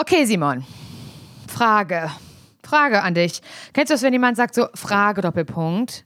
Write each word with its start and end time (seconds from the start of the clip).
Okay, 0.00 0.26
Simon. 0.26 0.64
Frage. 1.48 2.08
Frage 2.62 3.02
an 3.02 3.14
dich. 3.14 3.40
Kennst 3.72 3.90
du 3.90 3.94
das, 3.94 4.02
wenn 4.02 4.12
jemand 4.12 4.36
sagt 4.36 4.54
so, 4.54 4.68
Frage, 4.72 5.22
Doppelpunkt? 5.22 6.04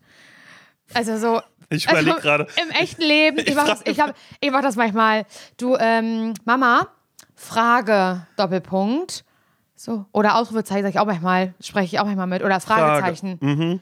Also 0.95 1.19
so. 1.19 1.43
Ich 1.69 1.85
überlege 1.85 2.13
also, 2.13 2.23
gerade. 2.23 2.47
Im 2.63 2.71
echten 2.71 3.03
Leben, 3.03 3.39
ich, 3.41 3.49
Ich 3.49 3.55
mache 3.55 3.67
das, 3.67 3.79
frage- 3.81 3.91
ich, 3.91 4.01
hab, 4.01 4.17
ich 4.41 4.51
mach 4.51 4.63
das 4.63 4.77
manchmal. 4.77 5.27
Du, 5.59 5.77
ähm, 5.79 6.33
Mama, 6.47 6.89
Frage, 7.35 8.27
Doppelpunkt. 8.39 9.27
So. 9.75 10.07
Oder 10.13 10.37
Ausrufezeichen 10.37 10.85
sage 10.85 10.95
ich 10.95 10.99
auch 10.99 11.05
manchmal, 11.05 11.53
spreche 11.61 11.97
ich 11.97 12.01
auch 12.01 12.07
manchmal 12.07 12.29
mit. 12.29 12.43
Oder 12.43 12.61
Fragezeichen. 12.61 13.37
Mhm. 13.43 13.81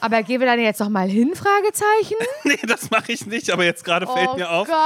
Aber 0.00 0.22
gehen 0.22 0.40
wir 0.40 0.46
dann 0.46 0.60
jetzt 0.60 0.80
nochmal 0.80 1.08
hin, 1.08 1.34
Fragezeichen? 1.34 2.16
Nee, 2.44 2.58
das 2.66 2.90
mache 2.90 3.12
ich 3.12 3.26
nicht, 3.26 3.50
aber 3.50 3.64
jetzt 3.64 3.84
gerade 3.84 4.06
fällt 4.06 4.28
Oh 4.32 4.36
mir 4.36 4.50
auf, 4.50 4.68
Gott, 4.68 4.76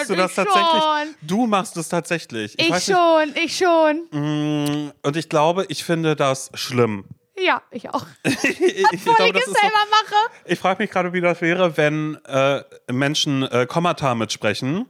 dass 0.00 0.08
du 0.08 0.16
das 0.16 0.30
ich 0.32 0.36
tatsächlich. 0.36 0.82
schon. 0.82 1.14
Du 1.22 1.46
machst 1.46 1.76
es 1.76 1.88
tatsächlich. 1.88 2.54
Ich, 2.58 2.70
weiß 2.70 2.84
schon, 2.86 3.34
ich 3.42 3.56
schon. 3.56 3.96
Nicht, 4.10 4.12
mm, 4.12 4.90
und 5.02 5.16
ich 5.16 5.28
glaube, 5.28 5.64
ich 5.68 5.84
finde 5.84 6.14
das 6.16 6.50
schlimm. 6.54 7.04
Ja, 7.38 7.62
ich 7.70 7.88
auch. 7.90 8.06
ich 8.24 8.34
ich 8.34 8.50
das 8.50 8.50
es 8.60 8.92
ist 8.94 9.04
so- 9.46 9.52
selber 9.52 9.84
mache. 9.90 10.30
Ich 10.46 10.58
frage 10.58 10.82
mich 10.82 10.90
gerade, 10.90 11.12
wie 11.12 11.20
das 11.20 11.40
wäre, 11.40 11.76
wenn 11.76 12.16
äh, 12.26 12.62
Menschen 12.90 13.42
äh, 13.44 13.66
Kommata 13.66 14.14
mitsprechen. 14.14 14.86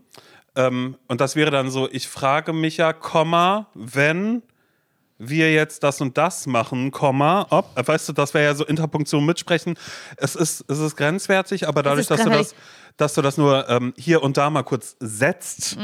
Ähm, 0.54 0.96
und 1.08 1.20
das 1.20 1.36
wäre 1.36 1.50
dann 1.50 1.70
so, 1.70 1.88
ich 1.90 2.08
frage 2.08 2.52
mich 2.52 2.76
ja, 2.78 2.92
Komma, 2.92 3.66
wenn 3.74 4.42
wir 5.18 5.52
jetzt 5.52 5.82
das 5.82 6.00
und 6.00 6.18
das 6.18 6.46
machen, 6.46 6.90
Komma, 6.90 7.46
ob, 7.50 7.70
weißt 7.74 8.08
du, 8.08 8.12
das 8.12 8.34
wäre 8.34 8.44
ja 8.44 8.54
so 8.54 8.64
Interpunktion 8.64 9.24
mitsprechen. 9.24 9.74
Es 10.16 10.34
ist, 10.36 10.64
es 10.68 10.78
ist 10.78 10.96
grenzwertig, 10.96 11.66
aber 11.68 11.82
dadurch, 11.82 12.06
dass 12.06 12.22
du, 12.22 12.30
das, 12.30 12.54
dass 12.96 13.14
du 13.14 13.22
das 13.22 13.36
nur 13.38 13.68
ähm, 13.68 13.94
hier 13.96 14.22
und 14.22 14.36
da 14.36 14.50
mal 14.50 14.62
kurz 14.62 14.96
setzt, 15.00 15.78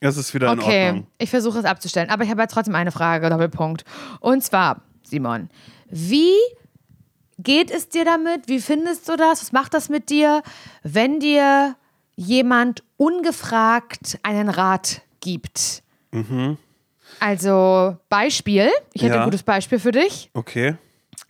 ist 0.00 0.16
es 0.16 0.34
wieder 0.34 0.52
in 0.52 0.58
Mhm. 0.58 0.64
Okay, 0.64 0.86
Ordnung. 0.88 1.06
ich 1.18 1.30
versuche 1.30 1.58
es 1.58 1.64
abzustellen. 1.64 2.10
Aber 2.10 2.24
ich 2.24 2.30
habe 2.30 2.40
ja 2.42 2.46
trotzdem 2.46 2.74
eine 2.74 2.92
Frage, 2.92 3.30
Doppelpunkt. 3.30 3.84
Und 4.20 4.42
zwar, 4.44 4.82
Simon, 5.02 5.48
wie 5.88 6.34
geht 7.38 7.70
es 7.70 7.88
dir 7.88 8.04
damit? 8.04 8.46
Wie 8.48 8.60
findest 8.60 9.08
du 9.08 9.16
das? 9.16 9.40
Was 9.42 9.52
macht 9.52 9.72
das 9.74 9.88
mit 9.88 10.10
dir, 10.10 10.42
wenn 10.82 11.18
dir 11.20 11.76
jemand 12.16 12.82
ungefragt 12.98 14.18
einen 14.22 14.50
Rat 14.50 15.00
gibt? 15.20 15.82
Also, 17.18 17.96
Beispiel. 18.08 18.70
Ich 18.92 19.02
hätte 19.02 19.14
Ja. 19.14 19.20
ein 19.20 19.24
gutes 19.24 19.42
Beispiel 19.42 19.78
für 19.78 19.92
dich. 19.92 20.30
Okay. 20.34 20.76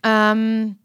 Ähm, 0.03 0.77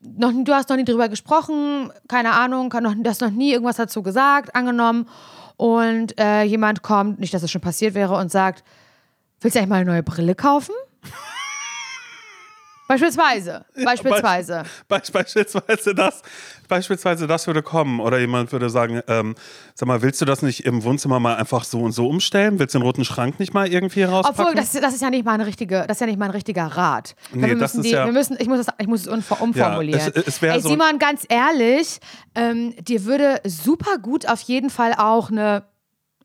noch, 0.00 0.32
du 0.32 0.52
hast 0.52 0.68
noch 0.68 0.76
nie 0.76 0.84
drüber 0.84 1.08
gesprochen, 1.08 1.90
keine 2.08 2.32
Ahnung, 2.32 2.68
kann 2.68 2.82
noch, 2.82 2.94
du 2.94 3.08
hast 3.08 3.20
noch 3.20 3.30
nie 3.30 3.52
irgendwas 3.52 3.76
dazu 3.76 4.02
gesagt, 4.02 4.54
angenommen. 4.54 5.08
Und 5.56 6.18
äh, 6.18 6.42
jemand 6.42 6.82
kommt, 6.82 7.20
nicht, 7.20 7.32
dass 7.32 7.42
es 7.42 7.50
schon 7.50 7.60
passiert 7.60 7.94
wäre, 7.94 8.16
und 8.16 8.30
sagt, 8.30 8.64
willst 9.40 9.54
du 9.54 9.60
eigentlich 9.60 9.70
mal 9.70 9.76
eine 9.76 9.90
neue 9.90 10.02
Brille 10.02 10.34
kaufen? 10.34 10.74
Beispielsweise. 12.86 13.64
Beispielsweise. 13.82 14.62
Beisp 14.88 15.12
beispielsweise 15.14 15.94
das, 15.94 16.22
beispielsweise 16.68 17.26
das 17.26 17.46
würde 17.46 17.62
kommen 17.62 17.98
oder 18.00 18.18
jemand 18.18 18.52
würde 18.52 18.68
sagen, 18.68 19.00
ähm, 19.08 19.34
sag 19.74 19.86
mal, 19.86 20.02
willst 20.02 20.20
du 20.20 20.24
das 20.26 20.42
nicht 20.42 20.64
im 20.66 20.82
Wohnzimmer 20.84 21.18
mal 21.18 21.36
einfach 21.36 21.64
so 21.64 21.80
und 21.80 21.92
so 21.92 22.06
umstellen? 22.08 22.58
Willst 22.58 22.74
du 22.74 22.78
den 22.78 22.84
roten 22.84 23.04
Schrank 23.04 23.40
nicht 23.40 23.54
mal 23.54 23.66
irgendwie 23.68 24.02
rauspacken? 24.02 24.40
Obwohl, 24.40 24.54
das, 24.54 24.72
das 24.72 24.94
ist 24.94 25.00
ja 25.02 25.10
nicht 25.10 25.24
mal 25.24 25.32
eine 25.32 25.46
richtige, 25.46 25.84
das 25.86 25.96
ist 25.96 26.00
ja 26.00 26.06
nicht 26.06 26.18
mal 26.18 26.26
ein 26.26 26.30
richtiger 26.32 26.66
Rat. 26.66 27.14
Ich 27.30 27.36
Nee, 27.36 27.48
wir 27.48 27.56
das 27.58 27.74
müssen 27.74 27.80
ist 27.84 27.90
die, 27.90 27.94
ja- 27.94 28.04
wir 28.04 28.12
müssen, 28.12 28.36
ich 28.38 28.48
muss 28.48 28.58
es, 28.60 28.66
ich 28.78 28.86
muss 28.86 29.00
es 29.02 29.08
umfor- 29.08 29.40
umformulieren. 29.40 30.00
es- 30.14 30.26
es 30.26 30.42
wär 30.42 30.54
Ey, 30.54 30.60
so- 30.60 30.68
Simon, 30.68 30.98
ganz 30.98 31.24
ehrlich, 31.28 32.00
ähm, 32.34 32.74
dir 32.84 33.04
würde 33.04 33.40
super 33.46 33.98
gut 33.98 34.28
auf 34.28 34.40
jeden 34.42 34.68
Fall 34.70 34.92
auch 34.96 35.30
eine 35.30 35.64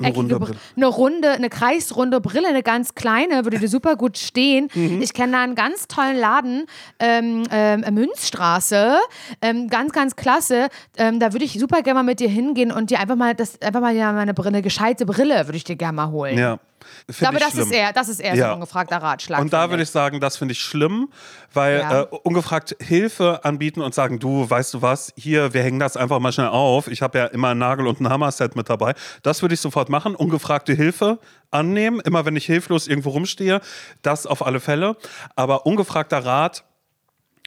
Eine 0.02 0.16
runde 0.16 0.40
Brille. 0.40 0.58
eine 0.78 0.88
runde, 0.88 1.30
eine 1.32 1.50
kreisrunde 1.50 2.22
Brille, 2.22 2.48
eine 2.48 2.64
ganz 2.64 2.96
kleine, 2.96 3.44
würde 3.44 3.60
dir 3.60 3.68
super 3.68 3.98
gut 3.98 4.18
stehen. 4.18 4.70
Mhm. 4.74 5.02
Ich 5.02 5.14
kenne 5.14 5.34
da 5.34 5.42
einen 5.44 5.56
ganz 5.56 5.90
tollen 5.90 6.18
Laden, 6.18 6.68
ähm, 7.00 7.44
ähm, 7.52 7.84
Münzstraße, 7.94 8.98
ähm, 9.42 9.68
ganz, 9.68 9.92
ganz 9.92 10.16
klasse. 10.16 10.70
Ähm, 10.96 11.20
da 11.20 11.34
würde 11.34 11.44
ich 11.44 11.60
super 11.60 11.82
gerne 11.82 12.00
mal 12.00 12.04
mit 12.04 12.22
dir 12.22 12.30
hingehen 12.30 12.72
und 12.72 12.92
dir 12.92 13.02
einfach 13.02 13.18
mal 13.18 13.36
das, 13.36 13.62
einfach 13.62 13.82
mal 13.82 13.94
ja, 13.94 14.14
meine 14.14 14.34
Brille, 14.34 14.50
eine 14.50 14.62
gescheite 14.62 15.06
Brille 15.06 15.48
würde 15.48 15.58
ich 15.58 15.66
dir 15.66 15.76
gerne 15.76 15.98
mal 15.98 16.12
holen. 16.12 16.38
Ja. 16.38 16.60
Ich 17.08 17.18
glaube, 17.18 17.40
das 17.40 17.52
schlimm. 17.52 17.64
ist 17.66 17.72
eher, 17.72 17.94
das 17.94 18.10
ist 18.10 18.20
eher 18.20 18.34
so 18.34 18.40
Ja. 18.40 18.48
ein 18.50 18.54
ungefragter 18.56 18.98
Ratschlag. 18.98 19.40
Und 19.42 19.52
da 19.54 19.70
würde 19.70 19.84
ich 19.84 19.90
sagen, 19.90 20.20
das 20.20 20.38
finde 20.38 20.52
ich 20.54 20.62
schlimm, 20.62 21.10
weil 21.54 21.80
Ja. 21.80 22.02
äh, 22.02 22.06
ungefragt 22.24 22.76
Hilfe 22.82 23.44
anbieten 23.44 23.82
und 23.82 23.94
sagen, 23.94 24.20
du, 24.20 24.50
weißt 24.50 24.74
du 24.76 24.82
was, 24.82 25.14
hier, 25.18 25.54
wir 25.54 25.64
hängen 25.64 25.80
das 25.80 25.98
einfach 25.98 26.20
mal 26.20 26.32
schnell 26.32 26.48
auf. 26.48 26.88
Ich 26.88 27.02
habe 27.02 27.18
ja 27.18 27.26
immer 27.26 27.50
ein 27.50 27.58
Nagel- 27.58 27.88
und 27.88 28.00
ein 28.02 28.10
Hammerset 28.10 28.56
mit 28.56 28.70
dabei. 28.70 28.94
Das 29.24 29.42
würde 29.42 29.56
ich 29.56 29.62
sofort 29.62 29.90
machen. 29.90 30.16
Ungefragte 30.16 30.74
Hilfe 30.74 31.20
annehmen, 31.52 32.00
immer 32.02 32.26
wenn 32.26 32.36
ich 32.36 32.46
hilflos 32.46 32.88
irgendwo 32.88 33.10
rumstehe. 33.10 33.62
Das 34.02 34.26
auf 34.28 34.46
alle 34.46 34.60
Fälle. 34.60 34.96
Aber 35.36 35.66
ungefragter 35.66 36.24
Rat 36.26 36.64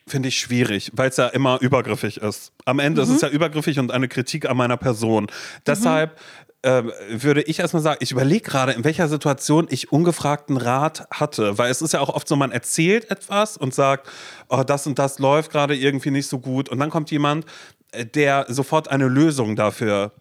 finde 0.05 0.29
ich 0.31 0.39
schwierig, 0.41 0.91
weil 0.95 1.11
es 1.11 1.17
ja 1.17 1.29
immer 1.29 1.61
übergriffig 1.61 2.17
ist. 2.17 2.53
Am 2.65 2.81
Ende 2.81 3.03
ist 3.03 3.09
es 3.09 3.21
ja 3.21 3.29
übergriffig 3.29 3.79
und 3.79 3.93
eine 3.93 4.09
Kritik 4.09 4.51
an 4.51 4.57
meiner 4.57 4.77
Person. 4.77 5.29
Deshalb 5.65 6.19
ähm, 6.63 6.93
würde 7.11 7.43
ich 7.43 7.59
erstmal 7.59 7.83
sagen, 7.83 7.99
ich 8.01 8.13
überlege 8.13 8.49
gerade, 8.49 8.73
in 8.73 8.85
welcher 8.85 9.09
Situation 9.09 9.67
ich 9.71 9.93
ungefragten 9.93 10.57
Rat 10.57 11.07
hatte. 11.11 11.59
Weil 11.59 11.71
es 11.71 11.83
ist 11.83 11.93
ja 11.93 12.01
auch 12.01 12.09
oft 12.09 12.29
so, 12.29 12.37
man 12.37 12.53
erzählt 12.53 13.11
etwas 13.11 13.57
und 13.57 13.75
sagt, 13.75 14.09
oh, 14.49 14.63
das 14.63 14.87
und 14.87 14.99
das 14.99 15.19
läuft 15.19 15.51
gerade 15.51 15.77
irgendwie 15.77 16.11
nicht 16.11 16.29
so 16.29 16.39
gut. 16.39 16.69
Und 16.69 16.79
dann 16.79 16.91
kommt 16.91 17.11
jemand, 17.11 17.47
äh, 17.93 18.07
der 18.07 18.47
sofort 18.49 18.89
eine 18.89 19.09
Lösung 19.09 19.57
dafür 19.57 20.13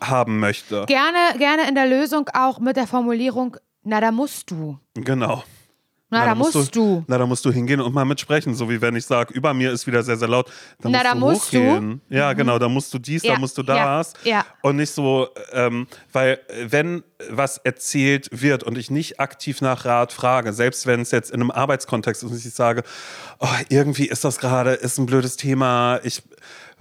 haben 0.00 0.38
möchte. 0.38 0.86
Gerne, 0.86 1.38
gerne 1.38 1.68
in 1.68 1.74
der 1.74 1.86
Lösung 1.86 2.30
auch 2.32 2.60
mit 2.60 2.76
der 2.76 2.86
Formulierung, 2.86 3.56
na, 3.82 4.00
da 4.00 4.10
musst 4.10 4.50
du. 4.50 4.78
Genau. 4.94 5.44
Na, 6.10 6.24
da 6.26 6.34
musst 6.34 6.74
du. 6.76 7.04
Na, 7.06 7.18
da 7.18 7.26
musst 7.26 7.44
du 7.44 7.52
hingehen 7.52 7.80
und 7.80 7.94
mal 7.94 8.04
mitsprechen. 8.04 8.54
So 8.54 8.68
wie 8.68 8.80
wenn 8.80 8.96
ich 8.96 9.06
sage, 9.06 9.32
über 9.32 9.54
mir 9.54 9.70
ist 9.70 9.86
wieder 9.86 10.02
sehr, 10.02 10.16
sehr 10.16 10.28
laut. 10.28 10.50
Dann 10.80 10.90
Na, 10.92 10.98
musst 10.98 11.04
da 11.04 11.12
du 11.14 11.18
musst 11.20 11.52
du. 11.52 11.58
Mhm. 11.58 11.70
hochgehen. 11.70 12.00
Ja, 12.08 12.32
genau, 12.32 12.58
da 12.58 12.68
musst 12.68 12.92
du 12.92 12.98
dies, 12.98 13.22
Ja, 13.22 13.34
da 13.34 13.38
musst 13.40 13.56
du 13.56 13.62
ja, 13.62 13.98
das. 13.98 14.12
ja. 14.24 14.44
Und 14.62 14.76
nicht 14.76 14.90
so, 14.90 15.28
ähm, 15.52 15.86
weil 16.12 16.40
wenn 16.66 17.04
was 17.28 17.58
erzählt 17.58 18.28
wird 18.32 18.62
und 18.64 18.76
ich 18.78 18.90
nicht 18.90 19.20
aktiv 19.20 19.60
nach 19.60 19.84
Rat 19.84 20.12
frage, 20.12 20.52
selbst 20.52 20.86
wenn 20.86 21.00
es 21.00 21.10
jetzt 21.10 21.30
in 21.30 21.40
einem 21.40 21.50
Arbeitskontext 21.50 22.22
ist 22.24 22.30
und 22.30 22.36
ich 22.36 22.54
sage, 22.54 22.82
oh, 23.38 23.46
irgendwie 23.68 24.06
ist 24.06 24.24
das 24.24 24.38
gerade, 24.38 24.72
ist 24.72 24.98
ein 24.98 25.06
blödes 25.06 25.36
Thema, 25.36 26.00
ich 26.02 26.22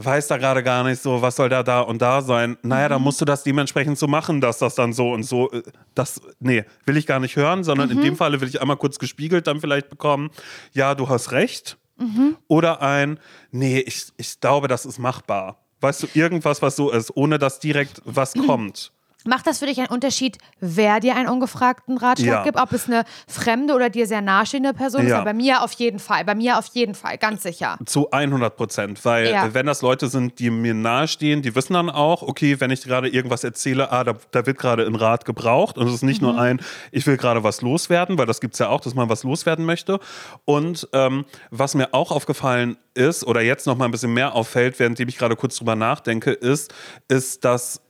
weiß 0.06 0.28
da 0.28 0.38
gerade 0.38 0.64
gar 0.64 0.84
nicht 0.84 1.02
so, 1.02 1.22
was 1.22 1.36
soll 1.36 1.50
da 1.50 1.62
da 1.64 1.82
und 1.82 2.02
da 2.02 2.22
sein. 2.22 2.58
Naja, 2.64 2.88
Mhm. 2.88 2.92
dann 2.94 3.02
musst 3.02 3.20
du 3.22 3.26
das 3.26 3.44
dementsprechend 3.44 3.98
so 4.00 4.08
machen, 4.08 4.40
dass 4.42 4.58
das 4.60 4.76
dann 4.76 4.94
so 4.94 5.12
und 5.12 5.24
so, 5.24 5.52
äh, 5.52 5.62
das, 5.94 6.22
nee, 6.40 6.64
will 6.86 6.96
ich 6.98 7.06
gar 7.06 7.20
nicht 7.20 7.36
hören, 7.36 7.64
sondern 7.64 7.90
Mhm. 7.90 7.98
in 7.98 8.02
dem 8.04 8.16
Falle 8.16 8.40
will 8.42 8.48
ich 8.48 8.62
einmal 8.62 8.78
kurz 8.78 8.98
gespiegelt 9.00 9.48
dann 9.48 9.60
vielleicht 9.60 9.90
bekommen, 9.90 10.30
ja, 10.74 10.96
du 10.96 11.10
hast 11.10 11.32
recht. 11.32 11.78
Mhm. 11.98 12.38
Oder 12.48 12.82
ein, 12.82 13.20
nee, 13.52 13.80
ich, 13.80 14.08
ich 14.18 14.40
glaube, 14.40 14.68
das 14.70 14.86
ist 14.86 15.00
machbar. 15.00 15.58
Weißt 15.82 16.04
du, 16.04 16.08
irgendwas, 16.14 16.62
was 16.62 16.76
so 16.78 16.92
ist, 16.92 17.16
ohne 17.16 17.38
dass 17.40 17.60
direkt 17.60 18.02
was 18.06 18.36
Mhm. 18.36 18.48
kommt. 18.48 18.92
Macht 19.26 19.48
das 19.48 19.60
für 19.60 19.66
dich 19.66 19.78
einen 19.80 19.88
Unterschied, 19.90 20.38
wer 20.62 21.02
dir 21.02 21.16
einen 21.16 21.28
ungefragten 21.28 21.98
Ratschlag 21.98 22.28
Ja. 22.38 22.44
gibt? 22.44 22.58
Ob 22.58 22.72
es 22.72 22.88
eine 22.88 23.04
fremde 23.28 23.74
oder 23.74 23.90
dir 23.90 24.08
sehr 24.08 24.22
nahestehende 24.22 24.74
Person 24.74 25.02
ist? 25.04 25.10
Ja. 25.10 25.18
Aber 25.18 25.26
bei 25.26 25.34
mir 25.34 25.62
auf 25.62 25.74
jeden 25.74 26.00
Fall. 26.00 26.24
Bei 26.24 26.36
mir 26.36 26.58
auf 26.58 26.68
jeden 26.68 26.96
Fall, 26.96 27.18
ganz 27.18 27.44
sicher. 27.44 27.78
Zu 27.86 28.12
100 28.12 28.56
Prozent, 28.56 29.04
weil 29.04 29.30
Ja. 29.32 29.48
äh, 29.48 29.54
wenn 29.54 29.66
das 29.66 29.82
Leute 29.82 30.08
sind, 30.08 30.40
die 30.40 30.50
mir 30.50 30.74
nahestehen, 30.74 31.42
die 31.42 31.54
wissen 31.54 31.74
dann 31.74 31.90
auch, 31.90 32.22
okay, 32.22 32.62
wenn 32.62 32.72
ich 32.72 32.82
gerade 32.84 33.10
irgendwas 33.10 33.44
erzähle, 33.44 33.92
ah, 33.92 34.06
da, 34.06 34.14
da 34.32 34.46
wird 34.46 34.58
gerade 34.58 34.86
ein 34.86 34.96
Rat 34.96 35.26
gebraucht 35.26 35.78
und 35.78 35.86
es 35.88 35.94
ist 35.96 36.04
nicht 36.04 36.22
Mhm. 36.22 36.28
nur 36.30 36.40
ein, 36.40 36.62
ich 36.94 37.06
will 37.06 37.18
gerade 37.18 37.44
was 37.44 37.62
loswerden, 37.62 38.18
weil 38.18 38.26
das 38.26 38.40
gibt 38.40 38.54
es 38.54 38.60
ja 38.60 38.70
auch, 38.70 38.80
dass 38.80 38.96
man 38.96 39.10
was 39.10 39.24
loswerden 39.26 39.66
möchte. 39.66 40.00
Und 40.46 40.88
ähm, 40.94 41.26
was 41.52 41.76
mir 41.76 41.90
auch 41.94 42.12
aufgefallen 42.12 42.78
ist 42.94 43.26
oder 43.28 43.42
jetzt 43.42 43.68
noch 43.68 43.78
mal 43.78 43.86
ein 43.86 43.92
bisschen 43.92 44.14
mehr 44.14 44.34
auffällt, 44.34 44.80
während 44.80 44.98
ich 45.00 45.18
gerade 45.18 45.36
kurz 45.36 45.58
drüber 45.58 45.76
nachdenke, 45.76 46.32
ist, 46.32 46.74
ist, 47.10 47.44
dass 47.44 47.82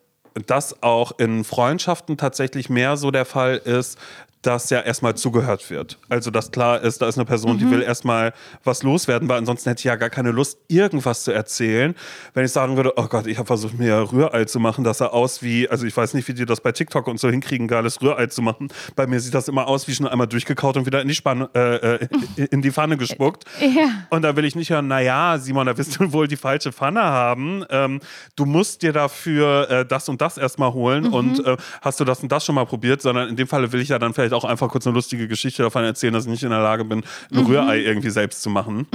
das 0.47 0.83
auch 0.83 1.17
in 1.17 1.43
Freundschaften 1.43 2.17
tatsächlich 2.17 2.69
mehr 2.69 2.97
so 2.97 3.11
der 3.11 3.25
Fall 3.25 3.57
ist, 3.57 3.97
dass 4.41 4.69
ja 4.69 4.79
erstmal 4.79 5.15
zugehört 5.15 5.69
wird. 5.69 5.97
Also, 6.07 6.31
dass 6.31 6.51
klar 6.51 6.81
ist, 6.81 7.01
da 7.01 7.07
ist 7.07 7.17
eine 7.17 7.25
Person, 7.25 7.57
die 7.57 7.69
will 7.69 7.81
erstmal 7.81 8.33
was 8.63 8.83
loswerden, 8.83 9.27
weil 9.27 9.37
ansonsten 9.37 9.69
hätte 9.69 9.79
ich 9.81 9.85
ja 9.85 9.95
gar 9.97 10.09
keine 10.09 10.31
Lust, 10.31 10.59
irgendwas 10.67 11.23
zu 11.23 11.31
erzählen. 11.31 11.93
Wenn 12.33 12.45
ich 12.45 12.51
sagen 12.51 12.77
würde, 12.77 12.93
oh 12.95 13.07
Gott, 13.07 13.27
ich 13.27 13.37
habe 13.37 13.47
versucht, 13.47 13.77
mir 13.77 14.11
Rührei 14.11 14.45
zu 14.45 14.59
machen, 14.59 14.83
das 14.83 14.99
sah 14.99 15.07
aus 15.07 15.43
wie, 15.43 15.67
also 15.69 15.85
ich 15.85 15.95
weiß 15.95 16.13
nicht, 16.13 16.27
wie 16.27 16.33
die 16.33 16.45
das 16.45 16.61
bei 16.61 16.71
TikTok 16.71 17.07
und 17.07 17.19
so 17.19 17.29
hinkriegen, 17.29 17.67
geiles 17.67 18.01
Rührei 18.01 18.27
zu 18.27 18.41
machen. 18.41 18.69
Bei 18.95 19.07
mir 19.07 19.19
sieht 19.19 19.33
das 19.33 19.47
immer 19.47 19.67
aus 19.67 19.87
wie 19.87 19.95
schon 19.95 20.07
einmal 20.07 20.27
durchgekaut 20.27 20.77
und 20.77 20.85
wieder 20.85 21.01
in 21.01 21.07
die, 21.09 21.15
Spanne, 21.15 21.49
äh, 21.53 21.95
äh, 21.95 22.07
in 22.51 22.61
die 22.61 22.71
Pfanne 22.71 22.97
gespuckt. 22.97 23.45
Ja. 23.69 23.87
Und 24.09 24.23
da 24.23 24.35
will 24.35 24.45
ich 24.45 24.55
nicht 24.55 24.71
hören, 24.71 24.87
naja, 24.87 25.37
Simon, 25.37 25.67
da 25.67 25.77
wirst 25.77 25.99
du 25.99 26.11
wohl 26.11 26.27
die 26.27 26.37
falsche 26.37 26.71
Pfanne 26.71 27.01
haben. 27.01 27.63
Ähm, 27.69 27.99
du 28.35 28.45
musst 28.45 28.81
dir 28.81 28.93
dafür 28.93 29.69
äh, 29.69 29.85
das 29.85 30.09
und 30.09 30.21
das 30.21 30.37
erstmal 30.37 30.73
holen 30.73 31.03
Mhm. 31.03 31.13
und 31.13 31.45
äh, 31.45 31.55
hast 31.81 31.99
du 31.99 32.05
das 32.05 32.21
und 32.21 32.31
das 32.31 32.45
schon 32.45 32.55
mal 32.55 32.65
probiert, 32.65 33.01
sondern 33.01 33.29
in 33.29 33.35
dem 33.35 33.47
Falle 33.47 33.71
will 33.71 33.79
ich 33.81 33.89
ja 33.89 33.99
dann 33.99 34.13
vielleicht 34.13 34.28
vielleicht 34.29 34.33
auch 34.33 34.47
einfach 34.47 34.69
kurz 34.69 34.85
eine 34.87 34.93
lustige 34.93 35.27
Geschichte 35.27 35.63
davon 35.63 35.83
erzählen, 35.83 36.13
dass 36.13 36.25
ich 36.25 36.31
nicht 36.31 36.43
in 36.43 36.49
der 36.49 36.59
Lage 36.61 36.85
bin, 36.85 36.99
ein 37.31 37.39
Mhm. 37.39 37.45
Rührei 37.47 37.79
irgendwie 37.79 38.09
selbst 38.09 38.41
zu 38.41 38.49
machen. 38.49 38.87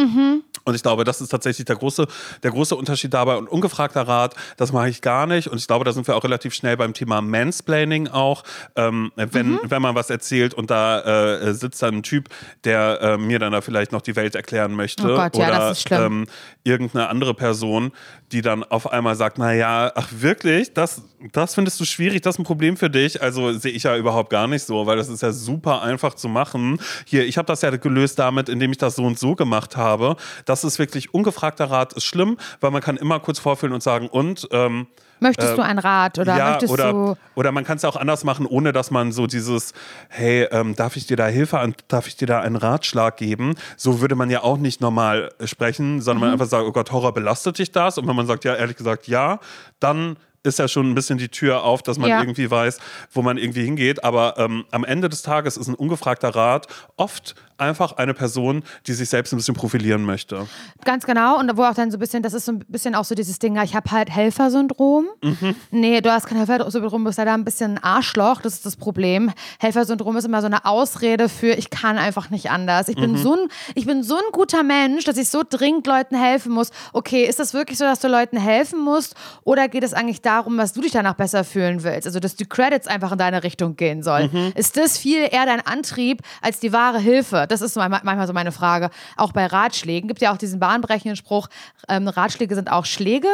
Und 0.64 0.74
ich 0.74 0.82
glaube, 0.82 1.04
das 1.04 1.20
ist 1.20 1.28
tatsächlich 1.28 1.66
der 1.66 1.76
große, 1.76 2.06
der 2.42 2.50
große 2.50 2.74
Unterschied 2.76 3.12
dabei. 3.12 3.36
Und 3.36 3.48
ungefragter 3.48 4.02
Rat, 4.02 4.34
das 4.56 4.72
mache 4.72 4.88
ich 4.88 5.00
gar 5.02 5.26
nicht. 5.26 5.48
Und 5.48 5.58
ich 5.58 5.66
glaube, 5.66 5.84
da 5.84 5.92
sind 5.92 6.06
wir 6.06 6.16
auch 6.16 6.24
relativ 6.24 6.54
schnell 6.54 6.76
beim 6.76 6.94
Thema 6.94 7.20
Mansplaining 7.20 8.08
auch. 8.08 8.44
Ähm, 8.76 9.12
wenn, 9.16 9.52
Mhm. 9.52 9.60
wenn 9.64 9.82
man 9.82 9.94
was 9.94 10.10
erzählt 10.10 10.54
und 10.54 10.70
da 10.70 11.00
äh, 11.40 11.54
sitzt 11.54 11.82
dann 11.82 11.96
ein 11.96 12.02
Typ, 12.02 12.28
der 12.64 13.00
äh, 13.00 13.16
mir 13.18 13.38
dann 13.38 13.52
da 13.52 13.60
vielleicht 13.60 13.92
noch 13.92 14.02
die 14.02 14.16
Welt 14.16 14.34
erklären 14.34 14.72
möchte. 14.74 15.02
Oh 15.04 15.16
Gott, 15.16 15.36
ja, 15.36 15.48
oder. 15.48 16.06
Ähm, 16.06 16.26
irgendeine 16.62 17.08
andere 17.08 17.34
Person, 17.34 17.92
die 18.34 18.42
dann 18.42 18.64
auf 18.64 18.92
einmal 18.92 19.14
sagt, 19.14 19.38
naja, 19.38 19.92
ach 19.94 20.08
wirklich, 20.10 20.74
das, 20.74 21.02
das 21.32 21.54
findest 21.54 21.78
du 21.78 21.84
schwierig, 21.84 22.20
das 22.20 22.34
ist 22.34 22.40
ein 22.40 22.44
Problem 22.44 22.76
für 22.76 22.90
dich. 22.90 23.22
Also 23.22 23.52
sehe 23.52 23.70
ich 23.70 23.84
ja 23.84 23.96
überhaupt 23.96 24.28
gar 24.28 24.48
nicht 24.48 24.64
so, 24.64 24.86
weil 24.86 24.96
das 24.96 25.08
ist 25.08 25.22
ja 25.22 25.30
super 25.30 25.82
einfach 25.82 26.14
zu 26.14 26.28
machen. 26.28 26.80
Hier, 27.06 27.24
ich 27.24 27.38
habe 27.38 27.46
das 27.46 27.62
ja 27.62 27.70
gelöst 27.70 28.18
damit, 28.18 28.48
indem 28.48 28.72
ich 28.72 28.78
das 28.78 28.96
so 28.96 29.04
und 29.04 29.20
so 29.20 29.36
gemacht 29.36 29.76
habe. 29.76 30.16
Das 30.46 30.64
ist 30.64 30.80
wirklich 30.80 31.14
ungefragter 31.14 31.70
Rat, 31.70 31.92
ist 31.92 32.04
schlimm, 32.04 32.36
weil 32.60 32.72
man 32.72 32.82
kann 32.82 32.96
immer 32.96 33.20
kurz 33.20 33.38
vorfühlen 33.38 33.72
und 33.72 33.84
sagen, 33.84 34.08
und 34.08 34.48
ähm, 34.50 34.88
Möchtest 35.24 35.56
du 35.58 35.62
einen 35.62 35.78
Rat 35.78 36.18
oder 36.18 36.36
ja, 36.36 36.50
möchtest 36.50 36.72
oder, 36.72 36.92
du. 36.92 37.16
oder 37.34 37.50
man 37.50 37.64
kann 37.64 37.76
es 37.78 37.82
ja 37.82 37.88
auch 37.88 37.96
anders 37.96 38.22
machen, 38.24 38.46
ohne 38.46 38.72
dass 38.72 38.90
man 38.90 39.10
so 39.10 39.26
dieses, 39.26 39.72
hey, 40.10 40.46
ähm, 40.52 40.76
darf 40.76 40.96
ich 40.96 41.06
dir 41.06 41.16
da 41.16 41.26
Hilfe 41.26 41.58
an, 41.58 41.74
darf 41.88 42.06
ich 42.06 42.16
dir 42.16 42.26
da 42.26 42.40
einen 42.40 42.56
Ratschlag 42.56 43.16
geben? 43.16 43.54
So 43.76 44.00
würde 44.00 44.14
man 44.14 44.28
ja 44.30 44.42
auch 44.42 44.58
nicht 44.58 44.80
normal 44.80 45.30
äh, 45.38 45.46
sprechen, 45.46 46.00
sondern 46.00 46.18
Mhm. 46.20 46.26
man 46.26 46.32
einfach 46.34 46.46
sagt, 46.46 46.64
oh 46.66 46.72
Gott, 46.72 46.92
Horror 46.92 47.12
belastet 47.14 47.58
dich 47.58 47.72
das? 47.72 47.98
Und 47.98 48.06
wenn 48.06 48.14
man 48.16 48.26
sagt, 48.26 48.44
ja, 48.44 48.54
ehrlich 48.54 48.76
gesagt, 48.76 49.08
ja, 49.08 49.40
dann 49.80 50.16
ist 50.46 50.58
ja 50.58 50.68
schon 50.68 50.90
ein 50.90 50.94
bisschen 50.94 51.16
die 51.16 51.30
Tür 51.30 51.64
auf, 51.64 51.82
dass 51.82 51.96
man 51.98 52.10
Ja. 52.10 52.20
irgendwie 52.20 52.50
weiß, 52.50 52.78
wo 53.12 53.22
man 53.22 53.38
irgendwie 53.38 53.64
hingeht. 53.64 54.04
Aber 54.04 54.34
ähm, 54.36 54.66
am 54.72 54.84
Ende 54.84 55.08
des 55.08 55.22
Tages 55.22 55.56
ist 55.56 55.68
ein 55.68 55.74
ungefragter 55.74 56.34
Rat 56.34 56.66
oft 56.98 57.34
einfach 57.58 57.92
eine 57.92 58.14
Person, 58.14 58.62
die 58.86 58.92
sich 58.92 59.08
selbst 59.08 59.32
ein 59.32 59.36
bisschen 59.36 59.54
profilieren 59.54 60.02
möchte. 60.04 60.46
Ganz 60.84 61.04
genau. 61.04 61.38
Und 61.38 61.56
wo 61.56 61.62
auch 61.64 61.74
dann 61.74 61.90
so 61.90 61.96
ein 61.96 62.00
bisschen, 62.00 62.22
das 62.22 62.34
ist 62.34 62.46
so 62.46 62.52
ein 62.52 62.58
bisschen 62.68 62.94
auch 62.94 63.04
so 63.04 63.14
dieses 63.14 63.38
Ding, 63.38 63.56
ich 63.62 63.74
habe 63.74 63.90
halt 63.90 64.10
Helfersyndrom. 64.10 65.06
Mhm. 65.22 65.54
Nee, 65.70 66.00
du 66.00 66.12
hast 66.12 66.26
kein 66.26 66.38
Helfersyndrom, 66.38 67.02
du 67.04 67.08
bist 67.08 67.18
leider 67.18 67.32
ein 67.34 67.44
bisschen 67.44 67.78
ein 67.78 67.84
Arschloch. 67.84 68.40
Das 68.40 68.54
ist 68.54 68.66
das 68.66 68.76
Problem. 68.76 69.30
Helfersyndrom 69.60 70.16
ist 70.16 70.24
immer 70.24 70.40
so 70.40 70.46
eine 70.46 70.64
Ausrede 70.64 71.28
für, 71.28 71.52
ich 71.52 71.70
kann 71.70 71.98
einfach 71.98 72.30
nicht 72.30 72.50
anders. 72.50 72.88
Ich 72.88 72.96
bin, 72.96 73.12
Mhm. 73.12 73.16
so, 73.18 73.34
ein, 73.34 73.48
ich 73.74 73.86
bin 73.86 74.02
so 74.02 74.16
ein 74.16 74.22
guter 74.32 74.62
Mensch, 74.62 75.04
dass 75.04 75.16
ich 75.16 75.28
so 75.28 75.42
dringend 75.48 75.86
Leuten 75.86 76.16
helfen 76.16 76.52
muss. 76.52 76.70
Okay, 76.92 77.24
ist 77.24 77.38
das 77.38 77.54
wirklich 77.54 77.78
so, 77.78 77.84
dass 77.84 78.00
du 78.00 78.08
Leuten 78.08 78.36
helfen 78.36 78.80
musst? 78.80 79.14
Oder 79.44 79.68
geht 79.68 79.84
es 79.84 79.94
eigentlich 79.94 80.22
darum, 80.22 80.56
dass 80.56 80.72
du 80.72 80.80
dich 80.80 80.92
danach 80.92 81.14
besser 81.14 81.44
fühlen 81.44 81.82
willst? 81.82 82.06
Also, 82.06 82.20
dass 82.20 82.34
die 82.36 82.46
Credits 82.46 82.86
einfach 82.86 83.12
in 83.12 83.18
deine 83.18 83.42
Richtung 83.42 83.76
gehen 83.76 84.02
sollen. 84.02 84.30
Mhm. 84.32 84.52
Ist 84.54 84.76
das 84.76 84.98
viel 84.98 85.20
eher 85.30 85.46
dein 85.46 85.60
Antrieb 85.64 86.20
als 86.42 86.58
die 86.60 86.72
wahre 86.72 86.98
Hilfe? 86.98 87.43
Das 87.46 87.60
ist 87.60 87.76
manchmal 87.76 88.26
so 88.26 88.32
meine 88.32 88.52
Frage. 88.52 88.90
Auch 89.16 89.32
bei 89.32 89.46
Ratschlägen 89.46 90.08
gibt 90.08 90.20
ja 90.20 90.32
auch 90.32 90.36
diesen 90.36 90.60
bahnbrechenden 90.60 91.16
Spruch, 91.16 91.48
ähm, 91.88 92.08
Ratschläge 92.08 92.54
sind 92.54 92.70
auch 92.70 92.84
Schläge. 92.84 93.28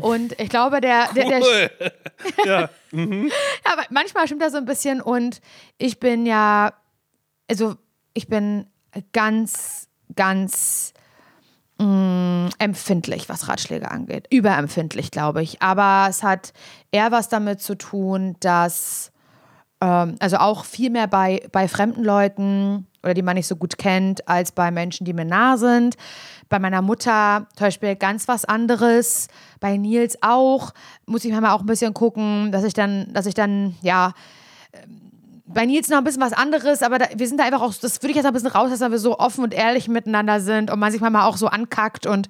Und 0.00 0.38
ich 0.40 0.48
glaube, 0.48 0.80
der, 0.80 1.08
der, 1.14 1.28
der, 1.28 1.40
Cool. 1.40 1.70
ja. 2.46 2.60
ja, 2.60 2.68
aber 3.72 3.82
manchmal 3.90 4.26
stimmt 4.26 4.42
das 4.42 4.52
so 4.52 4.58
ein 4.58 4.64
bisschen 4.64 5.00
und 5.00 5.40
ich 5.78 6.00
bin 6.00 6.26
ja, 6.26 6.72
also 7.48 7.76
ich 8.14 8.28
bin 8.28 8.66
ganz, 9.12 9.88
ganz 10.14 10.94
mh, 11.78 12.50
empfindlich, 12.58 13.28
was 13.28 13.48
Ratschläge 13.48 13.90
angeht. 13.90 14.26
Überempfindlich, 14.30 15.10
glaube 15.10 15.42
ich. 15.42 15.62
Aber 15.62 16.06
es 16.08 16.22
hat 16.22 16.52
eher 16.90 17.12
was 17.12 17.28
damit 17.28 17.60
zu 17.60 17.76
tun, 17.76 18.36
dass, 18.40 19.12
ähm, 19.80 20.16
also 20.18 20.38
auch 20.38 20.64
viel 20.64 20.90
mehr 20.90 21.06
bei, 21.06 21.46
bei 21.52 21.68
fremden 21.68 22.04
Leuten 22.04 22.86
oder 23.06 23.14
die 23.14 23.22
man 23.22 23.36
nicht 23.36 23.46
so 23.46 23.54
gut 23.54 23.78
kennt, 23.78 24.26
als 24.28 24.50
bei 24.50 24.72
Menschen, 24.72 25.04
die 25.04 25.12
mir 25.12 25.24
nah 25.24 25.56
sind. 25.56 25.96
Bei 26.48 26.58
meiner 26.58 26.82
Mutter 26.82 27.46
zum 27.54 27.66
Beispiel 27.66 27.94
ganz 27.94 28.26
was 28.26 28.44
anderes. 28.44 29.28
Bei 29.60 29.76
Nils 29.76 30.18
auch. 30.22 30.74
Muss 31.06 31.24
ich 31.24 31.30
manchmal 31.30 31.52
auch 31.52 31.60
ein 31.60 31.66
bisschen 31.66 31.94
gucken, 31.94 32.50
dass 32.50 32.64
ich 32.64 32.74
dann, 32.74 33.12
dass 33.12 33.26
ich 33.26 33.34
dann, 33.34 33.76
ja, 33.80 34.12
bei 35.48 35.64
Nils 35.64 35.88
noch 35.88 35.98
ein 35.98 36.04
bisschen 36.04 36.22
was 36.22 36.32
anderes, 36.32 36.82
aber 36.82 36.98
da, 36.98 37.06
wir 37.14 37.28
sind 37.28 37.38
da 37.38 37.44
einfach 37.44 37.62
auch, 37.62 37.72
das 37.72 38.02
würde 38.02 38.10
ich 38.10 38.16
jetzt 38.16 38.26
ein 38.26 38.32
bisschen 38.32 38.48
rauslassen, 38.48 38.82
weil 38.82 38.90
wir 38.90 38.98
so 38.98 39.18
offen 39.18 39.44
und 39.44 39.54
ehrlich 39.54 39.86
miteinander 39.86 40.40
sind 40.40 40.70
und 40.72 40.80
man 40.80 40.90
sich 40.90 41.00
manchmal 41.00 41.22
auch 41.22 41.36
so 41.36 41.46
ankackt 41.46 42.04
und 42.06 42.28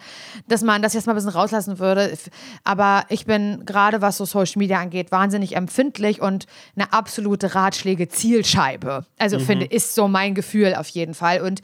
dass 0.49 0.63
man 0.63 0.83
das 0.83 0.93
jetzt 0.93 1.07
mal 1.07 1.15
ein 1.15 1.17
bisschen 1.17 1.31
rauslassen 1.31 1.79
würde. 1.79 2.17
Aber 2.65 3.05
ich 3.09 3.25
bin 3.25 3.65
gerade, 3.65 4.03
was 4.03 4.19
so 4.19 4.27
Social 4.27 4.59
Media 4.59 4.79
angeht, 4.79 5.13
wahnsinnig 5.13 5.57
empfindlich 5.57 6.21
und 6.21 6.47
eine 6.77 6.93
absolute 6.93 7.55
Ratschläge-Zielscheibe. 7.55 9.07
Also 9.19 9.39
finde, 9.39 9.65
ist 9.65 9.95
so 9.95 10.09
mein 10.09 10.35
Gefühl 10.35 10.75
auf 10.75 10.89
jeden 10.89 11.15
Fall. 11.15 11.41
Und 11.41 11.63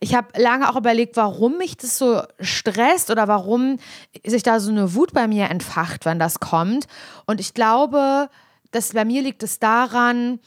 ich 0.00 0.14
habe 0.14 0.28
lange 0.40 0.70
auch 0.70 0.76
überlegt, 0.76 1.18
warum 1.18 1.58
mich 1.58 1.76
das 1.76 1.98
so 1.98 2.22
stresst 2.40 3.10
oder 3.10 3.28
warum 3.28 3.78
sich 4.24 4.42
da 4.42 4.58
so 4.58 4.70
eine 4.70 4.94
Wut 4.94 5.12
bei 5.12 5.28
mir 5.28 5.50
entfacht, 5.50 6.06
wenn 6.06 6.18
das 6.18 6.40
kommt. 6.40 6.86
Und 7.26 7.40
ich 7.40 7.52
glaube, 7.52 8.30
dass 8.70 8.92
bei 8.92 9.04
mir 9.04 9.22
liegt 9.22 9.42
es 9.42 9.58
daran, 9.58 10.40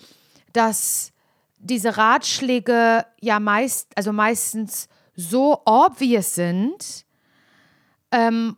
dass 0.57 1.13
diese 1.59 1.97
Ratschläge 1.97 3.05
ja 3.21 3.39
meist, 3.39 3.89
also 3.95 4.11
meistens 4.11 4.87
so 5.15 5.61
obvious 5.65 6.35
sind, 6.35 7.05
ähm, 8.11 8.57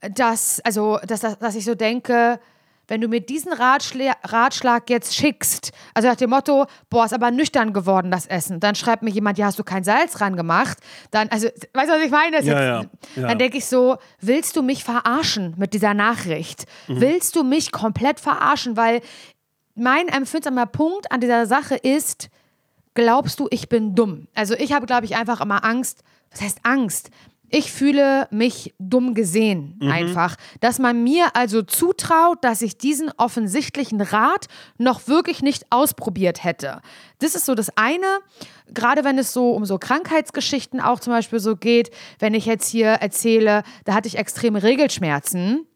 dass, 0.00 0.60
also, 0.60 0.98
dass, 1.06 1.20
dass, 1.20 1.54
ich 1.56 1.64
so 1.64 1.74
denke, 1.74 2.40
wenn 2.88 3.00
du 3.00 3.08
mir 3.08 3.20
diesen 3.20 3.52
Ratschla 3.52 4.14
Ratschlag 4.24 4.88
jetzt 4.90 5.14
schickst, 5.14 5.72
also 5.94 6.08
nach 6.08 6.16
dem 6.16 6.30
Motto, 6.30 6.66
boah, 6.88 7.04
ist 7.04 7.12
aber 7.12 7.30
nüchtern 7.30 7.72
geworden, 7.72 8.10
das 8.10 8.26
Essen, 8.26 8.60
dann 8.60 8.74
schreibt 8.74 9.02
mir 9.02 9.10
jemand, 9.10 9.38
ja, 9.38 9.46
hast 9.46 9.58
du 9.58 9.64
kein 9.64 9.84
Salz 9.84 10.12
dran 10.12 10.36
gemacht, 10.36 10.78
dann, 11.10 11.28
also, 11.28 11.48
weißt 11.48 11.90
du, 11.90 11.94
was 11.94 12.02
ich 12.02 12.10
meine? 12.10 12.36
Ja, 12.42 12.42
jetzt, 12.42 12.46
ja, 13.16 13.22
ja. 13.22 13.28
Dann 13.28 13.38
denke 13.38 13.58
ich 13.58 13.66
so, 13.66 13.98
willst 14.20 14.56
du 14.56 14.62
mich 14.62 14.84
verarschen 14.84 15.54
mit 15.56 15.74
dieser 15.74 15.94
Nachricht? 15.94 16.66
Mhm. 16.88 17.00
Willst 17.00 17.36
du 17.36 17.44
mich 17.44 17.72
komplett 17.72 18.20
verarschen? 18.20 18.76
Weil 18.76 19.00
mein 19.74 20.08
empfindsamer 20.08 20.66
Punkt 20.66 21.10
an 21.12 21.20
dieser 21.20 21.46
Sache 21.46 21.76
ist, 21.76 22.28
glaubst 22.94 23.40
du, 23.40 23.48
ich 23.50 23.68
bin 23.68 23.94
dumm? 23.94 24.28
Also 24.34 24.54
ich 24.54 24.72
habe, 24.72 24.86
glaube 24.86 25.04
ich, 25.04 25.16
einfach 25.16 25.40
immer 25.40 25.64
Angst. 25.64 26.02
Was 26.30 26.40
heißt 26.42 26.58
Angst? 26.62 27.10
Ich 27.52 27.72
fühle 27.72 28.28
mich 28.30 28.74
dumm 28.78 29.12
gesehen, 29.12 29.76
einfach. 29.82 30.36
Dass 30.60 30.78
man 30.78 31.02
mir 31.02 31.34
also 31.34 31.62
zutraut, 31.62 32.44
dass 32.44 32.62
ich 32.62 32.78
diesen 32.78 33.10
offensichtlichen 33.16 34.00
Rat 34.00 34.46
noch 34.78 35.08
wirklich 35.08 35.42
nicht 35.42 35.66
ausprobiert 35.70 36.44
hätte. 36.44 36.80
Das 37.18 37.34
ist 37.34 37.46
so 37.46 37.56
das 37.56 37.76
eine. 37.76 38.06
Gerade 38.68 39.02
wenn 39.02 39.18
es 39.18 39.32
so 39.32 39.50
um 39.50 39.64
so 39.64 39.78
Krankheitsgeschichten 39.78 40.80
auch 40.80 41.00
zum 41.00 41.12
Beispiel 41.12 41.40
so 41.40 41.56
geht, 41.56 41.90
wenn 42.20 42.34
ich 42.34 42.46
jetzt 42.46 42.68
hier 42.68 42.86
erzähle, 42.86 43.64
da 43.84 43.94
hatte 43.94 44.06
ich 44.06 44.16
extreme 44.16 44.62
Regelschmerzen. 44.62 45.66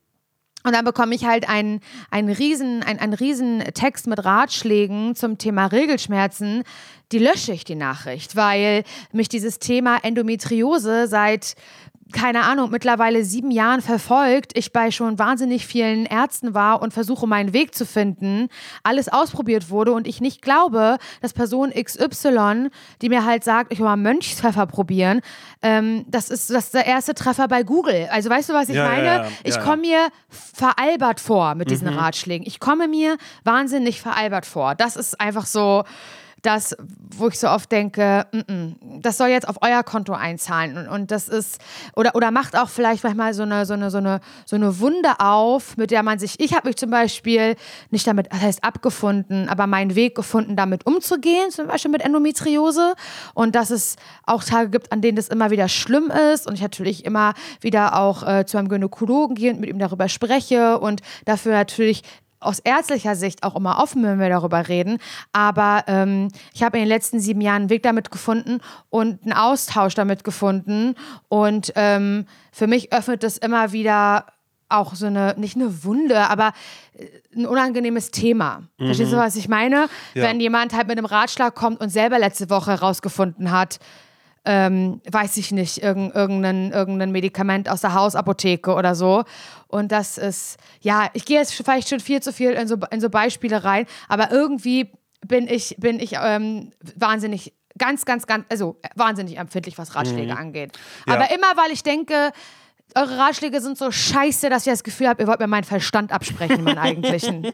Und 0.65 0.73
dann 0.73 0.85
bekomme 0.85 1.15
ich 1.15 1.27
halt 1.27 1.49
einen, 1.49 1.81
einen, 2.11 2.31
riesen, 2.31 2.83
einen, 2.83 2.99
einen 2.99 3.13
riesen 3.13 3.61
Text 3.75 4.07
mit 4.07 4.25
Ratschlägen 4.25 5.15
zum 5.15 5.37
Thema 5.37 5.67
Regelschmerzen. 5.67 6.65
Die 7.13 7.19
lösche 7.19 7.53
ich, 7.53 7.65
die 7.65 7.75
Nachricht, 7.75 8.35
weil 8.35 8.83
mich 9.13 9.29
dieses 9.29 9.59
Thema 9.59 9.99
Endometriose 10.03 11.07
seit 11.07 11.55
keine 12.13 12.45
Ahnung, 12.45 12.71
mittlerweile 12.71 13.25
sieben 13.25 13.51
Jahren 13.51 13.81
verfolgt, 13.81 14.57
ich 14.57 14.73
bei 14.73 14.91
schon 14.91 15.19
wahnsinnig 15.19 15.67
vielen 15.67 16.07
Ärzten 16.07 16.55
war 16.55 16.83
und 16.83 16.93
versuche, 16.93 17.27
meinen 17.27 17.53
Weg 17.53 17.75
zu 17.75 17.87
finden, 17.87 18.49
alles 18.83 19.09
ausprobiert 19.09 19.71
wurde 19.71 19.93
und 19.93 20.07
ich 20.07 20.21
nicht 20.21 20.43
glaube, 20.43 20.99
dass 21.23 21.33
Person 21.33 21.73
XY, 21.73 22.69
die 23.03 23.09
mir 23.09 23.25
halt 23.25 23.43
sagt, 23.45 23.73
ich 23.73 23.79
will 23.79 23.87
mal 23.87 23.97
Mönchspfeffer 23.97 24.67
probieren, 24.67 25.23
ähm, 25.63 26.05
das, 26.09 26.29
ist, 26.29 26.51
das 26.51 26.67
ist 26.67 26.75
der 26.75 26.87
erste 26.87 27.15
Treffer 27.15 27.49
bei 27.49 27.63
Google. 27.63 28.09
Also 28.11 28.29
weißt 28.31 28.51
du, 28.51 28.55
was 28.55 28.69
ich 28.69 28.77
Ja, 28.77 28.89
meine? 28.89 29.05
ja, 29.07 29.27
ich 29.43 29.55
ja, 29.55 29.61
ja. 29.61 29.67
komme 29.67 29.83
mir 29.83 30.09
veralbert 30.29 31.21
vor 31.21 31.55
mit 31.55 31.71
diesen 31.71 31.89
Ratschlägen. 31.89 32.47
Ich 32.47 32.61
komme 32.61 32.87
mir 32.87 33.17
wahnsinnig 33.45 34.01
veralbert 34.01 34.47
vor. 34.47 34.75
Das 34.75 34.97
ist 34.97 35.21
einfach 35.21 35.47
so 35.47 35.85
das, 36.45 36.77
wo 37.17 37.29
ich 37.29 37.39
so 37.39 37.49
oft 37.49 37.73
denke, 37.73 38.27
mm 38.33 38.39
-mm, 38.39 38.75
das 39.01 39.19
soll 39.19 39.29
jetzt 39.29 39.49
auf 39.49 39.57
euer 39.63 39.83
Konto 39.83 40.13
einzahlen. 40.13 40.77
Und, 40.77 40.89
und 40.89 41.11
das 41.11 41.29
ist 41.29 41.59
oder 41.97 42.15
oder 42.15 42.31
macht 42.31 42.57
auch 42.57 42.69
vielleicht 42.69 43.03
manchmal 43.05 43.35
so 43.35 43.43
eine 43.43 43.67
so 43.67 43.75
eine 43.75 43.91
so 43.91 43.99
eine 43.99 44.21
so 44.45 44.57
eine 44.57 44.79
Wunde 44.79 45.21
auf, 45.21 45.77
mit 45.77 45.91
der 45.91 46.03
man 46.03 46.19
sich 46.19 46.39
ich 46.41 46.55
habe 46.55 46.69
mich 46.69 46.77
zum 46.77 46.91
Beispiel 46.91 47.57
nicht 47.91 48.07
damit 48.07 48.31
das 48.31 48.41
heißt 48.41 48.65
abgefunden, 48.65 49.49
aber 49.49 49.67
meinen 49.67 49.95
Weg 49.95 50.15
gefunden, 50.15 50.57
damit 50.57 50.87
umzugehen, 50.87 51.51
zum 51.51 51.67
Beispiel 51.67 51.91
mit 51.91 52.03
Endometriose. 52.03 52.95
Und 53.35 53.55
dass 53.55 53.71
es 53.71 53.97
auch 54.25 54.45
Tage 54.45 54.71
gibt, 54.71 54.93
an 54.93 55.01
denen 55.01 55.17
das 55.17 55.29
immer 55.29 55.51
wieder 55.51 55.69
schlimm 55.69 56.11
ist 56.33 56.47
und 56.47 56.55
ich 56.55 56.63
natürlich 56.63 57.05
immer 57.05 57.35
wieder 57.61 57.99
auch 57.99 58.27
äh, 58.27 58.45
zu 58.45 58.59
einem 58.59 58.69
Gynäkologen 58.69 59.35
gehe 59.35 59.53
und 59.53 59.61
mit 59.61 59.71
ihm 59.71 59.79
darüber 59.79 60.09
spreche 60.09 60.79
und 60.79 61.01
dafür 61.25 61.53
natürlich 61.53 62.03
aus 62.45 62.59
ärztlicher 62.59 63.17
Sicht 63.17 63.43
auch 63.43 63.57
immer 63.57 63.79
offen, 63.83 64.03
wenn 64.03 64.19
wir 64.19 64.29
darüber 64.29 64.69
reden. 64.69 64.99
Aber 65.33 65.85
ähm, 65.87 66.29
ich 66.53 66.63
habe 66.63 66.79
in 66.79 66.83
den 66.83 66.89
letzten 66.89 67.21
sieben 67.21 67.41
Jahren 67.41 67.63
einen 67.63 67.71
Weg 67.71 67.83
damit 67.83 68.11
gefunden 68.11 68.61
und 68.91 69.23
einen 69.23 69.33
Austausch 69.33 69.95
damit 69.95 70.25
gefunden. 70.25 70.95
Und 71.29 71.73
ähm, 71.77 72.27
für 72.53 72.67
mich 72.67 72.93
öffnet 72.93 73.25
es 73.25 73.39
immer 73.39 73.73
wieder 73.73 74.27
auch 74.69 74.95
so 74.95 75.07
eine, 75.07 75.35
nicht 75.37 75.57
eine 75.57 75.85
Wunde, 75.85 76.29
aber 76.29 76.53
äh, 76.97 77.07
ein 77.37 77.47
unangenehmes 77.47 78.11
Thema. 78.11 78.63
Verstehst 78.79 79.13
du, 79.13 79.17
was 79.17 79.37
ich 79.37 79.49
meine? 79.49 79.89
Ja. 80.15 80.25
Wenn 80.25 80.41
jemand 80.41 80.75
halt 80.75 80.89
mit 80.89 80.99
einem 80.99 81.07
Ratschlag 81.07 81.55
kommt 81.55 81.81
und 81.81 81.91
selber 81.91 82.19
letzte 82.19 82.51
Woche 82.51 82.73
herausgefunden 82.73 83.51
hat, 83.51 83.79
ähm, 84.45 85.01
weiß 85.11 85.37
ich 85.39 85.53
nicht, 85.53 85.83
irgend, 85.83 86.15
irgendein, 86.15 86.73
irgendein 86.73 87.13
Medikament 87.13 87.69
aus 87.69 87.81
der 87.81 87.95
Hausapotheke 87.95 88.75
oder 88.75 88.95
so. 88.95 89.25
Und 89.69 89.91
das 89.91 90.19
ist, 90.19 90.59
ja, 90.81 91.09
ich 91.15 91.25
gehe 91.25 91.39
jetzt 91.39 91.55
vielleicht 91.55 91.89
schon 91.89 92.01
viel 92.01 92.23
zu 92.23 92.33
viel 92.33 92.53
in 92.53 92.69
so, 92.69 92.77
in 92.91 93.01
so 93.01 93.11
Beispiele 93.11 93.65
rein, 93.65 93.87
aber 94.09 94.31
irgendwie 94.31 94.91
bin 95.27 95.49
ich, 95.49 95.77
bin 95.79 95.99
ich 95.99 96.17
ähm, 96.21 96.73
wahnsinnig, 96.97 97.55
ganz, 97.79 98.05
ganz, 98.05 98.27
ganz, 98.27 98.45
also 98.51 98.77
wahnsinnig 98.95 99.39
empfindlich, 99.39 99.79
was 99.79 99.95
Ratschläge 99.95 100.37
angeht. 100.37 100.73
Ja. 101.07 101.15
Aber 101.15 101.31
immer, 101.35 101.57
weil 101.57 101.73
ich 101.73 101.83
denke, 101.83 102.31
eure 102.95 103.19
Ratschläge 103.19 103.61
sind 103.61 103.77
so 103.79 103.91
scheiße, 103.91 104.51
dass 104.51 104.67
ich 104.67 104.73
das 104.73 104.85
Gefühl 104.85 105.09
habe, 105.09 105.23
ihr 105.23 105.27
wollt 105.29 105.41
mir 105.41 105.47
meinen 105.47 105.65
Verstand 105.65 106.13
absprechen, 106.13 106.63
meinen 106.65 106.79
eigentlichen. 106.79 107.53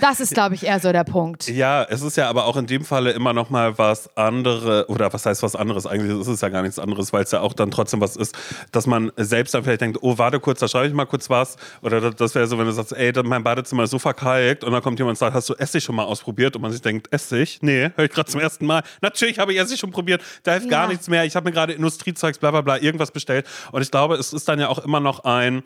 Das 0.00 0.20
ist, 0.20 0.34
glaube 0.34 0.54
ich, 0.54 0.64
eher 0.64 0.80
so 0.80 0.92
der 0.92 1.04
Punkt. 1.04 1.48
Ja, 1.48 1.84
es 1.84 2.02
ist 2.02 2.16
ja 2.16 2.28
aber 2.28 2.46
auch 2.46 2.56
in 2.56 2.66
dem 2.66 2.84
Falle 2.84 3.12
immer 3.12 3.32
noch 3.32 3.50
mal 3.50 3.78
was 3.78 4.14
anderes, 4.16 4.88
oder 4.88 5.12
was 5.12 5.24
heißt 5.26 5.42
was 5.42 5.54
anderes? 5.56 5.86
Eigentlich 5.86 6.18
ist 6.20 6.26
es 6.26 6.40
ja 6.40 6.48
gar 6.48 6.62
nichts 6.62 6.78
anderes, 6.78 7.12
weil 7.12 7.22
es 7.24 7.30
ja 7.30 7.40
auch 7.40 7.52
dann 7.52 7.70
trotzdem 7.70 8.00
was 8.00 8.16
ist, 8.16 8.34
dass 8.72 8.86
man 8.86 9.12
selbst 9.16 9.54
dann 9.54 9.62
vielleicht 9.64 9.80
denkt, 9.82 9.98
oh, 10.02 10.18
warte 10.18 10.40
kurz, 10.40 10.60
da 10.60 10.68
schreibe 10.68 10.88
ich 10.88 10.94
mal 10.94 11.06
kurz 11.06 11.30
was. 11.30 11.56
Oder 11.82 12.00
das, 12.00 12.16
das 12.16 12.34
wäre 12.34 12.46
so, 12.46 12.58
wenn 12.58 12.66
du 12.66 12.72
sagst, 12.72 12.92
ey, 12.92 13.12
mein 13.24 13.44
Badezimmer 13.44 13.84
ist 13.84 13.90
so 13.90 13.98
verkalkt 13.98 14.64
und 14.64 14.72
dann 14.72 14.82
kommt 14.82 14.98
jemand 14.98 15.12
und 15.12 15.18
sagt, 15.18 15.34
hast 15.34 15.48
du 15.48 15.54
Essig 15.54 15.84
schon 15.84 15.94
mal 15.94 16.04
ausprobiert? 16.04 16.56
Und 16.56 16.62
man 16.62 16.72
sich 16.72 16.82
denkt, 16.82 17.06
Essig? 17.12 17.58
Nee, 17.62 17.90
höre 17.94 18.04
ich 18.06 18.10
gerade 18.10 18.30
zum 18.30 18.40
ersten 18.40 18.66
Mal. 18.66 18.82
Natürlich 19.00 19.38
habe 19.38 19.52
ich 19.52 19.58
Essig 19.60 19.78
schon 19.78 19.90
probiert, 19.90 20.22
da 20.42 20.52
hilft 20.52 20.68
gar 20.68 20.84
Ja. 20.84 20.88
nichts 20.88 21.08
mehr. 21.08 21.24
Ich 21.24 21.36
habe 21.36 21.44
mir 21.48 21.52
gerade 21.52 21.72
Industriezeugs, 21.72 22.38
bla 22.38 22.50
bla 22.50 22.60
bla, 22.62 22.78
irgendwas 22.78 23.10
bestellt. 23.10 23.46
Und 23.70 23.82
ich 23.82 23.90
glaube, 23.90 24.16
es 24.16 24.32
ist 24.32 24.48
dann 24.48 24.58
ja 24.58 24.68
auch 24.68 24.71
immer 24.78 25.00
noch 25.00 25.24
ein, 25.24 25.62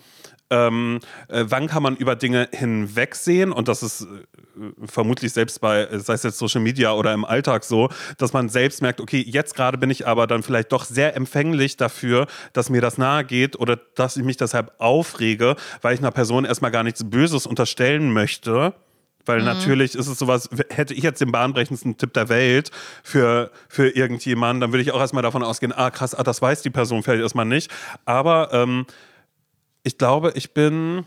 ähm, 0.50 1.00
äh, 1.28 1.44
wann 1.48 1.66
kann 1.66 1.82
man 1.82 1.96
über 1.96 2.14
Dinge 2.14 2.48
hinwegsehen? 2.52 3.52
Und 3.52 3.68
das 3.68 3.82
ist 3.82 4.02
äh, 4.02 4.86
vermutlich 4.86 5.32
selbst 5.32 5.60
bei, 5.60 5.80
äh, 5.84 5.98
sei 5.98 6.14
es 6.14 6.22
jetzt 6.22 6.38
Social 6.38 6.60
Media 6.60 6.92
oder 6.92 7.12
im 7.12 7.24
Alltag 7.24 7.64
so, 7.64 7.88
dass 8.18 8.32
man 8.32 8.48
selbst 8.48 8.80
merkt, 8.80 9.00
okay, 9.00 9.24
jetzt 9.26 9.54
gerade 9.56 9.76
bin 9.78 9.90
ich 9.90 10.06
aber 10.06 10.26
dann 10.26 10.42
vielleicht 10.42 10.70
doch 10.70 10.84
sehr 10.84 11.16
empfänglich 11.16 11.76
dafür, 11.76 12.26
dass 12.52 12.70
mir 12.70 12.80
das 12.80 12.96
nahe 12.96 13.24
geht 13.24 13.58
oder 13.58 13.76
dass 13.96 14.16
ich 14.16 14.24
mich 14.24 14.36
deshalb 14.36 14.72
aufrege, 14.78 15.56
weil 15.82 15.94
ich 15.94 16.00
einer 16.00 16.12
Person 16.12 16.44
erstmal 16.44 16.70
gar 16.70 16.84
nichts 16.84 17.08
Böses 17.08 17.46
unterstellen 17.46 18.12
möchte. 18.12 18.74
Weil 19.26 19.42
natürlich 19.42 19.94
ist 19.94 20.06
es 20.06 20.18
sowas, 20.18 20.48
hätte 20.70 20.94
ich 20.94 21.02
jetzt 21.02 21.20
den 21.20 21.32
bahnbrechendsten 21.32 21.98
Tipp 21.98 22.14
der 22.14 22.28
Welt 22.28 22.70
für, 23.02 23.50
für 23.68 23.88
irgendjemanden, 23.88 24.60
dann 24.60 24.72
würde 24.72 24.82
ich 24.82 24.92
auch 24.92 25.00
erstmal 25.00 25.22
davon 25.22 25.42
ausgehen, 25.42 25.72
ah 25.72 25.90
krass, 25.90 26.14
ah, 26.14 26.22
das 26.22 26.40
weiß 26.40 26.62
die 26.62 26.70
Person 26.70 27.02
vielleicht 27.02 27.22
erstmal 27.22 27.44
nicht. 27.44 27.70
Aber 28.04 28.50
ähm, 28.52 28.86
ich 29.82 29.98
glaube, 29.98 30.32
ich 30.34 30.54
bin 30.54 31.04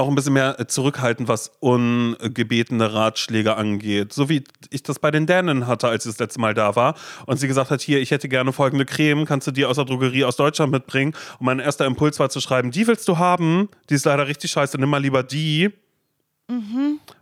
auch 0.00 0.08
ein 0.08 0.14
bisschen 0.14 0.32
mehr 0.32 0.56
zurückhaltend, 0.66 1.28
was 1.28 1.52
ungebetene 1.60 2.92
Ratschläge 2.92 3.56
angeht. 3.56 4.12
So 4.12 4.28
wie 4.28 4.44
ich 4.70 4.82
das 4.82 4.98
bei 4.98 5.10
den 5.10 5.26
Dänen 5.26 5.66
hatte, 5.66 5.88
als 5.88 6.06
ich 6.06 6.12
das 6.12 6.18
letzte 6.18 6.40
Mal 6.40 6.54
da 6.54 6.74
war. 6.74 6.94
Und 7.26 7.38
sie 7.38 7.48
gesagt 7.48 7.70
hat, 7.70 7.80
hier, 7.82 8.00
ich 8.00 8.10
hätte 8.10 8.28
gerne 8.28 8.52
folgende 8.52 8.86
Creme, 8.86 9.26
kannst 9.26 9.46
du 9.46 9.50
die 9.50 9.66
aus 9.66 9.76
der 9.76 9.84
Drogerie 9.84 10.24
aus 10.24 10.36
Deutschland 10.36 10.72
mitbringen? 10.72 11.14
Und 11.38 11.46
mein 11.46 11.58
erster 11.58 11.84
Impuls 11.86 12.18
war 12.18 12.30
zu 12.30 12.40
schreiben, 12.40 12.70
die 12.70 12.86
willst 12.86 13.06
du 13.08 13.18
haben, 13.18 13.68
die 13.90 13.94
ist 13.94 14.06
leider 14.06 14.26
richtig 14.26 14.50
scheiße, 14.50 14.78
nimm 14.78 14.88
mal 14.88 15.02
lieber 15.02 15.22
die. 15.22 15.70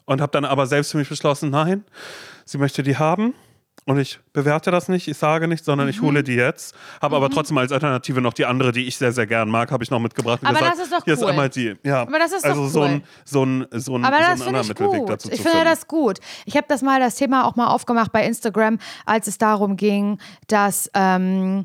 Und 0.07 0.21
habe 0.21 0.33
dann 0.33 0.45
aber 0.45 0.67
selbst 0.67 0.93
für 0.93 0.99
mich 0.99 1.09
beschlossen, 1.09 1.51
nein, 1.51 1.85
sie 2.45 2.59
möchte 2.59 2.83
die 2.83 2.97
haben. 2.97 3.35
Und 3.85 3.99
ich 3.99 4.21
bewerte 4.35 4.71
das 4.71 4.89
nicht, 4.91 5.09
ich 5.09 5.17
sage 5.17 5.49
nichts, 5.49 5.65
sondern 5.65 5.87
Mhm. 5.87 5.91
ich 5.91 6.03
hole 6.03 6.23
die 6.23 6.35
jetzt. 6.35 6.75
Habe 7.01 7.17
aber 7.17 7.31
trotzdem 7.31 7.57
als 7.57 7.73
Alternative 7.73 8.21
noch 8.21 8.35
die 8.35 8.45
andere, 8.45 8.71
die 8.71 8.87
ich 8.87 8.99
sehr, 8.99 9.13
sehr 9.13 9.27
gern 9.27 9.49
mag, 9.49 9.71
habe 9.71 9.83
ich 9.83 9.91
noch 9.91 9.99
mitgebracht 9.99 10.43
und 10.43 10.49
Aber 10.49 10.59
gesagt, 10.59 10.75
das 10.77 10.85
ist 10.85 10.93
doch 10.93 11.05
hier 11.05 11.15
ist 11.15 11.23
cool. 11.23 11.31
einmal 11.31 11.49
die. 11.49 11.75
Ja. 11.85 12.03
Aber 12.03 12.19
das 12.19 12.33
ist 12.33 12.45
doch 12.45 12.51
also 12.51 12.69
so 12.69 12.81
cool. 12.81 12.87
ein, 12.87 13.03
so 13.25 13.45
ein, 13.47 13.67
so 13.71 13.97
ein, 13.97 14.05
Aber 14.05 14.19
so 14.19 14.23
ein 14.45 14.55
anderer 14.57 14.65
Mittelweg 14.67 15.01
gut. 15.01 15.09
dazu 15.09 15.31
Ich 15.33 15.41
finde 15.41 15.65
das 15.65 15.89
gut. 15.89 16.19
Ich 16.45 16.55
habe 16.59 16.67
das 16.69 16.83
mal, 16.83 17.01
das 17.01 17.15
Thema 17.15 17.47
auch 17.47 17.57
mal 17.57 17.69
aufgemacht 17.69 18.13
bei 18.13 18.27
Instagram, 18.27 18.79
als 19.07 19.27
es 19.27 19.39
darum 19.39 19.77
ging, 19.79 20.19
dass 20.49 20.91
ähm, 20.93 21.65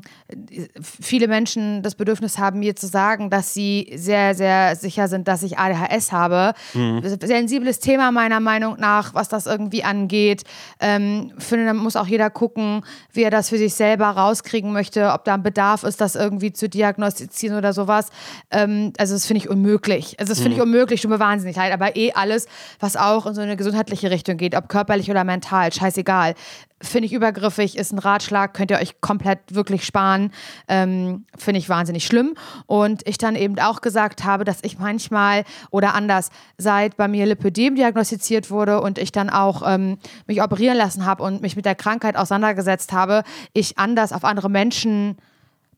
viele 0.80 1.28
Menschen 1.28 1.82
das 1.82 1.94
Bedürfnis 1.94 2.38
haben, 2.38 2.58
mir 2.58 2.74
zu 2.74 2.86
sagen, 2.86 3.28
dass 3.28 3.52
sie 3.52 3.92
sehr, 3.94 4.34
sehr 4.34 4.74
sicher 4.74 5.06
sind, 5.06 5.28
dass 5.28 5.42
ich 5.42 5.58
ADHS 5.58 6.12
habe. 6.12 6.54
Mhm. 6.72 7.02
Sensibles 7.22 7.78
Thema 7.78 8.10
meiner 8.10 8.40
Meinung 8.40 8.76
nach, 8.78 9.12
was 9.12 9.28
das 9.28 9.46
irgendwie 9.46 9.84
angeht. 9.84 10.44
Ähm, 10.80 11.32
finde, 11.38 11.66
da 11.66 11.74
muss 11.74 11.96
auch 11.96 12.06
jeder 12.06 12.30
gucken, 12.30 12.82
wie 13.12 13.22
er 13.22 13.30
das 13.30 13.50
für 13.50 13.58
sich 13.58 13.74
selber 13.74 14.06
rauskriegen 14.06 14.72
möchte, 14.72 15.12
ob 15.12 15.24
da 15.24 15.34
ein 15.34 15.42
Bedarf 15.42 15.84
ist, 15.84 16.00
das 16.00 16.14
irgendwie 16.14 16.54
zu 16.54 16.70
diagnostizieren 16.70 17.58
oder 17.58 17.74
sowas. 17.74 18.08
Ähm, 18.50 18.94
also 18.96 19.12
das 19.12 19.26
finde 19.26 19.42
ich 19.42 19.50
unmöglich. 19.50 20.18
Also 20.18 20.32
das 20.32 20.40
finde 20.40 20.56
ich 20.56 20.62
unmöglich, 20.62 21.06
mir 21.06 21.18
wahnsinnig 21.18 21.56
leid. 21.56 21.72
Aber 21.72 21.96
eh 21.96 22.12
alles, 22.12 22.46
was 22.80 22.96
auch 22.96 23.26
in 23.26 23.34
so 23.34 23.42
eine 23.42 23.56
gesundheitliche 23.56 24.10
Richtung 24.10 24.38
geht, 24.38 24.56
ob 24.56 24.68
körperlich 24.68 25.10
oder 25.10 25.24
mental, 25.24 25.70
scheißegal. 25.70 26.34
Finde 26.82 27.06
ich 27.06 27.12
übergriffig, 27.12 27.78
ist 27.78 27.92
ein 27.92 27.98
Ratschlag, 27.98 28.52
könnt 28.52 28.70
ihr 28.70 28.78
euch 28.78 29.00
komplett 29.00 29.54
wirklich 29.54 29.84
sparen. 29.84 30.32
Ähm, 30.68 31.24
Finde 31.36 31.58
ich 31.58 31.68
wahnsinnig 31.68 32.04
schlimm. 32.04 32.34
Und 32.66 33.06
ich 33.08 33.16
dann 33.16 33.36
eben 33.36 33.58
auch 33.58 33.80
gesagt 33.80 34.24
habe, 34.24 34.44
dass 34.44 34.58
ich 34.62 34.78
manchmal 34.78 35.44
oder 35.70 35.94
anders, 35.94 36.30
seit 36.58 36.96
bei 36.96 37.08
mir 37.08 37.26
Lipödem 37.26 37.76
diagnostiziert 37.76 38.50
wurde 38.50 38.80
und 38.80 38.98
ich 38.98 39.12
dann 39.12 39.30
auch 39.30 39.62
ähm, 39.64 39.98
mich 40.26 40.42
operieren 40.42 40.76
lassen 40.76 41.06
habe 41.06 41.22
und 41.22 41.42
mich 41.42 41.56
mit 41.56 41.64
der 41.64 41.76
Krankheit 41.76 42.16
auseinandergesetzt 42.16 42.92
habe, 42.92 43.22
ich 43.52 43.78
anders 43.78 44.12
auf 44.12 44.24
andere 44.24 44.50
Menschen 44.50 45.16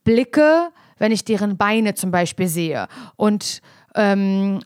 blicke, 0.03 0.71
wenn 0.99 1.13
ich 1.13 1.25
deren 1.25 1.59
Beine 1.59 1.95
zum 1.95 2.11
Beispiel 2.11 2.49
sehe. 2.49 2.89
Und 3.17 3.61
ähm, 3.95 4.61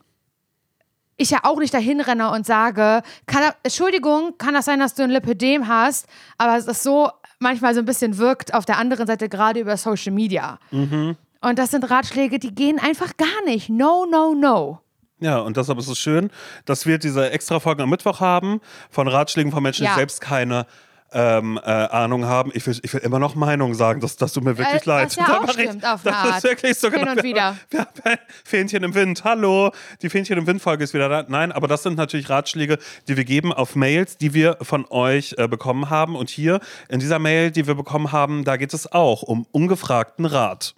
ich 1.20 1.30
ja 1.30 1.40
auch 1.44 1.58
nicht 1.58 1.72
dahin 1.74 2.00
renne 2.00 2.30
und 2.30 2.46
sage, 2.46 3.02
kann, 3.26 3.52
Entschuldigung, 3.62 4.34
kann 4.38 4.54
das 4.54 4.64
sein, 4.64 4.80
dass 4.80 4.94
du 4.94 5.02
ein 5.02 5.10
Lipödem 5.10 5.68
hast, 5.68 6.06
aber 6.38 6.56
es 6.56 6.66
ist 6.66 6.82
so 6.82 7.10
manchmal 7.38 7.74
so 7.74 7.80
ein 7.80 7.86
bisschen 7.86 8.18
wirkt 8.18 8.54
auf 8.54 8.64
der 8.64 8.78
anderen 8.78 9.06
Seite 9.06 9.28
gerade 9.28 9.60
über 9.60 9.76
Social 9.76 10.12
Media. 10.12 10.58
Und 10.72 11.58
das 11.58 11.70
sind 11.70 11.88
Ratschläge, 11.90 12.38
die 12.38 12.54
gehen 12.54 12.78
einfach 12.78 13.16
gar 13.16 13.44
nicht. 13.46 13.68
No, 13.70 14.06
no, 14.10 14.34
no. 14.34 14.80
Ja, 15.20 15.38
und 15.40 15.56
deshalb 15.56 15.78
ist 15.78 15.88
es 15.88 15.98
schön, 15.98 16.30
dass 16.64 16.86
wir 16.86 16.98
diese 16.98 17.30
extra 17.30 17.60
Folgen 17.60 17.82
am 17.82 17.90
Mittwoch 17.90 18.20
haben 18.20 18.60
von 18.90 19.06
Ratschlägen 19.08 19.52
von 19.52 19.62
Menschen, 19.62 19.84
Ja. 19.84 19.90
die 19.92 19.96
selbst 19.98 20.20
keine 20.22 20.66
ähm, 21.12 21.58
äh, 21.62 21.68
Ahnung 21.70 22.24
haben. 22.24 22.50
Ich 22.54 22.66
will, 22.66 22.78
ich 22.82 22.92
will 22.94 23.00
immer 23.00 23.18
noch 23.18 23.34
Meinung 23.34 23.74
sagen, 23.74 24.00
das, 24.00 24.16
das 24.16 24.32
tut 24.32 24.44
mir 24.44 24.56
wirklich 24.58 24.82
Äh, 24.82 24.88
leid. 24.88 25.06
was 25.06 25.16
ja 25.16 25.26
Da 25.26 25.38
auch 25.38 25.44
ich- 25.44 25.52
stimmt, 25.52 25.84
auf 25.86 26.02
das 26.02 26.36
ist 26.36 26.44
wirklich 26.44 26.78
so 26.78 26.88
Hin 26.90 27.00
genau. 27.00 27.12
und 27.12 27.22
wieder. 27.22 27.56
Wir, 27.70 27.86
wir, 28.04 28.18
Fähnchen 28.44 28.82
im 28.84 28.94
Wind, 28.94 29.24
hallo. 29.24 29.70
Die 30.02 30.08
Fähnchen 30.10 30.38
im 30.38 30.46
Wind-Folge 30.46 30.84
ist 30.84 30.94
wieder 30.94 31.08
da. 31.08 31.24
Nein, 31.28 31.52
aber 31.52 31.68
das 31.68 31.82
sind 31.82 31.96
natürlich 31.96 32.28
Ratschläge, 32.30 32.78
die 33.08 33.16
wir 33.16 33.24
geben 33.24 33.52
auf 33.52 33.76
Mails, 33.76 34.16
die 34.16 34.34
wir 34.34 34.56
von 34.62 34.86
euch 34.90 35.34
äh, 35.38 35.48
bekommen 35.48 35.90
haben. 35.90 36.16
Und 36.16 36.30
hier 36.30 36.60
in 36.88 37.00
dieser 37.00 37.18
Mail, 37.18 37.50
die 37.50 37.66
wir 37.66 37.74
bekommen 37.74 38.12
haben, 38.12 38.44
da 38.44 38.56
geht 38.56 38.72
es 38.74 38.90
auch 38.90 39.22
um 39.22 39.46
ungefragten 39.52 40.24
Rat. 40.26 40.74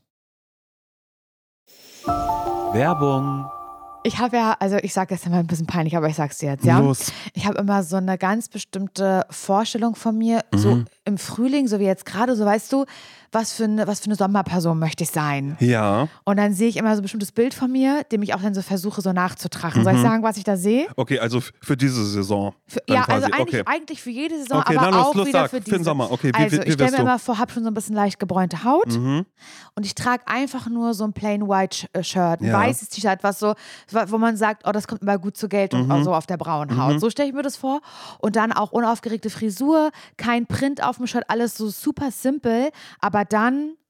Werbung. 2.73 3.51
Ich 4.05 4.19
habe 4.19 4.37
ja, 4.37 4.57
also 4.59 4.77
ich 4.77 4.93
sage 4.93 5.15
jetzt 5.15 5.27
immer 5.27 5.37
ein 5.39 5.47
bisschen 5.47 5.67
peinlich, 5.67 5.97
aber 5.97 6.09
ich 6.09 6.17
sag's 6.17 6.39
dir 6.39 6.51
jetzt, 6.51 6.65
ja. 6.65 6.79
Los. 6.79 7.13
Ich 7.35 7.47
habe 7.47 7.59
immer 7.59 7.83
so 7.83 7.97
eine 7.97 8.19
ganz 8.19 8.49
bestimmte 8.49 9.25
Vorstellung 9.31 9.95
von 9.95 10.17
mir, 10.19 10.41
so 10.55 10.77
Mhm. 10.77 10.87
Im 11.05 11.19
Frühling, 11.19 11.67
so 11.69 11.81
wie 11.81 11.85
jetzt 11.85 12.05
gerade, 12.07 12.37
so 12.37 12.45
weißt 12.45 12.73
du, 12.73 12.85
was 13.35 13.55
für 13.55 13.65
eine, 13.65 13.87
was 13.87 14.01
für 14.01 14.07
eine 14.07 14.15
Sommerperson 14.15 14.79
möchte 14.79 15.05
ich 15.05 15.11
sein. 15.11 15.57
Ja. 15.59 16.07
Und 16.25 16.37
dann 16.37 16.53
sehe 16.53 16.69
ich 16.69 16.77
immer 16.77 16.95
so 16.95 17.01
ein 17.01 17.03
bestimmtes 17.03 17.33
Bild 17.33 17.55
von 17.55 17.73
mir, 17.73 18.05
dem 18.13 18.23
ich 18.23 18.35
auch 18.35 18.43
dann 18.43 18.53
so 18.55 18.61
versuche, 18.61 19.01
so 19.01 19.13
nachzutragen. 19.15 19.81
Mhm. 19.81 19.85
Soll 19.85 19.95
ich 19.95 20.03
sagen, 20.03 20.23
was 20.23 20.37
ich 20.37 20.45
da 20.45 20.57
sehe? 20.59 20.87
Okay, 20.97 21.19
also 21.19 21.41
für 21.63 21.75
diese 21.77 22.05
Saison. 22.05 22.55
Für, 22.67 22.81
ja, 22.89 23.05
also 23.05 23.27
quasi. 23.29 23.33
eigentlich, 23.41 23.61
okay. 23.63 23.73
eigentlich 23.75 24.03
für 24.03 24.11
jede 24.11 24.37
Saison, 24.39 24.59
Okay, 24.61 24.77
aber 24.77 24.85
dann 24.87 24.95
los, 24.95 25.07
auch 25.07 25.15
los, 25.15 25.27
wieder 25.29 25.41
sag, 25.41 25.51
für 25.51 25.57
für 25.57 25.63
diese. 25.65 25.77
den 25.79 25.85
Sommer. 25.85 26.13
Okay, 26.13 26.29
wie- 26.29 26.35
also 26.35 26.57
wie- 26.59 26.61
wie 26.61 26.67
ich 26.69 26.73
stelle 26.75 26.91
mir 26.91 26.97
du? 26.99 27.03
immer 27.05 27.19
vor, 27.19 27.39
habe 27.39 27.51
schon 27.53 27.63
so 27.65 27.71
ein 27.71 27.75
bisschen 27.75 27.97
leicht 27.97 28.19
gebräunte 28.21 28.65
Haut 28.65 28.89
Mhm. 28.93 29.25
und 29.77 29.87
ich 29.87 29.95
trage 29.95 30.23
einfach 30.27 30.69
nur 30.69 30.93
so 30.93 31.05
ein 31.05 31.15
plain 31.15 31.49
white 31.49 31.87
äh, 31.95 32.03
Shirt, 32.05 32.43
ein 32.43 32.47
Ja. 32.49 32.59
weißes 32.61 32.91
T-Shirt, 32.91 33.21
was 33.23 33.39
so, 33.39 33.55
wo 34.09 34.19
man 34.19 34.37
sagt, 34.37 34.65
oh, 34.69 34.73
das 34.73 34.87
kommt 34.87 35.01
immer 35.01 35.17
gut 35.19 35.39
zur 35.39 35.49
Geltung, 35.49 35.89
Mhm. 35.89 36.05
so 36.05 36.15
auf 36.15 36.27
der 36.27 36.37
braunen 36.37 36.77
Haut. 36.81 37.01
So 37.01 37.09
stelle 37.09 37.31
ich 37.31 37.35
mir 37.35 37.43
das 37.43 37.57
vor. 37.57 37.81
Und 38.19 38.37
dann 38.37 38.53
auch 38.53 38.73
unaufgeregte 38.73 39.31
Frisur, 39.31 39.91
kein 40.19 40.47
Print 40.47 40.85
auf 40.85 40.92
dem 40.97 41.07
Shirt, 41.07 41.25
alles 41.29 41.57
so 41.57 41.69
super 41.69 42.11
simpel, 42.11 42.71
aber 43.01 43.25
dann 43.25 43.77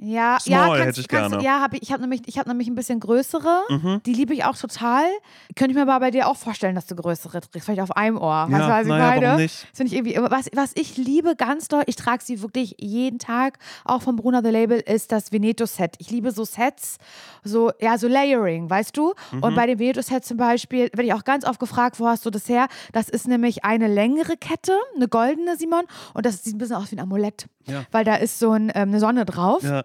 Ja, 0.00 0.38
Small 0.40 0.78
ja, 0.78 0.84
hätte 0.84 1.00
ich 1.00 1.08
gerne. 1.08 1.42
Ja, 1.42 1.60
hab 1.60 1.74
ich, 1.74 1.82
ich 1.82 1.92
habe 1.92 2.02
nämlich, 2.02 2.22
ich 2.26 2.38
hab 2.38 2.46
nämlich 2.46 2.68
ein 2.68 2.76
bisschen 2.76 3.00
größere. 3.00 3.64
Mhm. 3.68 4.00
Die 4.06 4.12
liebe 4.12 4.32
ich 4.32 4.44
auch 4.44 4.56
total. 4.56 5.04
Könnte 5.56 5.72
ich 5.72 5.76
mir 5.76 5.82
aber 5.82 5.98
bei 5.98 6.10
dir 6.12 6.28
auch 6.28 6.36
vorstellen, 6.36 6.76
dass 6.76 6.86
du 6.86 6.94
größere 6.94 7.40
trägst. 7.40 7.66
Vielleicht 7.66 7.80
auf 7.80 7.96
einem 7.96 8.16
Ohr. 8.16 8.46
Weißt 8.48 8.60
Ja, 8.60 8.68
was 8.68 8.82
ich 8.82 8.88
naja, 8.88 9.20
meine? 9.20 9.42
Das 9.42 9.66
finde 9.74 9.92
ich 9.92 9.98
irgendwie, 9.98 10.16
was, 10.30 10.48
was 10.54 10.72
ich 10.76 10.96
liebe 10.96 11.34
ganz 11.34 11.66
doll, 11.66 11.82
ich 11.86 11.96
trage 11.96 12.22
sie 12.22 12.42
wirklich 12.42 12.76
jeden 12.78 13.18
Tag, 13.18 13.58
auch 13.84 14.02
von 14.02 14.14
Bruna 14.14 14.40
The 14.42 14.50
Label, 14.50 14.78
ist 14.78 15.10
das 15.10 15.32
Veneto-Set. 15.32 15.96
Ich 15.98 16.10
liebe 16.10 16.30
so 16.30 16.44
Sets, 16.44 16.98
so, 17.42 17.72
ja, 17.80 17.98
so 17.98 18.06
Layering, 18.06 18.70
weißt 18.70 18.96
du? 18.96 19.14
Mhm. 19.32 19.42
Und 19.42 19.54
bei 19.56 19.66
dem 19.66 19.80
Veneto-Set 19.80 20.24
zum 20.24 20.36
Beispiel, 20.36 20.90
werde 20.92 21.04
ich 21.04 21.12
auch 21.12 21.24
ganz 21.24 21.44
oft 21.44 21.58
gefragt, 21.58 21.98
wo 21.98 22.06
hast 22.06 22.24
du 22.24 22.30
das 22.30 22.48
her? 22.48 22.68
Das 22.92 23.08
ist 23.08 23.26
nämlich 23.26 23.64
eine 23.64 23.88
längere 23.88 24.36
Kette, 24.36 24.72
eine 24.94 25.08
goldene, 25.08 25.56
Simon, 25.56 25.84
und 26.14 26.24
das 26.24 26.44
sieht 26.44 26.54
ein 26.54 26.58
bisschen 26.58 26.76
aus 26.76 26.92
wie 26.92 26.96
ein 26.96 27.02
Amulett. 27.02 27.48
Ja. 27.66 27.84
Weil 27.90 28.04
da 28.04 28.14
ist 28.16 28.38
so 28.38 28.52
ein, 28.52 28.70
ähm, 28.74 28.88
eine 28.88 29.00
Sonne 29.00 29.24
drauf. 29.24 29.62
Ja. 29.62 29.84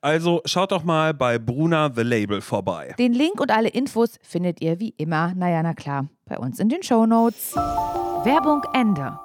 Also 0.00 0.40
schaut 0.44 0.72
doch 0.72 0.84
mal 0.84 1.14
bei 1.14 1.38
Bruna 1.38 1.90
The 1.94 2.02
Label 2.02 2.40
vorbei. 2.40 2.94
Den 2.98 3.12
Link 3.12 3.40
und 3.40 3.50
alle 3.50 3.68
Infos 3.68 4.18
findet 4.22 4.60
ihr 4.60 4.80
wie 4.80 4.94
immer, 4.96 5.32
naja, 5.34 5.62
na 5.62 5.74
klar, 5.74 6.06
bei 6.26 6.38
uns 6.38 6.58
in 6.58 6.68
den 6.68 6.82
Shownotes. 6.82 7.54
Werbung 7.54 8.62
Ende. 8.72 9.18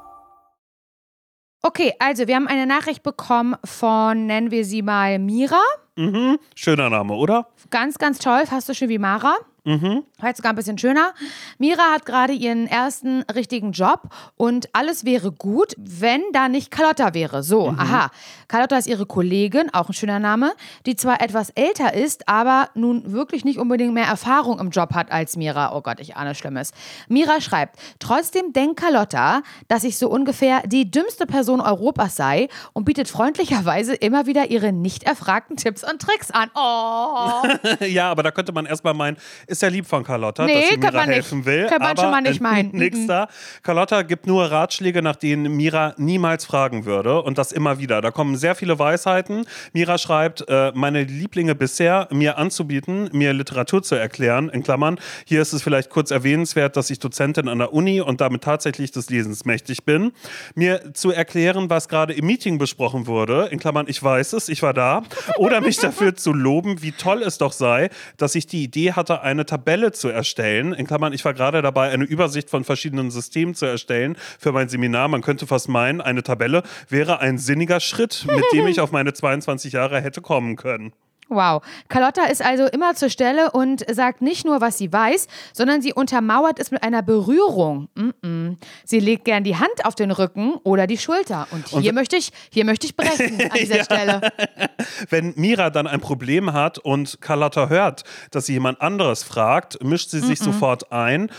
Okay, 1.61 1.93
also 1.99 2.27
wir 2.27 2.35
haben 2.35 2.47
eine 2.47 2.65
Nachricht 2.65 3.03
bekommen 3.03 3.55
von, 3.65 4.25
nennen 4.25 4.51
wir 4.51 4.63
sie 4.63 4.81
mal 4.81 5.19
Mira. 5.19 5.61
Mhm. 5.97 6.39
Schöner 6.55 6.89
Name, 6.89 7.13
oder? 7.13 7.47
Ganz, 7.69 7.97
ganz 7.97 8.19
toll, 8.19 8.45
fast 8.45 8.67
so 8.67 8.73
schön 8.73 8.87
wie 8.87 8.97
Mara. 8.97 9.35
Mhm. 9.69 10.03
Heute 10.19 10.37
sogar 10.37 10.53
ein 10.53 10.55
bisschen 10.55 10.79
schöner. 10.79 11.13
Mira 11.59 11.93
hat 11.93 12.03
gerade 12.03 12.33
ihren 12.33 12.65
ersten 12.65 13.21
richtigen 13.33 13.71
Job 13.71 14.09
und 14.35 14.67
alles 14.73 15.05
wäre 15.05 15.31
gut, 15.31 15.75
wenn 15.77 16.23
da 16.33 16.49
nicht 16.49 16.71
Carlotta 16.71 17.13
wäre. 17.13 17.43
So, 17.43 17.69
aha. 17.69 18.09
Carlotta 18.47 18.79
ist 18.79 18.87
ihre 18.87 19.05
Kollegin, 19.05 19.71
auch 19.71 19.87
ein 19.89 19.93
schöner 19.93 20.17
Name, 20.17 20.53
die 20.87 20.95
zwar 20.95 21.21
etwas 21.21 21.51
älter 21.51 21.93
ist, 21.93 22.27
aber 22.27 22.69
nun 22.73 23.11
wirklich 23.13 23.45
nicht 23.45 23.59
unbedingt 23.59 23.93
mehr 23.93 24.07
Erfahrung 24.07 24.59
im 24.59 24.71
Job 24.71 24.95
hat 24.95 25.11
als 25.11 25.37
Mira. 25.37 25.75
Oh 25.75 25.81
Gott, 25.81 25.99
ich 25.99 26.17
ahne 26.17 26.33
Schlimmes. 26.33 26.71
Mira 27.07 27.39
schreibt, 27.39 27.77
trotzdem 27.99 28.53
denkt 28.53 28.81
Carlotta, 28.81 29.43
dass 29.67 29.83
ich 29.83 29.99
so 29.99 30.09
ungefähr 30.09 30.63
die 30.65 30.89
dümmste 30.89 31.27
Person 31.27 31.61
Europas 31.61 32.15
sei 32.15 32.47
und 32.73 32.85
bietet 32.85 33.07
freundlicherweise 33.07 33.93
immer 33.93 34.25
wieder 34.25 34.49
ihre 34.49 34.71
nicht 34.71 35.03
erfragten 35.03 35.57
Tipps 35.57 35.83
und 35.87 36.01
Tricks 36.01 36.31
an. 36.31 36.49
Oh. 36.55 37.43
ja, 37.85 38.09
aber 38.09 38.23
da 38.23 38.31
könnte 38.31 38.51
man 38.51 38.65
erstmal 38.65 38.95
meinen, 38.95 39.17
ist 39.45 39.58
ja 39.61 39.69
lieb 39.69 39.85
von 39.85 40.03
Carlotta, 40.03 40.45
Nee, 40.45 40.53
dass 40.61 40.69
sie 40.69 40.77
Mira 40.77 40.91
man 40.91 41.07
nicht. 41.07 41.15
helfen 41.15 41.45
will. 41.45 41.61
Könnte 41.67 41.79
man 41.79 41.91
aber 41.91 42.01
schon 42.01 42.11
mal 42.11 42.21
nicht 42.21 42.41
meinen. 42.41 42.71
Nix 42.71 42.97
Mhm. 42.99 43.07
da. 43.07 43.27
Carlotta 43.63 44.01
gibt 44.03 44.27
nur 44.27 44.45
Ratschläge, 44.51 45.01
nach 45.01 45.15
denen 45.15 45.55
Mira 45.55 45.93
niemals 45.97 46.45
fragen 46.45 46.85
würde. 46.85 47.21
Und 47.21 47.37
das 47.37 47.51
immer 47.51 47.79
wieder. 47.79 48.01
Da 48.01 48.11
kommen 48.11 48.35
sehr 48.35 48.55
viele 48.55 48.77
Weisheiten. 48.79 49.45
Mira 49.73 49.97
schreibt, 49.97 50.45
äh, 50.47 50.71
meine 50.75 51.03
Lieblinge 51.03 51.55
bisher 51.55 52.07
mir 52.11 52.37
anzubieten, 52.37 53.09
mir 53.13 53.33
Literatur 53.33 53.83
zu 53.83 53.95
erklären. 53.95 54.49
In 54.49 54.63
Klammern, 54.63 54.99
hier 55.25 55.41
ist 55.41 55.53
es 55.53 55.61
vielleicht 55.63 55.89
kurz 55.89 56.11
erwähnenswert, 56.11 56.75
dass 56.77 56.89
ich 56.89 56.99
Dozentin 56.99 57.47
an 57.47 57.59
der 57.59 57.73
Uni 57.73 58.01
und 58.01 58.21
damit 58.21 58.43
tatsächlich 58.43 58.91
des 58.91 59.09
Lesens 59.09 59.45
mächtig 59.45 59.83
bin. 59.85 60.11
Mir 60.55 60.93
zu 60.93 61.11
erklären, 61.11 61.69
was 61.69 61.87
gerade 61.87 62.13
im 62.13 62.25
Meeting 62.25 62.57
besprochen 62.57 63.07
wurde. 63.07 63.47
In 63.51 63.59
Klammern, 63.59 63.85
ich 63.87 64.01
weiß 64.01 64.33
es, 64.33 64.49
ich 64.49 64.61
war 64.61 64.73
da. 64.73 65.03
Oder 65.37 65.61
mich 65.61 65.77
dafür 65.77 66.15
zu 66.15 66.33
loben, 66.33 66.81
wie 66.81 66.91
toll 66.91 67.21
es 67.21 67.37
doch 67.37 67.51
sei, 67.51 67.89
dass 68.17 68.35
ich 68.35 68.47
die 68.47 68.63
Idee 68.63 68.93
hatte, 68.93 69.21
eine 69.21 69.45
Tabelle 69.49 69.91
zu 69.91 70.09
erstellen. 70.09 70.73
In 70.73 70.85
Klammern, 70.85 71.11
ich 71.11 71.25
war 71.25 71.33
gerade 71.33 71.61
dabei, 71.61 71.89
eine 71.89 72.03
Übersicht 72.03 72.49
von 72.49 72.63
verschiedenen 72.63 73.09
Systemen 73.09 73.55
zu 73.55 73.65
erstellen 73.65 74.15
für 74.37 74.51
mein 74.51 74.69
Seminar. 74.69 75.07
Man 75.07 75.21
könnte 75.21 75.47
fast 75.47 75.69
meinen, 75.69 76.01
eine 76.01 76.21
Tabelle 76.21 76.61
wäre 76.87 77.19
ein 77.19 77.39
sinniger 77.39 77.79
Schritt, 77.79 78.25
mit 78.27 78.45
dem 78.53 78.67
ich 78.67 78.79
auf 78.79 78.91
meine 78.91 79.13
22 79.13 79.73
Jahre 79.73 80.01
hätte 80.01 80.21
kommen 80.21 80.55
können. 80.55 80.93
Wow. 81.29 81.61
Carlotta 81.87 82.25
ist 82.25 82.43
also 82.43 82.65
immer 82.65 82.95
zur 82.95 83.09
Stelle 83.09 83.51
und 83.51 83.85
sagt 83.89 84.21
nicht 84.21 84.45
nur, 84.45 84.61
was 84.61 84.77
sie 84.77 84.91
weiß, 84.91 85.27
sondern 85.53 85.81
sie 85.81 85.93
untermauert 85.93 86.59
es 86.59 86.71
mit 86.71 86.81
einer 86.83 87.03
Berührung. 87.03 87.87
Mm-mm. 87.95 88.57
Sie 88.83 88.99
legt 88.99 89.25
gern 89.25 89.43
die 89.43 89.55
Hand 89.55 89.85
auf 89.85 89.95
den 89.95 90.11
Rücken 90.11 90.55
oder 90.63 90.87
die 90.87 90.97
Schulter. 90.97 91.47
Und 91.51 91.67
hier 91.67 91.93
möchte 91.93 92.15
ich, 92.15 92.31
hier 92.51 92.65
möchte 92.65 92.87
ich 92.87 92.97
brechen 92.97 93.39
an 93.51 93.57
dieser 93.57 93.83
Stelle. 93.83 94.21
Wenn 95.09 95.33
Mira 95.35 95.69
dann 95.69 95.87
ein 95.87 96.01
Problem 96.01 96.53
hat 96.53 96.79
und 96.79 97.21
Carlotta 97.21 97.69
hört, 97.69 98.03
dass 98.31 98.47
sie 98.47 98.53
jemand 98.53 98.81
anderes 98.81 99.23
fragt, 99.23 99.83
mischt 99.83 100.09
sie 100.09 100.19
sich 100.19 100.39
sofort 100.39 100.91
ein. 100.91 101.29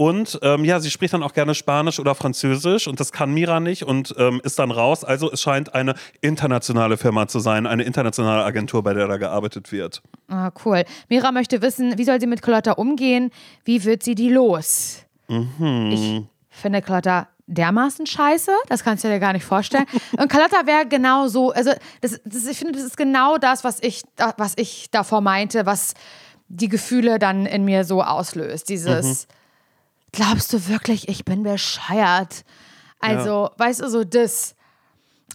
Und 0.00 0.38
ähm, 0.40 0.64
ja, 0.64 0.80
sie 0.80 0.90
spricht 0.90 1.12
dann 1.12 1.22
auch 1.22 1.34
gerne 1.34 1.54
Spanisch 1.54 2.00
oder 2.00 2.14
Französisch 2.14 2.88
und 2.88 3.00
das 3.00 3.12
kann 3.12 3.34
Mira 3.34 3.60
nicht 3.60 3.82
und 3.82 4.14
ähm, 4.16 4.40
ist 4.42 4.58
dann 4.58 4.70
raus. 4.70 5.04
Also 5.04 5.30
es 5.30 5.42
scheint 5.42 5.74
eine 5.74 5.94
internationale 6.22 6.96
Firma 6.96 7.28
zu 7.28 7.38
sein, 7.38 7.66
eine 7.66 7.82
internationale 7.82 8.42
Agentur, 8.42 8.82
bei 8.82 8.94
der 8.94 9.08
da 9.08 9.18
gearbeitet 9.18 9.72
wird. 9.72 10.00
Ah, 10.28 10.52
cool. 10.64 10.86
Mira 11.10 11.32
möchte 11.32 11.60
wissen, 11.60 11.98
wie 11.98 12.04
soll 12.04 12.18
sie 12.18 12.26
mit 12.26 12.40
Carlotta 12.40 12.72
umgehen? 12.72 13.30
Wie 13.66 13.84
wird 13.84 14.02
sie 14.02 14.14
die 14.14 14.30
los? 14.30 15.00
Mhm. 15.28 15.90
Ich 15.92 16.22
finde 16.48 16.80
Carlotta 16.80 17.28
dermaßen 17.46 18.06
scheiße, 18.06 18.52
das 18.70 18.82
kannst 18.82 19.04
du 19.04 19.08
dir 19.08 19.20
gar 19.20 19.34
nicht 19.34 19.44
vorstellen. 19.44 19.84
Und 20.16 20.30
Carlotta 20.30 20.66
wäre 20.66 20.86
genau 20.86 21.28
so, 21.28 21.50
also 21.50 21.72
das, 22.00 22.18
das, 22.24 22.46
ich 22.46 22.56
finde, 22.56 22.72
das 22.72 22.84
ist 22.84 22.96
genau 22.96 23.36
das, 23.36 23.64
was 23.64 23.82
ich, 23.82 24.04
was 24.38 24.54
ich 24.56 24.90
davor 24.90 25.20
meinte, 25.20 25.66
was 25.66 25.92
die 26.48 26.68
Gefühle 26.68 27.18
dann 27.18 27.44
in 27.44 27.66
mir 27.66 27.84
so 27.84 28.02
auslöst. 28.02 28.70
Dieses, 28.70 29.26
glaubst 30.12 30.52
du 30.52 30.68
wirklich, 30.68 31.08
ich 31.08 31.24
bin 31.24 31.42
bescheuert? 31.42 32.44
Also, 33.00 33.50
weißt 33.56 33.80
du, 33.80 33.88
so 33.88 34.04
das. 34.04 34.54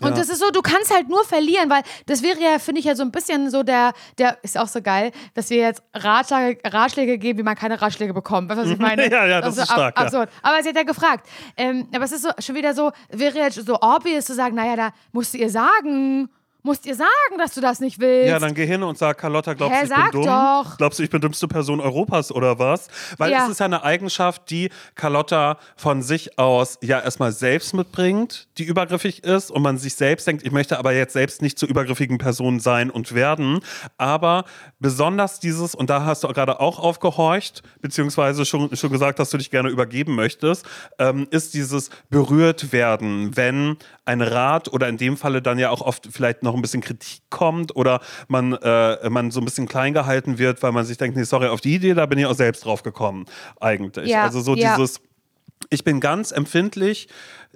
Und 0.01 0.09
Ja. 0.09 0.15
das 0.17 0.27
ist 0.27 0.39
so, 0.39 0.51
du 0.51 0.61
kannst 0.61 0.93
halt 0.93 1.07
nur 1.07 1.23
verlieren, 1.23 1.69
weil 1.69 1.81
das 2.05 2.21
wäre 2.21 2.37
ja, 2.41 2.59
finde 2.59 2.79
ich 2.79 2.85
ja 2.85 2.95
so 2.95 3.03
ein 3.03 3.11
bisschen 3.11 3.49
so 3.49 3.63
der, 3.63 3.93
der 4.17 4.37
ist 4.43 4.57
auch 4.57 4.67
so 4.67 4.81
geil, 4.81 5.13
dass 5.35 5.49
wir 5.49 5.57
jetzt 5.57 5.81
Ratschläge, 5.93 6.59
Ratschläge 6.69 7.17
geben, 7.17 7.39
wie 7.39 7.43
man 7.43 7.55
keine 7.55 7.81
Ratschläge 7.81 8.13
bekommt. 8.13 8.49
Weißt 8.49 8.59
du, 8.59 8.63
was 8.65 8.71
ich 8.71 8.77
meine? 8.79 9.09
Ja, 9.09 9.25
ja, 9.25 9.39
das 9.39 9.55
ist 9.55 9.61
ab- 9.61 9.67
stark, 9.77 9.97
ja. 9.97 10.03
Absurd. 10.05 10.29
Aber 10.41 10.61
sie 10.61 10.69
hat 10.69 10.75
ja 10.75 10.83
gefragt. 10.83 11.27
Ähm, 11.55 11.87
aber 11.95 12.03
es 12.03 12.11
ist 12.11 12.23
so, 12.23 12.29
schon 12.39 12.55
wieder 12.55 12.73
so, 12.73 12.91
wäre 13.09 13.37
jetzt 13.39 13.65
so 13.65 13.77
obvious 13.81 14.25
zu 14.25 14.35
sagen, 14.35 14.55
naja, 14.55 14.75
da 14.75 14.89
musst 15.13 15.33
du 15.33 15.37
ihr 15.37 15.49
sagen, 15.49 16.29
musst 16.65 16.85
ihr 16.85 16.95
sagen, 16.95 17.09
dass 17.37 17.53
du 17.53 17.61
das 17.61 17.79
nicht 17.79 17.99
willst. 17.99 18.27
Ja, 18.29 18.39
dann 18.39 18.53
geh 18.53 18.65
hin 18.65 18.83
und 18.83 18.97
sag, 18.97 19.17
Carlotta, 19.17 19.53
glaubst 19.53 19.79
du, 19.81 19.85
ich 19.85 19.93
bin 19.93 20.11
dumm? 20.11 20.23
doch. 20.25 20.77
Glaubst 20.77 20.99
du, 20.99 21.03
ich 21.03 21.09
bin 21.09 21.21
dümmste 21.21 21.47
Person 21.47 21.79
Europas 21.79 22.31
oder 22.31 22.59
was? 22.59 22.87
Weil 23.17 23.31
Ja. 23.31 23.45
es 23.45 23.51
ist 23.51 23.59
ja 23.59 23.65
eine 23.67 23.83
Eigenschaft, 23.83 24.49
die 24.49 24.69
Carlotta 24.95 25.57
von 25.77 26.01
sich 26.01 26.37
aus 26.39 26.77
ja 26.81 26.99
erstmal 26.99 27.31
selbst 27.31 27.73
mitbringt, 27.73 28.47
die 28.57 28.63
übergriffig 28.63 29.23
ist 29.23 29.51
und 29.51 29.61
man 29.61 29.77
sich 29.77 29.95
selbst 29.95 30.27
denkt, 30.27 30.43
ich 30.45 30.51
möchte 30.51 30.77
aber 30.79 30.91
jetzt 30.93 31.13
selbst 31.13 31.41
nicht 31.41 31.57
zur 31.59 31.69
übergriffigen 31.69 32.17
Person 32.17 32.59
sein 32.59 32.89
und 32.89 33.13
werden. 33.13 33.59
Aber 33.97 34.45
besonders 34.79 35.39
dieses, 35.39 35.75
und 35.75 35.89
da 35.89 36.03
hast 36.05 36.23
du 36.23 36.27
gerade 36.29 36.59
auch 36.59 36.79
aufgehorcht, 36.79 37.61
beziehungsweise 37.81 38.45
schon, 38.45 38.75
schon 38.75 38.91
gesagt, 38.91 39.19
dass 39.19 39.29
du 39.29 39.37
dich 39.37 39.51
gerne 39.51 39.69
übergeben 39.69 40.15
möchtest, 40.15 40.65
ähm, 40.99 41.27
ist 41.29 41.53
dieses 41.53 41.89
berührt 42.09 42.71
werden, 42.71 43.37
wenn 43.37 43.77
ein 44.05 44.21
Rat 44.21 44.71
oder 44.71 44.87
in 44.87 44.97
dem 44.97 45.17
Falle 45.17 45.41
dann 45.41 45.59
ja 45.59 45.71
auch 45.71 45.81
oft 45.81 46.07
vielleicht 46.11 46.43
noch 46.43 46.55
ein 46.55 46.61
bisschen 46.61 46.81
Kritik 46.81 47.21
kommt 47.29 47.75
oder 47.75 48.01
man, 48.27 48.53
äh, 48.53 49.09
man 49.09 49.31
so 49.31 49.41
ein 49.41 49.45
bisschen 49.45 49.67
klein 49.67 49.93
gehalten 49.93 50.37
wird, 50.37 50.61
weil 50.63 50.71
man 50.71 50.85
sich 50.85 50.97
denkt, 50.97 51.17
nee, 51.17 51.23
sorry, 51.23 51.47
auf 51.47 51.61
die 51.61 51.75
Idee, 51.75 51.93
da 51.95 52.05
bin 52.05 52.19
ich 52.19 52.25
auch 52.25 52.35
selbst 52.35 52.65
drauf 52.65 52.83
gekommen, 52.83 53.25
eigentlich. 53.59 54.09
Ja, 54.09 54.23
also 54.23 54.41
so 54.41 54.55
ja. 54.55 54.75
dieses, 54.75 55.01
ich 55.69 55.83
bin 55.83 55.99
ganz 55.99 56.31
empfindlich, 56.31 57.07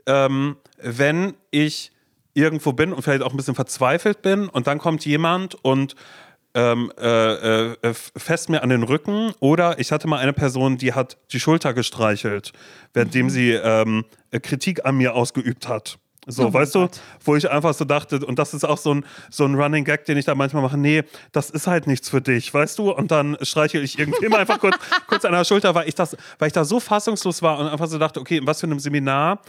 ähm, 0.07 0.57
wenn 0.81 1.35
ich 1.51 1.91
irgendwo 2.33 2.73
bin 2.73 2.93
und 2.93 3.01
vielleicht 3.03 3.21
auch 3.21 3.31
ein 3.31 3.37
bisschen 3.37 3.55
verzweifelt 3.55 4.21
bin 4.21 4.49
und 4.49 4.67
dann 4.67 4.79
kommt 4.79 5.05
jemand 5.05 5.55
und 5.63 5.95
ähm, 6.55 6.91
äh, 6.99 7.73
äh, 7.73 7.93
fest 7.93 8.49
mir 8.49 8.63
an 8.63 8.69
den 8.69 8.81
Rücken 8.81 9.33
oder 9.39 9.77
ich 9.77 9.91
hatte 9.91 10.07
mal 10.07 10.17
eine 10.17 10.33
Person, 10.33 10.77
die 10.77 10.93
hat 10.93 11.17
die 11.31 11.39
Schulter 11.39 11.73
gestreichelt, 11.73 12.53
währenddem 12.93 13.27
Mhm. 13.27 13.29
sie 13.29 13.51
ähm, 13.51 14.05
Kritik 14.41 14.83
an 14.85 14.97
mir 14.97 15.13
ausgeübt 15.13 15.67
hat. 15.67 15.99
So, 16.31 16.47
Oh 16.47 16.53
weißt 16.53 16.75
du, 16.75 16.79
Gott. 16.81 17.01
wo 17.25 17.35
ich 17.35 17.49
einfach 17.49 17.73
so 17.73 17.85
dachte, 17.85 18.25
und 18.25 18.37
das 18.39 18.53
ist 18.53 18.63
auch 18.63 18.77
so 18.77 18.93
ein, 18.93 19.05
so 19.29 19.45
ein 19.45 19.55
Running 19.55 19.83
Gag, 19.83 20.05
den 20.05 20.17
ich 20.17 20.25
da 20.25 20.35
manchmal 20.35 20.61
mache, 20.61 20.77
nee, 20.77 21.03
das 21.31 21.49
ist 21.49 21.67
halt 21.67 21.87
nichts 21.87 22.09
für 22.09 22.21
dich, 22.21 22.53
weißt 22.53 22.77
du? 22.79 22.91
Und 22.91 23.11
dann 23.11 23.35
streichel 23.41 23.83
ich 23.83 23.97
irgendwem 23.97 24.33
einfach 24.35 24.59
kurz, 24.59 24.75
kurz 25.07 25.25
an 25.25 25.31
der 25.33 25.43
Schulter, 25.43 25.73
weil 25.75 25.87
ich, 25.87 25.95
das, 25.95 26.15
weil 26.37 26.47
ich 26.47 26.53
da 26.53 26.63
so 26.63 26.79
fassungslos 26.79 27.41
war 27.41 27.57
und 27.59 27.67
einfach 27.67 27.87
so 27.87 27.97
dachte, 27.97 28.19
okay, 28.19 28.37
in 28.37 28.47
was 28.47 28.59
für 28.59 28.67
einem 28.67 28.79
Seminar 28.79 29.39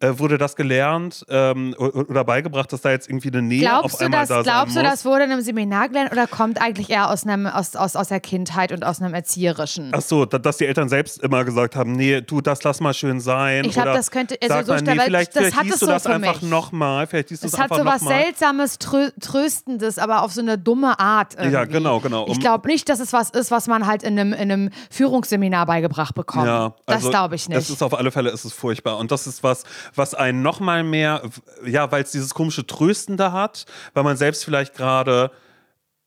wurde 0.00 0.38
das 0.38 0.54
gelernt 0.54 1.24
ähm, 1.28 1.74
oder 1.78 2.22
beigebracht, 2.24 2.72
dass 2.72 2.82
da 2.82 2.90
jetzt 2.90 3.08
irgendwie 3.08 3.28
eine 3.28 3.42
Nähe 3.42 3.60
Glaubst 3.60 3.94
auf 3.94 3.98
du, 3.98 4.04
einmal 4.04 4.20
das, 4.20 4.28
da 4.28 4.42
glaubst 4.42 4.76
du, 4.76 4.82
das 4.82 5.04
wurde 5.04 5.24
in 5.24 5.32
einem 5.32 5.40
Seminar 5.42 5.88
gelernt 5.88 6.12
oder 6.12 6.26
kommt 6.26 6.60
eigentlich 6.60 6.90
eher 6.90 7.10
aus, 7.10 7.24
einem, 7.26 7.46
aus, 7.46 7.74
aus, 7.74 7.96
aus 7.96 8.08
der 8.08 8.20
Kindheit 8.20 8.70
und 8.72 8.84
aus 8.84 9.00
einem 9.00 9.14
Erzieherischen? 9.14 9.90
Ach 9.92 10.00
so, 10.00 10.24
da, 10.24 10.38
dass 10.38 10.58
die 10.58 10.66
Eltern 10.66 10.88
selbst 10.88 11.20
immer 11.22 11.44
gesagt 11.44 11.74
haben, 11.74 11.92
nee, 11.92 12.20
du, 12.20 12.40
das 12.40 12.62
lass 12.62 12.80
mal 12.80 12.94
schön 12.94 13.20
sein. 13.20 13.64
Ich 13.64 13.72
glaub, 13.72 13.86
Oder 13.86 13.94
das 13.94 14.10
könnte- 14.10 14.36
also 14.40 14.72
so 14.76 14.84
mal, 14.84 14.94
nee, 14.94 15.00
vielleicht, 15.04 15.34
das 15.34 15.42
vielleicht 15.42 15.56
hat 15.56 15.66
es 15.66 15.78
du 15.80 15.86
so 15.86 15.92
das 15.92 16.06
einfach 16.06 16.42
nochmal. 16.42 17.06
Vielleicht 17.06 17.30
liest 17.30 17.42
du 17.42 17.46
Es 17.48 17.52
es 17.54 17.58
hat 17.58 17.70
einfach 17.72 17.78
so 17.78 17.84
was. 17.84 18.00
Seltsames, 18.02 18.78
trö 18.78 19.10
Tröstendes, 19.20 19.98
aber 19.98 20.22
auf 20.22 20.32
so 20.32 20.40
eine 20.40 20.58
dumme 20.58 20.98
Art. 20.98 21.34
Irgendwie. 21.34 21.52
Ja, 21.54 21.64
genau, 21.64 22.00
genau. 22.00 22.26
Ich 22.26 22.34
Um- 22.34 22.38
glaube 22.40 22.68
nicht, 22.68 22.88
dass 22.88 23.00
es 23.00 23.12
was 23.12 23.30
ist, 23.30 23.50
was 23.50 23.66
man 23.66 23.86
halt 23.86 24.02
in 24.02 24.18
einem, 24.18 24.32
in 24.32 24.40
einem 24.52 24.70
Führungsseminar 24.90 25.66
beigebracht 25.66 26.14
bekommt. 26.14 26.46
Ja, 26.46 26.74
das 26.86 26.96
also 26.96 27.10
glaube 27.10 27.34
ich 27.34 27.48
nicht. 27.48 27.58
Es 27.58 27.70
ist 27.70 27.82
auf 27.82 27.94
alle 27.94 28.10
Fälle 28.10 28.30
ist 28.30 28.44
es 28.44 28.52
furchtbar. 28.52 28.98
Und 28.98 29.10
das 29.10 29.26
ist 29.26 29.42
was, 29.42 29.64
was 29.94 30.14
einen 30.14 30.42
nochmal 30.42 30.84
mehr, 30.84 31.22
ja, 31.66 31.90
weil 31.92 32.02
es 32.02 32.10
dieses 32.12 32.34
komische 32.34 32.66
Tröstende 32.66 33.32
hat, 33.32 33.66
weil 33.94 34.04
man 34.04 34.16
selbst 34.16 34.44
vielleicht 34.44 34.74
gerade 34.74 35.30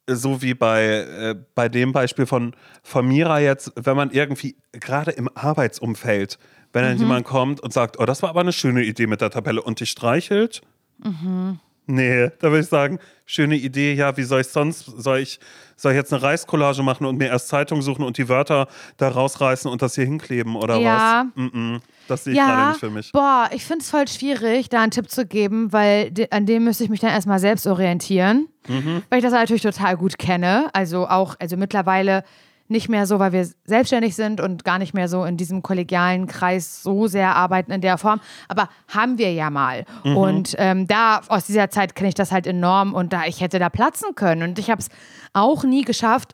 so 0.10 0.42
wie 0.42 0.54
bei, 0.54 0.84
äh, 0.86 1.36
bei 1.56 1.70
dem 1.70 1.92
Beispiel 1.94 2.26
von, 2.26 2.56
von 2.84 3.08
Mira 3.08 3.40
jetzt, 3.40 3.72
wenn 3.76 3.96
man 3.96 4.12
irgendwie 4.12 4.56
gerade 4.74 5.12
im 5.12 5.30
Arbeitsumfeld, 5.36 6.38
wenn 6.74 6.84
Mhm. 6.84 6.88
dann 6.90 6.98
jemand 7.00 7.26
kommt 7.26 7.60
und 7.62 7.72
sagt, 7.72 8.00
oh, 8.00 8.06
das 8.06 8.22
war 8.24 8.30
aber 8.30 8.42
eine 8.42 8.52
schöne 8.54 8.84
Idee 8.84 9.08
mit 9.08 9.22
der 9.22 9.30
Tabelle 9.30 9.62
und 9.62 9.80
dich 9.80 9.90
streichelt, 9.92 10.62
Mhm. 11.04 11.60
Nee, 11.88 12.30
da 12.40 12.50
würde 12.50 12.60
ich 12.60 12.68
sagen, 12.68 13.00
schöne 13.26 13.56
Idee, 13.56 13.94
ja, 13.94 14.16
wie 14.16 14.24
soll 14.24 14.42
ich 14.42 14.48
sonst, 14.48 14.86
soll 14.86 15.20
ich, 15.20 15.40
soll 15.76 15.92
ich 15.94 15.98
jetzt 15.98 16.14
eine 16.14 16.22
Reiskollage 16.22 16.84
machen 16.84 17.06
und 17.06 17.18
mir 17.18 17.28
erst 17.28 17.48
Zeitung 17.48 17.82
suchen 17.82 18.04
und 18.06 18.18
die 18.18 18.30
Wörter 18.30 18.68
da 18.98 19.10
rausreißen 19.10 19.70
und 19.70 19.82
das 19.82 19.96
hier 19.96 20.06
hinkleben 20.06 20.56
oder 20.56 20.78
Ja. 20.78 21.26
was? 21.36 21.44
Mm 21.44 21.48
-mm, 21.76 21.80
das 22.08 22.24
sehe 22.24 22.34
ich 22.34 22.40
gerade 22.40 22.62
ja, 22.62 22.70
nicht 22.70 22.80
für 22.80 22.90
mich. 22.92 23.12
boah, 23.12 23.50
ich 23.52 23.66
finde 23.66 23.82
es 23.84 23.90
voll 23.90 24.08
schwierig, 24.08 24.70
da 24.70 24.82
einen 24.82 24.92
Tipp 24.92 25.10
zu 25.10 25.26
geben, 25.26 25.74
weil 25.74 26.12
de 26.12 26.28
an 26.32 26.46
dem 26.46 26.64
müsste 26.66 26.84
ich 26.84 26.90
mich 26.90 27.00
dann 27.00 27.10
erstmal 27.12 27.40
selbst 27.40 27.66
orientieren, 27.68 28.48
Mhm. 28.68 29.02
weil 29.10 29.20
ich 29.20 29.24
das 29.26 29.34
natürlich 29.34 29.64
total 29.64 29.98
gut 29.98 30.18
kenne. 30.20 30.70
Also 30.74 31.08
auch, 31.08 31.36
also 31.40 31.58
mittlerweile 31.58 32.24
nicht 32.72 32.90
mehr 32.90 33.06
so, 33.06 33.20
weil 33.20 33.32
wir 33.34 33.48
selbstständig 33.66 34.16
sind 34.16 34.42
und 34.42 34.64
gar 34.64 34.80
nicht 34.80 34.94
mehr 34.94 35.08
so 35.08 35.24
in 35.26 35.38
diesem 35.38 35.62
kollegialen 35.62 36.26
Kreis 36.26 36.82
so 36.82 37.08
sehr 37.08 37.36
arbeiten 37.36 37.72
in 37.72 37.82
der 37.82 37.98
Form. 37.98 38.20
Aber 38.48 38.70
haben 38.88 39.18
wir 39.18 39.32
ja 39.34 39.50
mal. 39.50 39.86
Mhm. 40.04 40.18
Und 40.18 40.56
ähm, 40.58 40.88
da, 40.88 41.22
aus 41.28 41.46
dieser 41.46 41.70
Zeit 41.70 41.96
kenne 41.96 42.10
ich 42.10 42.16
das 42.16 42.32
halt 42.32 42.48
enorm 42.48 42.94
und 42.94 43.14
da, 43.14 43.26
ich 43.26 43.42
hätte 43.42 43.60
da 43.60 43.70
platzen 43.70 44.16
können. 44.16 44.42
Und 44.42 44.58
ich 44.58 44.72
habe 44.72 44.82
es 44.82 44.90
auch 45.34 45.64
nie 45.64 45.84
geschafft, 45.84 46.34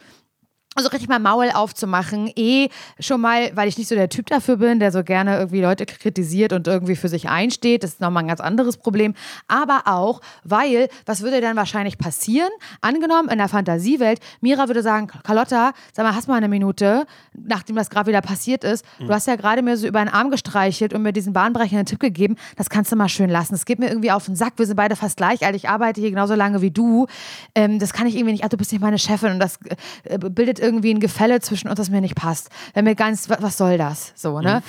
also 0.78 0.90
richtig 0.90 1.10
mal 1.10 1.18
Maul 1.18 1.50
aufzumachen, 1.52 2.32
eh 2.36 2.70
schon 3.00 3.20
mal, 3.20 3.52
weil 3.56 3.68
ich 3.68 3.80
nicht 3.80 3.88
so 3.88 3.96
der 3.96 4.10
Typ 4.10 4.28
dafür 4.28 4.58
bin, 4.58 4.80
der 4.80 4.92
so 4.92 5.04
gerne 5.04 5.38
irgendwie 5.38 5.60
Leute 5.60 5.88
kritisiert 5.88 6.54
und 6.54 6.68
irgendwie 6.68 6.96
für 6.96 7.10
sich 7.10 7.28
einsteht. 7.30 7.82
Das 7.82 7.94
ist 7.94 8.02
nochmal 8.02 8.24
ein 8.24 8.28
ganz 8.28 8.40
anderes 8.40 8.78
Problem. 8.78 9.16
Aber 9.48 9.82
auch, 9.86 10.22
weil, 10.44 10.88
was 11.08 11.22
würde 11.22 11.42
dann 11.42 11.56
wahrscheinlich 11.56 11.98
passieren? 11.98 12.50
Angenommen, 12.82 13.30
in 13.30 13.40
der 13.40 13.48
Fantasiewelt, 13.48 14.20
Mira 14.40 14.68
würde 14.68 14.84
sagen, 14.84 15.08
Carlotta, 15.08 15.74
sag 15.94 16.06
mal, 16.06 16.14
hast 16.14 16.28
mal 16.28 16.36
eine 16.36 16.48
Minute, 16.48 17.08
nachdem 17.34 17.76
das 17.76 17.90
gerade 17.90 18.10
wieder 18.10 18.22
passiert 18.22 18.64
ist. 18.64 18.86
Du 19.00 19.10
hast 19.10 19.26
ja 19.26 19.36
gerade 19.36 19.64
mir 19.64 19.78
so 19.78 19.88
über 19.88 20.00
den 20.00 20.10
Arm 20.10 20.30
gestreichelt 20.30 20.94
und 20.94 21.02
mir 21.02 21.12
diesen 21.12 21.34
bahnbrechenden 21.34 21.88
Tipp 21.88 22.00
gegeben. 22.00 22.36
Das 22.56 22.70
kannst 22.70 22.92
du 22.92 22.96
mal 22.96 23.10
schön 23.10 23.32
lassen. 23.32 23.56
Es 23.56 23.66
geht 23.66 23.80
mir 23.80 23.88
irgendwie 23.88 24.12
auf 24.12 24.26
den 24.26 24.36
Sack. 24.36 24.54
Wir 24.58 24.68
sind 24.68 24.76
beide 24.76 24.96
fast 24.96 25.18
gleich 25.18 25.44
alt. 25.44 25.56
Ich 25.56 25.70
arbeite 25.70 26.02
hier 26.02 26.12
genauso 26.12 26.36
lange 26.36 26.62
wie 26.62 26.70
du. 26.70 27.08
Ähm, 27.56 27.80
das 27.80 27.94
kann 27.94 28.06
ich 28.06 28.16
irgendwie 28.16 28.34
nicht. 28.34 28.44
Ach, 28.44 28.50
du 28.50 28.58
bist 28.58 28.72
nicht 28.72 28.82
meine 28.82 29.00
Chefin 29.00 29.32
und 29.32 29.40
das 29.40 29.58
äh, 30.04 30.20
bildet 30.20 30.60
irgendwie 30.60 30.67
ein 30.76 31.00
Gefälle 31.00 31.40
zwischen 31.42 31.68
uns, 31.68 31.78
das 31.78 31.90
mir 31.90 32.02
nicht 32.02 32.16
passt. 32.16 32.50
Wenn 32.74 32.86
mir 32.86 32.96
ganz, 32.96 33.30
wa- 33.30 33.38
was 33.40 33.58
soll 33.58 33.78
das? 33.78 34.12
So, 34.16 34.40
ne? 34.42 34.62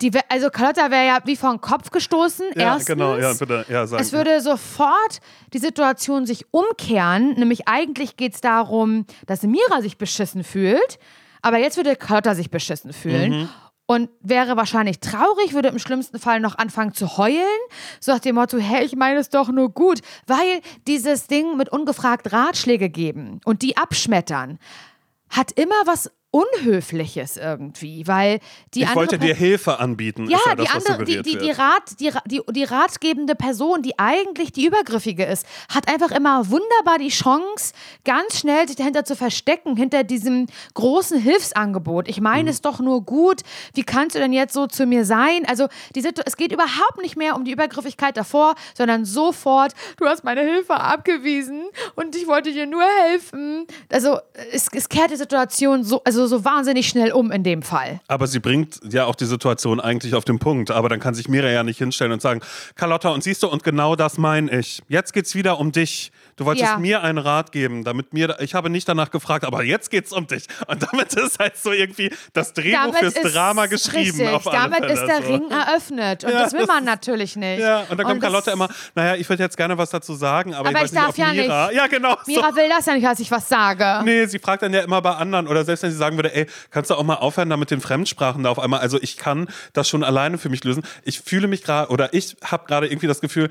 Die, 0.00 0.14
wär- 0.14 0.24
also 0.28 0.48
Carlotta 0.50 0.90
wäre 0.92 1.06
ja 1.06 1.18
wie 1.24 1.34
vor 1.34 1.50
den 1.50 1.60
Kopf 1.60 1.90
gestoßen. 1.90 2.46
Ja, 2.54 2.62
Erstens. 2.74 2.86
genau, 2.86 3.16
ja, 3.16 3.32
bitte, 3.32 3.66
ja, 3.68 3.86
sag. 3.86 4.00
Es 4.00 4.12
würde 4.12 4.40
sofort 4.40 5.18
die 5.52 5.58
Situation 5.58 6.24
sich 6.24 6.46
umkehren. 6.52 7.32
Nämlich 7.34 7.66
eigentlich 7.66 8.16
geht 8.16 8.34
es 8.34 8.40
darum, 8.40 9.06
dass 9.26 9.42
Mira 9.42 9.82
sich 9.82 9.98
beschissen 9.98 10.44
fühlt. 10.44 10.98
Aber 11.42 11.58
jetzt 11.58 11.76
würde 11.76 11.96
Carlotta 11.96 12.34
sich 12.36 12.50
beschissen 12.50 12.92
fühlen. 12.92 13.32
Mhm. 13.42 13.48
Und 13.90 14.10
wäre 14.20 14.56
wahrscheinlich 14.58 15.00
traurig, 15.00 15.54
würde 15.54 15.68
im 15.70 15.78
schlimmsten 15.78 16.18
Fall 16.18 16.40
noch 16.40 16.58
anfangen 16.58 16.92
zu 16.92 17.16
heulen. 17.16 17.42
So 18.00 18.12
nach 18.12 18.18
dem 18.20 18.34
Motto, 18.34 18.58
hey, 18.58 18.84
ich 18.84 18.94
meine 18.96 19.18
es 19.18 19.30
doch 19.30 19.48
nur 19.48 19.70
gut. 19.70 20.00
Weil 20.26 20.60
dieses 20.86 21.26
Ding 21.26 21.56
mit 21.56 21.70
ungefragt 21.70 22.30
Ratschläge 22.32 22.90
geben 22.90 23.40
und 23.46 23.62
die 23.62 23.78
abschmettern, 23.78 24.58
hat 25.30 25.52
immer 25.52 25.86
was 25.86 26.10
Unhöfliches 26.30 27.36
irgendwie. 27.36 28.06
Weil 28.06 28.40
die 28.74 28.82
ich 28.82 28.94
wollte 28.94 29.18
dir 29.18 29.34
Hilfe 29.34 29.78
anbieten, 29.78 30.28
ja, 30.28 30.38
ja 30.46 30.54
die 30.54 30.64
das, 30.64 30.86
andere, 30.86 31.04
die, 31.04 31.22
die, 31.22 31.38
die. 31.38 31.50
Rat, 31.50 32.00
die, 32.00 32.12
die, 32.26 32.42
die 32.50 32.64
ratgebende 32.64 33.34
Person, 33.34 33.82
die 33.82 33.98
eigentlich 33.98 34.52
die 34.52 34.66
übergriffige 34.66 35.24
ist, 35.24 35.46
hat 35.68 35.88
einfach 35.88 36.10
immer 36.10 36.50
wunderbar 36.50 36.98
die 36.98 37.08
Chance, 37.08 37.72
ganz 38.04 38.38
schnell 38.38 38.66
sich 38.66 38.76
dahinter 38.76 39.04
zu 39.04 39.16
verstecken, 39.16 39.76
hinter 39.76 40.04
diesem 40.04 40.46
großen 40.74 41.18
Hilfsangebot. 41.18 42.08
Ich 42.08 42.18
Mhm. 42.18 42.24
meine 42.24 42.50
es 42.50 42.60
doch 42.60 42.80
nur 42.80 43.02
gut. 43.02 43.40
Wie 43.74 43.84
kannst 43.84 44.14
du 44.16 44.20
denn 44.20 44.32
jetzt 44.32 44.54
so 44.54 44.66
zu 44.66 44.86
mir 44.86 45.04
sein? 45.04 45.44
Also 45.46 45.68
die 45.94 46.04
es 46.24 46.36
geht 46.36 46.52
überhaupt 46.52 47.00
nicht 47.00 47.16
mehr 47.16 47.36
um 47.36 47.44
die 47.44 47.52
Übergriffigkeit 47.52 48.16
davor, 48.16 48.54
sondern 48.74 49.04
sofort, 49.04 49.72
du 49.96 50.06
hast 50.06 50.24
meine 50.24 50.40
Hilfe 50.42 50.74
abgewiesen 50.74 51.62
und 51.94 52.14
ich 52.16 52.26
wollte 52.26 52.52
dir 52.52 52.66
nur 52.66 52.84
helfen. 53.04 53.66
Also 53.90 54.18
es, 54.52 54.68
es 54.72 54.88
kehrt 54.88 55.10
die 55.10 55.16
Situation 55.16 55.84
so, 55.84 56.02
also 56.04 56.17
so 56.26 56.44
wahnsinnig 56.44 56.88
schnell 56.88 57.12
um 57.12 57.30
in 57.30 57.42
dem 57.42 57.62
Fall. 57.62 58.00
Aber 58.08 58.26
sie 58.26 58.40
bringt 58.40 58.80
ja 58.90 59.04
auch 59.04 59.14
die 59.14 59.26
Situation 59.26 59.80
eigentlich 59.80 60.14
auf 60.14 60.24
den 60.24 60.38
Punkt. 60.38 60.70
Aber 60.70 60.88
dann 60.88 61.00
kann 61.00 61.14
sich 61.14 61.28
Mira 61.28 61.50
ja 61.50 61.62
nicht 61.62 61.78
hinstellen 61.78 62.12
und 62.12 62.22
sagen, 62.22 62.40
Carlotta, 62.74 63.10
und 63.10 63.22
siehst 63.22 63.42
du, 63.42 63.48
und 63.48 63.64
genau 63.64 63.96
das 63.96 64.18
meine 64.18 64.58
ich. 64.58 64.82
Jetzt 64.88 65.12
geht's 65.12 65.34
wieder 65.34 65.58
um 65.58 65.72
dich. 65.72 66.12
Du 66.38 66.44
wolltest 66.46 66.70
Ja. 66.70 66.78
mir 66.78 67.02
einen 67.02 67.18
Rat 67.18 67.52
geben, 67.52 67.82
damit 67.84 68.12
mir, 68.14 68.36
ich 68.40 68.54
habe 68.54 68.70
nicht 68.70 68.88
danach 68.88 69.10
gefragt, 69.10 69.44
aber 69.44 69.62
jetzt 69.64 69.90
geht's 69.90 70.12
um 70.12 70.26
dich. 70.26 70.46
Und 70.68 70.82
damit 70.82 71.12
ist 71.14 71.38
halt 71.40 71.56
so 71.58 71.72
irgendwie 71.72 72.10
das 72.32 72.54
Drehbuch 72.54 72.96
fürs 72.96 73.14
Drama 73.14 73.66
geschrieben. 73.66 74.18
Richtig, 74.18 74.28
auf 74.28 74.44
damit 74.44 74.78
Fälle, 74.78 74.92
ist 74.94 75.04
der 75.06 75.22
so. 75.22 75.32
Ring 75.34 75.50
eröffnet. 75.50 76.24
Und 76.24 76.30
Ja, 76.30 76.38
das 76.44 76.52
will 76.52 76.64
man 76.66 76.84
natürlich 76.84 77.34
nicht. 77.36 77.58
Ja, 77.60 77.80
und 77.90 77.98
dann 77.98 78.06
kommt 78.06 78.22
das- 78.22 78.30
Carlotta 78.30 78.52
immer, 78.52 78.68
naja, 78.94 79.16
ich 79.16 79.28
würde 79.28 79.42
jetzt 79.42 79.56
gerne 79.56 79.76
was 79.76 79.90
dazu 79.90 80.14
sagen, 80.14 80.54
aber, 80.54 80.68
Aber 80.68 80.78
ich 80.78 80.84
weiß 80.84 80.90
ich 80.90 80.92
nicht, 80.92 81.02
darf 81.02 81.10
ob 81.10 81.18
ja 81.18 81.32
Mira. 81.32 81.66
nicht. 81.66 81.76
Ja, 81.76 81.86
genau. 81.88 82.16
Mira 82.26 82.54
will 82.54 82.68
das 82.68 82.86
ja 82.86 82.94
nicht, 82.94 83.04
dass 83.06 83.18
ich 83.18 83.30
was 83.32 83.48
sage. 83.48 83.96
So. 83.98 84.04
Nee, 84.04 84.26
sie 84.26 84.38
fragt 84.38 84.62
dann 84.62 84.72
ja 84.72 84.80
immer 84.82 85.02
bei 85.02 85.14
anderen. 85.16 85.48
Oder 85.48 85.64
selbst 85.64 85.82
wenn 85.82 85.90
sie 85.90 85.96
sagen 85.96 86.16
würde, 86.16 86.32
ey, 86.34 86.46
kannst 86.70 86.90
du 86.90 86.94
auch 86.94 87.02
mal 87.02 87.14
aufhören, 87.16 87.50
da 87.50 87.56
mit 87.56 87.72
den 87.72 87.80
Fremdsprachen 87.80 88.44
da 88.44 88.50
auf 88.50 88.60
einmal. 88.60 88.78
Also 88.78 88.98
ich 89.02 89.16
kann 89.16 89.48
das 89.72 89.88
schon 89.88 90.04
alleine 90.04 90.38
für 90.38 90.50
mich 90.50 90.62
lösen. 90.62 90.84
Ich 91.02 91.20
fühle 91.20 91.48
mich 91.48 91.64
gerade, 91.64 91.90
oder 91.90 92.14
ich 92.14 92.36
habe 92.44 92.64
gerade 92.66 92.86
irgendwie 92.86 93.08
das 93.08 93.20
Gefühl, 93.20 93.48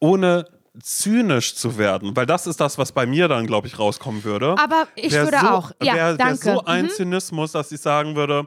ohne 0.00 0.46
zynisch 0.82 1.56
zu 1.56 1.78
werden, 1.78 2.14
weil 2.16 2.26
das 2.26 2.46
ist 2.46 2.60
das, 2.60 2.78
was 2.78 2.92
bei 2.92 3.06
mir 3.06 3.28
dann, 3.28 3.46
glaube 3.46 3.66
ich, 3.66 3.78
rauskommen 3.78 4.22
würde. 4.24 4.54
Aber 4.58 4.86
ich 4.94 5.12
Wär 5.12 5.24
würde 5.24 5.38
so, 5.40 5.48
auch. 5.48 5.70
Ja, 5.82 5.94
wär, 5.94 6.06
wär 6.10 6.16
danke. 6.16 6.36
so 6.52 6.64
ein 6.64 6.84
Mhm. 6.84 6.90
Zynismus, 6.90 7.52
dass 7.52 7.72
ich 7.72 7.80
sagen 7.80 8.14
würde, 8.16 8.46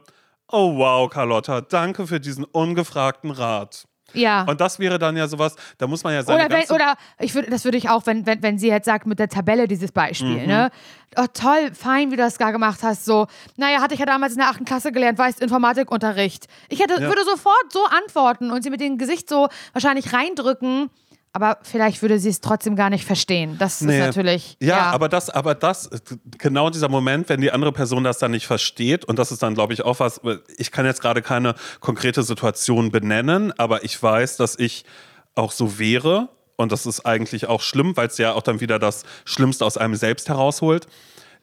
oh 0.52 0.78
wow, 0.78 1.10
Carlotta, 1.10 1.62
danke 1.62 2.08
für 2.08 2.20
diesen 2.20 2.46
ungefragten 2.46 3.32
Rat. 3.32 3.86
Ja. 4.16 4.44
Und 4.44 4.62
das 4.62 4.78
wäre 4.78 5.00
dann 5.00 5.18
ja 5.18 5.28
sowas, 5.28 5.56
da 5.80 5.88
muss 5.88 6.04
man 6.04 6.14
ja 6.14 6.22
seine 6.22 6.46
Oder, 6.46 6.56
wenn, 6.56 6.70
oder 6.76 6.96
ich 7.20 7.34
würde, 7.34 7.50
das 7.50 7.66
würde 7.66 7.78
ich 7.80 7.90
auch, 7.90 8.06
wenn, 8.06 8.28
wenn, 8.28 8.44
wenn 8.44 8.60
sie 8.60 8.68
jetzt 8.68 8.86
sagt, 8.86 9.08
mit 9.08 9.18
der 9.18 9.28
Tabelle 9.28 9.68
dieses 9.68 9.92
Beispiel, 9.92 10.42
Mhm. 10.42 10.46
ne? 10.46 10.70
Oh, 11.18 11.26
toll, 11.34 11.72
fein, 11.74 12.12
wie 12.12 12.16
du 12.16 12.22
das 12.24 12.38
gar 12.38 12.52
gemacht 12.52 12.82
hast. 12.84 13.06
So, 13.06 13.28
naja, 13.56 13.82
hatte 13.82 13.94
ich 13.96 14.00
ja 14.00 14.06
damals 14.06 14.34
in 14.34 14.40
der 14.40 14.50
8. 14.50 14.66
Klasse 14.66 14.92
gelernt, 14.92 15.18
weißt 15.18 15.42
Informatikunterricht. 15.42 16.46
Ich 16.70 16.80
hätte, 16.80 16.94
Ja. 16.96 17.02
würde 17.08 17.24
sofort 17.24 17.72
so 17.72 17.86
antworten 17.86 18.52
und 18.52 18.62
sie 18.64 18.70
mit 18.70 18.82
dem 18.82 18.98
Gesicht 19.00 19.28
so 19.30 19.48
wahrscheinlich 19.74 20.14
reindrücken. 20.14 20.90
Aber 21.36 21.58
vielleicht 21.64 22.04
würde 22.04 22.20
sie 22.20 22.30
es 22.30 22.42
trotzdem 22.42 22.76
gar 22.76 22.92
nicht 22.92 23.06
verstehen. 23.06 23.58
Das 23.58 23.82
ist 23.82 23.88
natürlich. 23.88 24.56
Ja, 24.62 24.92
aber 24.92 25.10
das, 25.10 25.32
aber 25.32 25.56
das, 25.56 25.90
genau 26.38 26.70
dieser 26.70 26.90
Moment, 26.90 27.28
wenn 27.28 27.42
die 27.42 27.52
andere 27.52 27.72
Person 27.72 28.04
das 28.04 28.20
dann 28.20 28.32
nicht 28.32 28.46
versteht, 28.46 29.04
und 29.04 29.18
das 29.18 29.32
ist 29.32 29.42
dann, 29.42 29.56
glaube 29.56 29.74
ich, 29.74 29.82
auch 29.82 30.00
was, 30.00 30.22
ich 30.58 30.72
kann 30.72 30.86
jetzt 30.86 31.02
gerade 31.02 31.24
keine 31.24 31.56
konkrete 31.80 32.22
Situation 32.22 32.92
benennen, 32.92 33.52
aber 33.58 33.84
ich 33.84 34.02
weiß, 34.02 34.38
dass 34.38 34.60
ich 34.60 34.86
auch 35.34 35.52
so 35.52 35.80
wäre. 35.80 36.30
Und 36.56 36.72
das 36.72 36.86
ist 36.86 37.04
eigentlich 37.04 37.48
auch 37.48 37.62
schlimm, 37.62 37.98
weil 37.98 38.08
es 38.08 38.20
ja 38.20 38.34
auch 38.34 38.44
dann 38.44 38.60
wieder 38.62 38.78
das 38.78 39.04
Schlimmste 39.26 39.66
aus 39.66 39.76
einem 39.76 39.96
selbst 39.96 40.30
herausholt. 40.30 40.88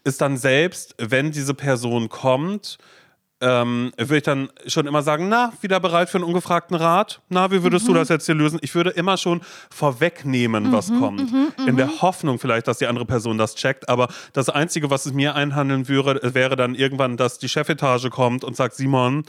Ist 0.05 0.21
dann 0.21 0.37
selbst, 0.37 0.95
wenn 0.99 1.33
diese 1.33 1.53
Person 1.53 2.09
kommt, 2.09 2.79
ähm, 3.41 3.93
würde 3.97 4.17
ich 4.19 4.23
dann 4.23 4.51
schon 4.67 4.87
immer 4.87 5.03
sagen, 5.03 5.29
na, 5.29 5.53
wieder 5.61 5.81
bereit 5.81 6.11
für 6.11 6.19
einen 6.19 6.25
ungefragten 6.25 6.77
Rat? 6.77 7.21
Na, 7.29 7.51
wie 7.51 7.63
würdest 7.63 7.89
du 7.89 7.95
das 7.95 8.09
jetzt 8.09 8.27
hier 8.27 8.35
lösen? 8.35 8.59
Ich 8.63 8.75
würde 8.75 8.91
immer 8.91 9.17
schon 9.17 9.41
vorwegnehmen, 9.71 10.73
was 10.73 10.89
kommt. 10.89 11.33
in 11.67 11.77
der 11.77 12.03
Hoffnung 12.03 12.39
vielleicht, 12.39 12.69
dass 12.69 12.79
die 12.79 12.87
andere 12.87 13.07
Person 13.07 13.39
das 13.39 13.55
checkt. 13.55 13.89
Aber 13.89 14.09
das 14.33 14.49
Einzige, 14.49 14.91
was 14.91 15.07
es 15.07 15.13
mir 15.13 15.35
einhandeln 15.35 15.89
würde, 15.89 16.35
wäre 16.35 16.57
dann 16.57 16.75
irgendwann, 16.75 17.17
dass 17.17 17.39
die 17.39 17.49
Chefetage 17.49 18.11
kommt 18.11 18.45
und 18.45 18.57
sagt, 18.57 18.75
Simon, 18.75 19.25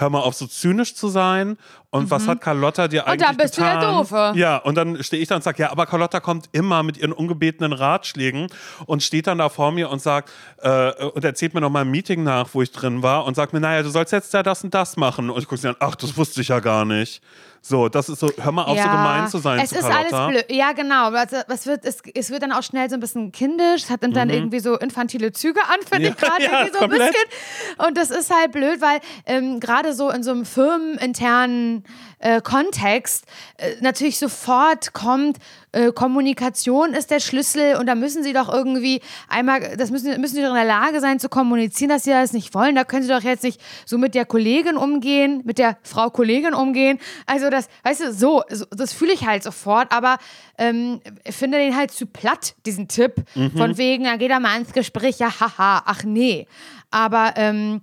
hör 0.00 0.10
mal 0.10 0.20
auf, 0.20 0.34
so 0.34 0.46
zynisch 0.46 0.94
zu 0.94 1.08
sein. 1.08 1.56
Und 1.92 2.08
was 2.08 2.28
hat 2.28 2.40
Carlotta 2.40 2.86
dir 2.86 3.04
eigentlich 3.06 3.26
dann 3.26 3.36
bist 3.36 3.56
du 3.56 3.62
der 3.62 3.74
getan? 3.74 3.94
Doofe. 3.96 4.32
Ja, 4.36 4.58
und 4.58 4.76
dann 4.76 5.02
stehe 5.02 5.20
ich 5.20 5.28
da 5.28 5.34
und 5.34 5.42
sage, 5.42 5.62
ja, 5.62 5.72
aber 5.72 5.86
Carlotta 5.86 6.20
kommt 6.20 6.48
immer 6.52 6.84
mit 6.84 6.96
ihren 6.98 7.12
ungebetenen 7.12 7.72
Ratschlägen 7.72 8.46
und 8.86 9.02
steht 9.02 9.26
dann 9.26 9.38
da 9.38 9.48
vor 9.48 9.72
mir 9.72 9.90
und 9.90 10.00
sagt, 10.00 10.30
äh, 10.62 10.92
und 11.06 11.24
erzählt 11.24 11.52
mir 11.52 11.60
noch 11.60 11.70
mal 11.70 11.80
ein 11.80 11.90
Meeting 11.90 12.22
nach, 12.22 12.48
wo 12.52 12.62
ich 12.62 12.70
drin 12.70 13.02
war 13.02 13.24
und 13.24 13.34
sagt 13.34 13.52
mir, 13.52 13.58
naja, 13.60 13.82
du 13.82 13.88
sollst 13.90 14.12
jetzt 14.12 14.32
ja 14.32 14.44
das 14.44 14.62
und 14.62 14.72
das 14.72 14.96
machen. 14.96 15.30
Und 15.30 15.40
ich 15.42 15.48
gucke 15.48 15.60
sie 15.60 15.68
an, 15.68 15.76
ach, 15.80 15.96
das 15.96 16.16
wusste 16.16 16.42
ich 16.42 16.48
ja 16.48 16.60
gar 16.60 16.84
nicht. 16.84 17.22
So, 17.62 17.90
das 17.90 18.08
ist 18.08 18.20
so, 18.20 18.30
hör 18.40 18.52
mal 18.52 18.62
auf, 18.62 18.78
so 18.78 18.84
gemein 18.88 19.28
zu 19.28 19.36
sein 19.36 19.60
es 19.60 19.68
zu 19.68 19.76
ist 19.76 19.86
Carlotta. 19.86 20.26
alles 20.26 20.44
blöd. 20.46 20.56
Ja, 20.56 20.72
genau. 20.72 21.10
Also, 21.10 21.36
es, 21.46 21.66
wird, 21.66 21.84
es, 21.84 21.98
es 22.14 22.30
wird 22.30 22.42
dann 22.42 22.52
auch 22.52 22.62
schnell 22.62 22.88
so 22.88 22.94
ein 22.94 23.00
bisschen 23.00 23.32
kindisch. 23.32 23.82
Es 23.82 23.90
hat 23.90 24.02
dann 24.02 24.30
irgendwie 24.30 24.60
so 24.60 24.78
infantile 24.78 25.32
Züge 25.32 25.60
an, 25.64 25.76
finde 25.86 26.00
Mhm. 26.00 26.04
Ja, 26.04 26.10
ich 26.12 26.16
gerade 26.16 26.42
ja, 26.44 26.60
irgendwie 26.60 26.78
so 26.78 26.84
ein 26.84 26.90
bisschen. 26.90 27.86
Und 27.86 27.98
das 27.98 28.10
ist 28.10 28.34
halt 28.34 28.52
blöd, 28.52 28.80
weil 28.80 29.00
ähm, 29.26 29.60
gerade 29.60 29.92
so 29.92 30.08
in 30.08 30.22
so 30.22 30.30
einem 30.30 30.46
firmeninternen 30.46 31.79
äh, 32.18 32.40
Kontext 32.40 33.24
äh, 33.56 33.74
natürlich 33.80 34.18
sofort 34.18 34.92
kommt, 34.92 35.38
äh, 35.72 35.92
Kommunikation 35.92 36.94
ist 36.94 37.10
der 37.10 37.20
Schlüssel 37.20 37.76
und 37.76 37.86
da 37.86 37.94
müssen 37.94 38.22
sie 38.22 38.32
doch 38.32 38.52
irgendwie 38.52 39.00
einmal, 39.28 39.76
das 39.76 39.90
müssen, 39.90 40.20
müssen 40.20 40.34
sie 40.34 40.42
doch 40.42 40.50
in 40.50 40.54
der 40.54 40.64
Lage 40.64 41.00
sein 41.00 41.20
zu 41.20 41.28
kommunizieren, 41.28 41.90
dass 41.90 42.04
sie 42.04 42.10
das 42.10 42.32
nicht 42.32 42.54
wollen. 42.54 42.74
Da 42.74 42.84
können 42.84 43.02
sie 43.02 43.08
doch 43.08 43.22
jetzt 43.22 43.44
nicht 43.44 43.60
so 43.86 43.98
mit 43.98 44.14
der 44.14 44.26
Kollegin 44.26 44.76
umgehen, 44.76 45.42
mit 45.44 45.58
der 45.58 45.78
Frau 45.82 46.10
Kollegin 46.10 46.54
umgehen. 46.54 46.98
Also 47.26 47.50
das, 47.50 47.68
weißt 47.84 48.00
du, 48.00 48.12
so, 48.12 48.42
so 48.50 48.64
das 48.70 48.92
fühle 48.92 49.12
ich 49.12 49.26
halt 49.26 49.42
sofort, 49.42 49.92
aber 49.92 50.18
ähm, 50.58 51.00
ich 51.24 51.34
finde 51.34 51.58
den 51.58 51.76
halt 51.76 51.90
zu 51.90 52.06
platt, 52.06 52.54
diesen 52.66 52.88
Tipp, 52.88 53.14
von 53.56 53.76
wegen, 53.76 54.04
ja, 54.04 54.16
geh 54.16 54.28
da 54.28 54.40
mal 54.40 54.58
ins 54.58 54.72
Gespräch, 54.72 55.18
ja, 55.18 55.32
haha, 55.40 55.82
ach 55.86 56.04
nee. 56.04 56.46
Aber 56.90 57.34
ähm, 57.36 57.80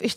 ich, 0.00 0.16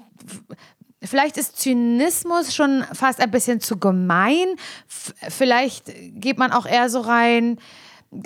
vielleicht 1.04 1.38
ist 1.38 1.60
Zynismus 1.60 2.56
schon 2.56 2.84
fast 2.94 3.20
ein 3.20 3.32
bisschen 3.32 3.60
zu 3.60 3.78
gemein. 3.78 4.56
F 4.88 5.14
vielleicht 5.30 5.92
geht 6.20 6.38
man 6.38 6.52
auch 6.52 6.66
eher 6.66 6.90
so 6.90 7.02
rein. 7.02 7.60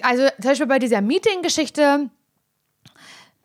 Also 0.01 0.27
zum 0.41 0.49
Beispiel 0.49 0.67
bei 0.67 0.79
dieser 0.79 1.01
Meeting-Geschichte, 1.01 2.09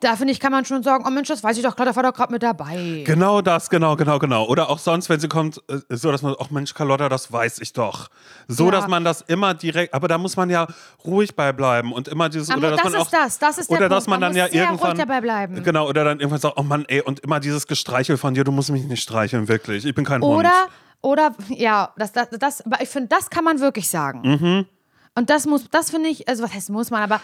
da 0.02 0.16
finde 0.16 0.32
ich, 0.32 0.40
kann 0.40 0.50
man 0.52 0.64
schon 0.64 0.82
sagen, 0.82 1.04
oh 1.06 1.10
Mensch, 1.10 1.28
das 1.28 1.42
weiß 1.44 1.56
ich 1.56 1.62
doch, 1.62 1.76
klar, 1.76 1.86
der 1.86 1.94
war 1.96 2.02
doch 2.02 2.12
gerade 2.12 2.32
mit 2.32 2.42
dabei. 2.42 3.02
Genau 3.06 3.40
das, 3.40 3.70
genau, 3.70 3.94
genau, 3.96 4.18
genau. 4.18 4.44
Oder 4.46 4.68
auch 4.68 4.78
sonst, 4.78 5.08
wenn 5.08 5.20
sie 5.20 5.28
kommt, 5.28 5.58
äh, 5.68 5.78
so, 5.90 6.10
dass 6.10 6.22
man, 6.22 6.34
ach 6.40 6.50
Mensch, 6.50 6.74
Carlotta, 6.74 7.08
das 7.08 7.32
weiß 7.32 7.60
ich 7.60 7.72
doch. 7.72 8.08
So, 8.48 8.66
Ja. 8.66 8.70
dass 8.72 8.88
man 8.88 9.04
das 9.04 9.20
immer 9.22 9.54
direkt, 9.54 9.94
aber 9.94 10.08
da 10.08 10.18
muss 10.18 10.36
man 10.36 10.50
ja 10.50 10.66
ruhig 11.04 11.36
bei 11.36 11.52
bleiben 11.52 11.92
und 11.92 12.08
immer 12.08 12.28
dieses, 12.28 12.50
Aber 12.50 12.58
oder 12.58 12.70
dass 12.72 12.82
das 12.82 12.92
man 12.92 13.00
ist 13.00 13.06
auch, 13.06 13.10
das, 13.10 13.38
das 13.38 13.58
ist 13.58 13.70
der 13.70 13.78
oder 13.78 13.88
dass 13.88 14.04
Punkt. 14.04 14.20
man 14.20 14.20
Man 14.20 14.34
dann 14.34 14.52
ja 14.52 14.60
irgendwann, 14.62 14.96
dabei 14.98 15.20
bleiben. 15.20 15.62
genau, 15.62 15.88
oder 15.88 16.04
dann 16.04 16.18
irgendwann 16.20 16.40
sagt, 16.40 16.54
oh 16.58 16.62
Mann, 16.62 16.84
ey, 16.88 17.00
und 17.02 17.20
immer 17.20 17.38
dieses 17.40 17.66
Gestreichel 17.66 18.16
von 18.16 18.34
dir, 18.34 18.44
du 18.44 18.52
musst 18.52 18.70
mich 18.70 18.84
nicht 18.84 19.02
streicheln, 19.02 19.48
wirklich, 19.48 19.84
ich 19.84 19.94
bin 19.94 20.04
kein 20.04 20.20
Hund. 20.22 20.36
Oder, 20.38 20.66
oder, 21.00 21.34
ja, 21.48 21.92
das, 21.96 22.12
das, 22.12 22.28
das, 22.30 22.62
ich 22.80 22.88
finde, 22.88 23.08
das 23.08 23.30
kann 23.30 23.44
man 23.44 23.60
wirklich 23.60 23.88
sagen. 23.88 24.20
Mhm. 24.24 24.66
Und 25.14 25.28
das 25.30 25.46
muss, 25.46 25.68
das 25.70 25.90
finde 25.90 26.08
ich, 26.08 26.28
also 26.28 26.42
was 26.42 26.54
heißt 26.54 26.70
muss 26.70 26.90
man, 26.90 27.02
aber 27.02 27.20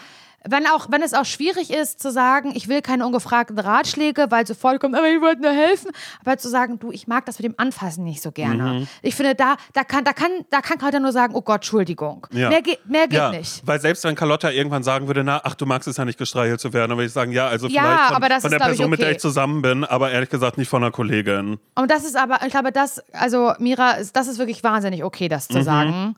wenn, 0.47 0.65
auch, 0.67 0.87
wenn 0.89 1.01
es 1.01 1.13
auch 1.13 1.25
schwierig 1.25 1.69
ist 1.69 2.01
zu 2.01 2.11
sagen, 2.13 2.53
ich 2.55 2.69
will 2.69 2.81
keine 2.81 3.05
ungefragten 3.05 3.59
Ratschläge, 3.59 4.27
weil 4.29 4.47
sofort 4.47 4.79
kommt, 4.79 4.95
aber 4.95 5.09
ich 5.09 5.19
wollte 5.19 5.41
nur 5.41 5.51
helfen, 5.51 5.91
aber 6.21 6.37
zu 6.37 6.47
sagen, 6.47 6.79
du, 6.79 6.91
ich 6.93 7.07
mag 7.07 7.25
das 7.25 7.39
mit 7.39 7.45
dem 7.45 7.55
Anfassen 7.57 8.05
nicht 8.05 8.21
so 8.21 8.31
gerne. 8.31 8.63
Mhm. 8.81 8.87
Ich 9.01 9.15
finde, 9.15 9.35
da, 9.35 9.57
da 9.73 9.83
kann, 9.83 10.05
da 10.05 10.13
kann, 10.13 10.29
da 10.49 10.61
kann 10.61 10.77
Carlotta 10.77 10.99
nur 11.01 11.11
sagen, 11.11 11.33
oh 11.35 11.41
Gott, 11.41 11.55
Entschuldigung. 11.57 12.25
Ja. 12.31 12.47
Mehr, 12.47 12.61
geht, 12.61 12.85
mehr 12.87 13.07
geht 13.09 13.17
ja, 13.17 13.31
nicht. 13.31 13.67
Weil 13.67 13.81
selbst 13.81 14.05
wenn 14.05 14.15
Carlotta 14.15 14.49
irgendwann 14.51 14.83
sagen 14.83 15.07
würde, 15.07 15.25
na, 15.25 15.41
ach, 15.43 15.55
du 15.55 15.65
magst 15.65 15.89
es 15.89 15.97
ja 15.97 16.05
nicht 16.05 16.17
gestreichelt 16.17 16.61
zu 16.61 16.71
werden, 16.71 16.89
dann 16.91 16.97
würde 16.97 17.07
ich 17.07 17.13
sagen, 17.13 17.33
ja, 17.33 17.47
also 17.49 17.67
Ja, 17.67 17.81
vielleicht 17.81 18.03
von, 18.07 18.15
aber 18.15 18.29
das 18.29 18.41
von 18.43 18.51
ist, 18.53 18.59
der 18.59 18.67
ich, 18.71 18.77
Person, 18.77 18.89
mit 18.91 18.99
der 19.01 19.07
okay. 19.07 19.15
ich 19.15 19.21
zusammen 19.21 19.61
bin, 19.61 19.83
aber 19.83 20.11
ehrlich 20.11 20.29
gesagt 20.29 20.57
nicht 20.57 20.69
von 20.69 20.81
einer 20.83 20.91
Kollegin. 20.91 21.59
Und 21.75 21.91
das 21.91 22.05
ist 22.05 22.15
aber, 22.15 22.39
ich 22.45 22.51
glaube, 22.51 22.71
das, 22.71 22.99
also 23.11 23.51
Mira, 23.59 23.91
ist- 23.93 24.15
das 24.15 24.27
ist 24.29 24.37
wirklich 24.37 24.63
wahnsinnig 24.63 25.03
okay, 25.03 25.27
das 25.27 25.49
Mhm. 25.49 25.53
zu 25.53 25.63
sagen. 25.63 26.15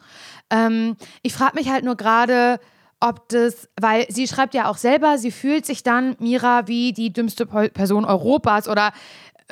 Ähm, 0.52 0.98
ich 1.24 1.34
frage 1.34 1.56
mich 1.56 1.70
halt 1.70 1.84
nur 1.84 1.96
gerade, 1.96 2.60
ob 3.00 3.28
das, 3.30 3.68
weil 3.80 4.06
sie 4.10 4.28
schreibt 4.28 4.54
ja 4.54 4.70
auch 4.70 4.78
selber, 4.78 5.18
sie 5.18 5.32
fühlt 5.32 5.66
sich 5.66 5.82
dann, 5.82 6.16
Mira, 6.20 6.68
wie 6.68 6.94
die 6.94 7.12
dümmste 7.12 7.48
Person 7.48 8.06
Europas 8.06 8.70
oder, 8.70 8.94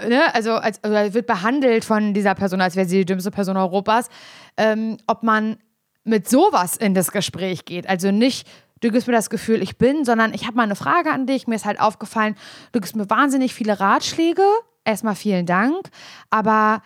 ne, 0.08 0.34
also 0.36 0.54
als, 0.54 0.84
oder 0.84 1.14
wird 1.14 1.26
behandelt 1.26 1.84
von 1.84 2.14
dieser 2.14 2.36
Person, 2.36 2.62
als 2.62 2.76
wäre 2.76 2.88
sie 2.88 3.00
die 3.00 3.06
dümmste 3.06 3.32
Person 3.32 3.58
Europas. 3.58 4.10
Ähm, 4.56 4.98
ob 5.08 5.24
man 5.24 5.58
mit 6.04 6.30
sowas 6.30 6.78
in 6.78 6.94
das 6.94 7.12
Gespräch 7.12 7.66
geht. 7.66 7.90
Also 7.90 8.12
nicht, 8.12 8.48
du 8.82 8.92
gibst 8.92 9.08
mir 9.08 9.14
das 9.14 9.30
Gefühl, 9.30 9.62
ich 9.62 9.78
bin, 9.78 10.06
sondern 10.06 10.34
ich 10.34 10.46
habe 10.46 10.56
mal 10.56 10.64
eine 10.64 10.76
Frage 10.76 11.12
an 11.12 11.26
dich. 11.26 11.48
Mir 11.48 11.56
ist 11.56 11.66
halt 11.66 11.80
aufgefallen, 11.80 12.36
du 12.72 12.80
gibst 12.80 12.96
mir 12.96 13.10
wahnsinnig 13.10 13.54
viele 13.54 13.80
Ratschläge. 13.80 14.44
Erstmal 14.86 15.16
vielen 15.16 15.46
Dank. 15.46 15.90
Aber 16.30 16.82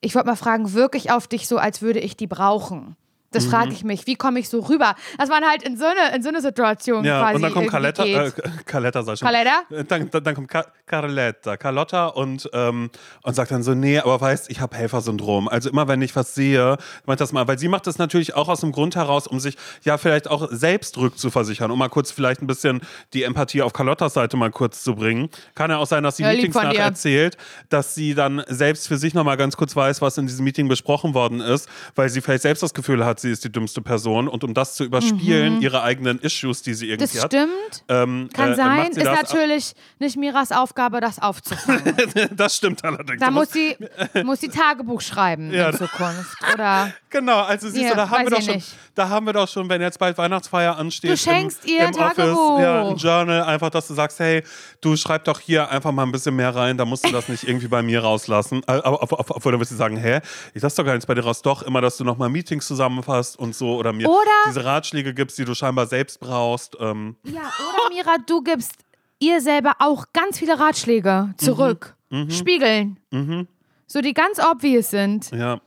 ich 0.00 0.14
wollte 0.14 0.28
mal 0.28 0.36
fragen, 0.36 0.72
wirklich 0.72 1.10
auf 1.10 1.28
dich 1.28 1.48
so, 1.48 1.58
als 1.58 1.82
würde 1.82 2.00
ich 2.00 2.16
die 2.16 2.26
brauchen. 2.26 2.96
Das 3.34 3.46
frage 3.46 3.72
ich 3.72 3.84
mich. 3.84 4.06
Wie 4.06 4.14
komme 4.16 4.38
ich 4.40 4.48
so 4.48 4.60
rüber? 4.60 4.94
Dass 5.18 5.28
man 5.28 5.44
halt 5.44 5.62
in 5.62 5.76
so 5.76 5.84
eine, 5.84 6.16
in 6.16 6.22
so 6.22 6.28
eine 6.28 6.40
Situation 6.40 7.04
Ja, 7.04 7.20
quasi 7.22 7.36
und 7.36 7.42
dann 7.42 7.52
kommt 7.52 7.68
Carletta, 7.70 8.04
äh. 8.04 8.30
Carletta 8.66 9.02
sag 9.02 9.14
ich 9.14 9.18
schon. 9.20 9.28
Carletta? 9.28 9.62
Äh, 9.70 9.84
Dann, 9.84 10.10
dann, 10.10 10.24
dann 10.24 10.34
kommt 10.34 10.48
Car 10.48 10.66
Carletta, 10.86 11.56
Carlotta 11.56 12.06
und, 12.08 12.48
ähm, 12.52 12.90
und 13.22 13.34
sagt 13.34 13.50
dann 13.50 13.62
so, 13.62 13.74
nee, 13.74 13.98
aber 13.98 14.20
weißt, 14.20 14.50
ich 14.50 14.60
habe 14.60 14.76
Helfersyndrom. 14.76 15.48
Also 15.48 15.70
immer 15.70 15.88
wenn 15.88 16.02
ich 16.02 16.14
was 16.14 16.34
sehe, 16.34 16.76
meint 17.06 17.20
das 17.20 17.32
mal, 17.32 17.48
weil 17.48 17.58
sie 17.58 17.68
macht 17.68 17.86
das 17.86 17.98
natürlich 17.98 18.34
auch 18.34 18.48
aus 18.48 18.60
dem 18.60 18.70
Grund 18.70 18.94
heraus, 18.94 19.26
um 19.26 19.40
sich 19.40 19.56
ja 19.82 19.96
vielleicht 19.98 20.28
auch 20.30 20.48
selbst 20.50 20.98
rückzuversichern, 20.98 21.70
um 21.70 21.78
mal 21.78 21.88
kurz 21.88 22.12
vielleicht 22.12 22.42
ein 22.42 22.46
bisschen 22.46 22.80
die 23.14 23.22
Empathie 23.22 23.62
auf 23.62 23.72
Carlottas 23.72 24.14
Seite 24.14 24.36
mal 24.36 24.50
kurz 24.50 24.82
zu 24.84 24.94
bringen. 24.94 25.30
Kann 25.54 25.70
ja 25.70 25.78
auch 25.78 25.86
sein, 25.86 26.02
dass 26.04 26.18
sie 26.18 26.22
Ja, 26.22 26.30
Meetings 26.32 26.54
von 26.54 26.68
dir. 26.70 26.78
nacherzählt, 26.78 27.36
dass 27.70 27.94
sie 27.94 28.14
dann 28.14 28.44
selbst 28.48 28.86
für 28.86 28.98
sich 28.98 29.14
nochmal 29.14 29.36
ganz 29.38 29.56
kurz 29.56 29.74
weiß, 29.74 30.02
was 30.02 30.18
in 30.18 30.26
diesem 30.26 30.44
Meeting 30.44 30.68
besprochen 30.68 31.14
worden 31.14 31.40
ist, 31.40 31.68
weil 31.94 32.08
sie 32.10 32.20
vielleicht 32.20 32.42
selbst 32.42 32.62
das 32.62 32.74
Gefühl 32.74 33.04
hat, 33.04 33.20
sie 33.24 33.30
ist 33.32 33.42
die 33.44 33.50
dümmste 33.50 33.80
Person 33.82 34.28
und 34.28 34.44
um 34.44 34.54
das 34.54 34.76
zu 34.76 34.84
überspielen, 34.84 35.60
ihre 35.60 35.82
eigenen 35.82 36.18
Issues, 36.20 36.62
die 36.62 36.74
sie 36.74 36.88
irgendwie 36.90 37.04
Mhm. 37.04 37.14
Das 37.14 37.22
hat, 37.24 37.32
stimmt. 37.32 37.84
ähm, 37.88 38.28
Kann 38.32 38.52
äh, 38.52 38.54
sein. 38.54 38.90
Ist 38.92 39.04
natürlich 39.04 39.74
nicht 39.98 40.16
Miras 40.16 40.52
Aufgabe, 40.52 41.00
das 41.00 41.18
aufzufangen. 41.18 41.94
das 42.36 42.56
stimmt 42.56 42.84
allerdings. 42.84 43.20
da 43.20 43.30
muss 43.30 43.50
sie, 43.50 43.76
muss 44.24 44.40
sie 44.40 44.48
Tagebuch 44.48 45.00
schreiben 45.00 45.52
Ja. 45.52 45.70
in 45.70 45.76
Zukunft. 45.76 46.36
Oder 46.54 46.92
Genau, 47.10 47.42
also 47.42 47.68
siehst 47.68 47.82
Ja, 47.82 47.90
du, 47.90 47.96
da 47.96 48.10
haben 48.10 48.24
wir 48.24 48.30
doch 48.30 48.42
schon, 48.42 48.54
nicht. 48.56 48.74
Da 48.94 49.08
haben 49.08 49.26
wir 49.26 49.32
doch 49.32 49.48
schon, 49.48 49.68
wenn 49.68 49.80
jetzt 49.80 49.98
bald 49.98 50.16
Weihnachtsfeier 50.18 50.76
ansteht, 50.76 51.10
Du 51.10 51.16
schenkst 51.16 51.64
im, 51.64 51.70
ihr 51.72 51.80
im 51.80 51.94
Office, 51.94 52.14
Tagebuch. 52.16 52.60
ja, 52.60 52.88
ein 52.88 52.96
Journal, 52.96 53.42
einfach, 53.42 53.70
dass 53.70 53.88
du 53.88 53.94
sagst, 53.94 54.20
hey, 54.20 54.42
du 54.80 54.96
schreib 54.96 55.24
doch 55.24 55.40
hier 55.40 55.68
einfach 55.70 55.92
mal 55.92 56.04
ein 56.04 56.12
bisschen 56.12 56.36
mehr 56.36 56.54
rein, 56.54 56.76
da 56.78 56.84
musst 56.84 57.06
du 57.06 57.10
das 57.12 57.28
nicht 57.28 57.42
irgendwie 57.48 57.68
bei 57.68 57.82
mir 57.82 58.02
rauslassen. 58.02 58.62
Äh, 58.66 58.72
Aber 58.72 59.02
ob- 59.02 59.12
ob- 59.12 59.30
obwohl 59.30 59.52
dann 59.52 59.60
wirst 59.60 59.72
du 59.72 59.76
sagen, 59.76 59.96
hä, 59.96 60.20
ich 60.54 60.62
lass 60.62 60.74
doch 60.74 60.84
gar 60.84 60.92
nichts 60.92 61.06
bei 61.06 61.14
dir 61.14 61.24
raus, 61.24 61.42
doch 61.42 61.62
immer, 61.62 61.80
dass 61.80 61.96
du 61.96 62.04
nochmal 62.04 62.28
Meetings 62.28 62.66
zusammenfasst 62.66 63.38
und 63.38 63.54
so 63.54 63.76
oder 63.76 63.92
mir 63.92 64.08
Oder- 64.08 64.18
diese 64.48 64.64
Ratschläge 64.64 65.12
gibst, 65.14 65.38
die 65.38 65.44
du 65.44 65.54
scheinbar 65.54 65.86
selbst 65.86 66.20
brauchst. 66.20 66.76
Ähm, 66.80 67.16
Ja, 67.24 67.40
oder 67.42 67.94
Mira, 67.94 68.16
du 68.26 68.42
gibst 68.42 68.72
ihr 69.18 69.40
selber 69.40 69.72
auch 69.78 70.06
ganz 70.12 70.38
viele 70.38 70.58
Ratschläge 70.58 71.34
zurück. 71.38 71.96
Mhm. 72.10 72.30
Spiegeln. 72.30 72.98
So 73.86 74.00
die 74.00 74.14
ganz 74.14 74.38
obvious 74.38 74.90
sind. 74.90 75.30
ja. 75.30 75.60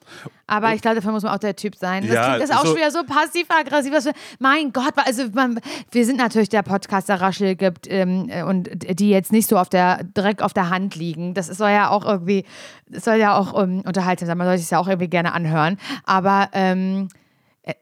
Aber 0.49 0.73
ich 0.73 0.81
glaube, 0.81 0.95
dafür 0.95 1.11
muss 1.11 1.23
man 1.23 1.33
auch 1.33 1.39
der 1.39 1.57
Typ 1.57 1.75
sein. 1.75 2.03
Das 2.03 2.13
Ja, 2.15 2.29
klingt 2.29 2.43
ist 2.45 2.55
auch 2.55 2.61
so- 2.61 2.67
schon 2.67 2.77
wieder 2.77 2.89
so 2.89 3.03
passiv-aggressiv. 3.03 4.13
Mein 4.39 4.71
Gott, 4.71 4.93
also 4.95 5.23
man, 5.33 5.59
wir 5.91 6.05
sind 6.05 6.17
natürlich 6.17 6.47
der 6.47 6.63
Podcast, 6.63 7.09
der 7.09 7.19
Raschel 7.19 7.55
gibt 7.55 7.85
ähm, 7.91 8.27
äh, 8.29 8.43
und 8.43 8.69
die 8.99 9.09
jetzt 9.09 9.33
nicht 9.33 9.49
so 9.49 9.57
auf 9.57 9.67
der, 9.67 10.03
direkt 10.05 10.41
auf 10.41 10.53
der 10.53 10.69
Hand 10.69 10.95
liegen. 10.95 11.33
Das 11.33 11.47
soll 11.47 11.71
ja 11.71 11.89
auch 11.89 12.05
irgendwie, 12.05 12.45
das 12.87 13.03
soll 13.03 13.15
ja 13.15 13.37
auch 13.37 13.61
ähm, 13.61 13.81
unterhaltsam 13.85 14.27
sein. 14.27 14.37
Man 14.37 14.47
soll 14.47 14.57
sich 14.57 14.69
ja 14.71 14.79
auch 14.79 14.87
irgendwie 14.87 15.09
gerne 15.09 15.33
anhören. 15.33 15.77
Aber 16.05 16.47
ähm, 16.53 17.09
äh, 17.63 17.73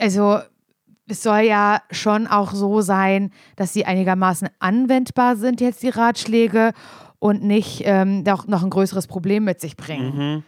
also 0.00 0.40
es 1.08 1.22
soll 1.22 1.40
ja 1.42 1.80
schon 1.92 2.26
auch 2.26 2.52
so 2.54 2.80
sein, 2.80 3.30
dass 3.56 3.72
sie 3.72 3.84
einigermaßen 3.84 4.48
anwendbar 4.58 5.36
sind, 5.36 5.60
jetzt 5.60 5.82
die 5.84 5.90
Ratschläge, 5.90 6.72
und 7.22 7.44
nicht 7.44 7.82
ähm, 7.84 8.24
noch, 8.24 8.48
noch 8.48 8.64
ein 8.64 8.70
größeres 8.70 9.06
Problem 9.06 9.44
mit 9.44 9.60
sich 9.60 9.76
bringen. 9.76 10.16
Mhm. 10.16 10.42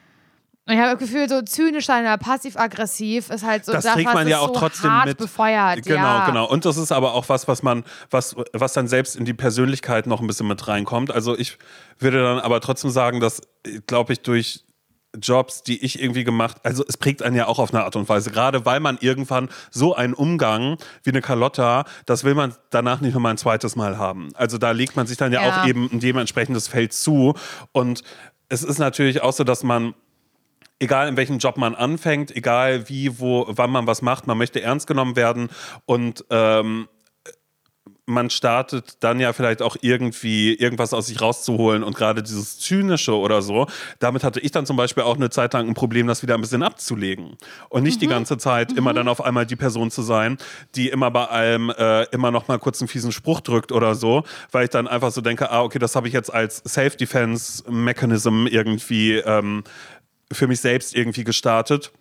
Und 0.66 0.74
Ich 0.74 0.80
habe 0.80 0.90
das 0.90 0.98
Gefühl, 0.98 1.28
so 1.28 1.40
zynisch 1.42 1.86
sein 1.86 2.02
oder 2.02 2.18
passiv-aggressiv 2.18 3.30
ist 3.30 3.44
halt 3.44 3.64
so 3.64 3.70
das 3.70 3.84
das, 3.84 3.94
trägt 3.94 4.12
man 4.12 4.26
ja 4.26 4.40
auch 4.40 4.48
so 4.48 4.54
trotzdem 4.54 4.90
mit. 5.04 5.16
befeuert. 5.16 5.84
Genau, 5.84 6.02
ja. 6.02 6.26
genau. 6.26 6.48
Und 6.48 6.64
das 6.64 6.76
ist 6.76 6.90
aber 6.90 7.14
auch 7.14 7.28
was, 7.28 7.46
was 7.46 7.62
man, 7.62 7.84
was, 8.10 8.34
was 8.52 8.72
dann 8.72 8.88
selbst 8.88 9.14
in 9.14 9.24
die 9.24 9.34
Persönlichkeit 9.34 10.08
noch 10.08 10.20
ein 10.20 10.26
bisschen 10.26 10.48
mit 10.48 10.66
reinkommt. 10.66 11.12
Also 11.12 11.38
ich 11.38 11.58
würde 12.00 12.20
dann 12.20 12.40
aber 12.40 12.60
trotzdem 12.60 12.90
sagen, 12.90 13.20
dass, 13.20 13.40
glaube 13.86 14.14
ich, 14.14 14.22
durch 14.22 14.64
Jobs, 15.20 15.62
die 15.62 15.84
ich 15.84 16.00
irgendwie 16.02 16.24
gemacht, 16.24 16.58
also 16.62 16.84
es 16.86 16.96
prägt 16.96 17.22
einen 17.22 17.36
ja 17.36 17.46
auch 17.46 17.58
auf 17.58 17.72
eine 17.72 17.84
Art 17.84 17.96
und 17.96 18.08
Weise, 18.08 18.30
gerade 18.30 18.64
weil 18.66 18.80
man 18.80 18.98
irgendwann 19.00 19.48
so 19.70 19.94
einen 19.94 20.14
Umgang 20.14 20.78
wie 21.02 21.10
eine 21.10 21.20
Carlotta, 21.22 21.84
das 22.06 22.24
will 22.24 22.34
man 22.34 22.54
danach 22.70 23.00
nicht 23.00 23.14
nochmal 23.14 23.32
ein 23.34 23.38
zweites 23.38 23.76
Mal 23.76 23.98
haben. 23.98 24.30
Also 24.34 24.58
da 24.58 24.72
legt 24.72 24.96
man 24.96 25.06
sich 25.06 25.16
dann 25.16 25.32
ja, 25.32 25.42
Ja. 25.42 25.62
auch 25.62 25.66
eben 25.66 25.88
ein 25.92 26.00
dementsprechendes 26.00 26.68
Feld 26.68 26.92
zu 26.92 27.34
und 27.72 28.02
es 28.48 28.62
ist 28.62 28.78
natürlich 28.78 29.22
auch 29.22 29.32
so, 29.32 29.44
dass 29.44 29.62
man 29.62 29.94
egal 30.80 31.08
in 31.08 31.16
welchem 31.16 31.38
Job 31.38 31.56
man 31.56 31.74
anfängt, 31.74 32.34
egal 32.36 32.88
wie, 32.88 33.18
wo, 33.18 33.46
wann 33.48 33.70
man 33.70 33.86
was 33.86 34.02
macht, 34.02 34.26
man 34.26 34.36
möchte 34.36 34.60
ernst 34.60 34.86
genommen 34.86 35.16
werden 35.16 35.48
und 35.86 36.24
ähm, 36.30 36.88
man 38.06 38.28
startet 38.28 39.02
dann 39.02 39.18
ja 39.18 39.32
vielleicht 39.32 39.62
auch 39.62 39.76
irgendwie 39.80 40.54
irgendwas 40.54 40.92
aus 40.92 41.06
sich 41.06 41.20
rauszuholen 41.20 41.82
und 41.82 41.96
gerade 41.96 42.22
dieses 42.22 42.58
Zynische 42.58 43.16
oder 43.16 43.40
so, 43.40 43.66
damit 43.98 44.24
hatte 44.24 44.40
ich 44.40 44.50
dann 44.50 44.66
zum 44.66 44.76
Beispiel 44.76 45.04
auch 45.04 45.16
eine 45.16 45.30
Zeit 45.30 45.54
lang 45.54 45.68
ein 45.68 45.74
Problem, 45.74 46.06
das 46.06 46.22
wieder 46.22 46.34
ein 46.34 46.40
bisschen 46.40 46.62
abzulegen. 46.62 47.36
Und 47.70 47.82
nicht 47.82 48.02
die 48.02 48.06
ganze 48.06 48.36
Zeit 48.36 48.72
immer 48.72 48.92
dann 48.92 49.08
auf 49.08 49.24
einmal 49.24 49.46
die 49.46 49.56
Person 49.56 49.90
zu 49.90 50.02
sein, 50.02 50.36
die 50.74 50.88
immer 50.88 51.10
bei 51.10 51.26
allem 51.26 51.70
äh, 51.70 52.04
immer 52.10 52.30
noch 52.30 52.48
mal 52.48 52.58
kurz 52.58 52.80
einen 52.80 52.88
fiesen 52.88 53.12
Spruch 53.12 53.40
drückt 53.40 53.72
oder 53.72 53.94
so, 53.94 54.24
weil 54.52 54.64
ich 54.64 54.70
dann 54.70 54.86
einfach 54.86 55.10
so 55.10 55.20
denke, 55.20 55.50
ah 55.50 55.62
okay, 55.62 55.78
das 55.78 55.96
habe 55.96 56.08
ich 56.08 56.14
jetzt 56.14 56.32
als 56.32 56.62
Self-Defense-Mechanism 56.66 58.46
irgendwie 58.46 59.14
ähm, 59.14 59.64
für 60.30 60.46
mich 60.46 60.60
selbst 60.60 60.94
irgendwie 60.94 61.24
gestartet 61.24 61.92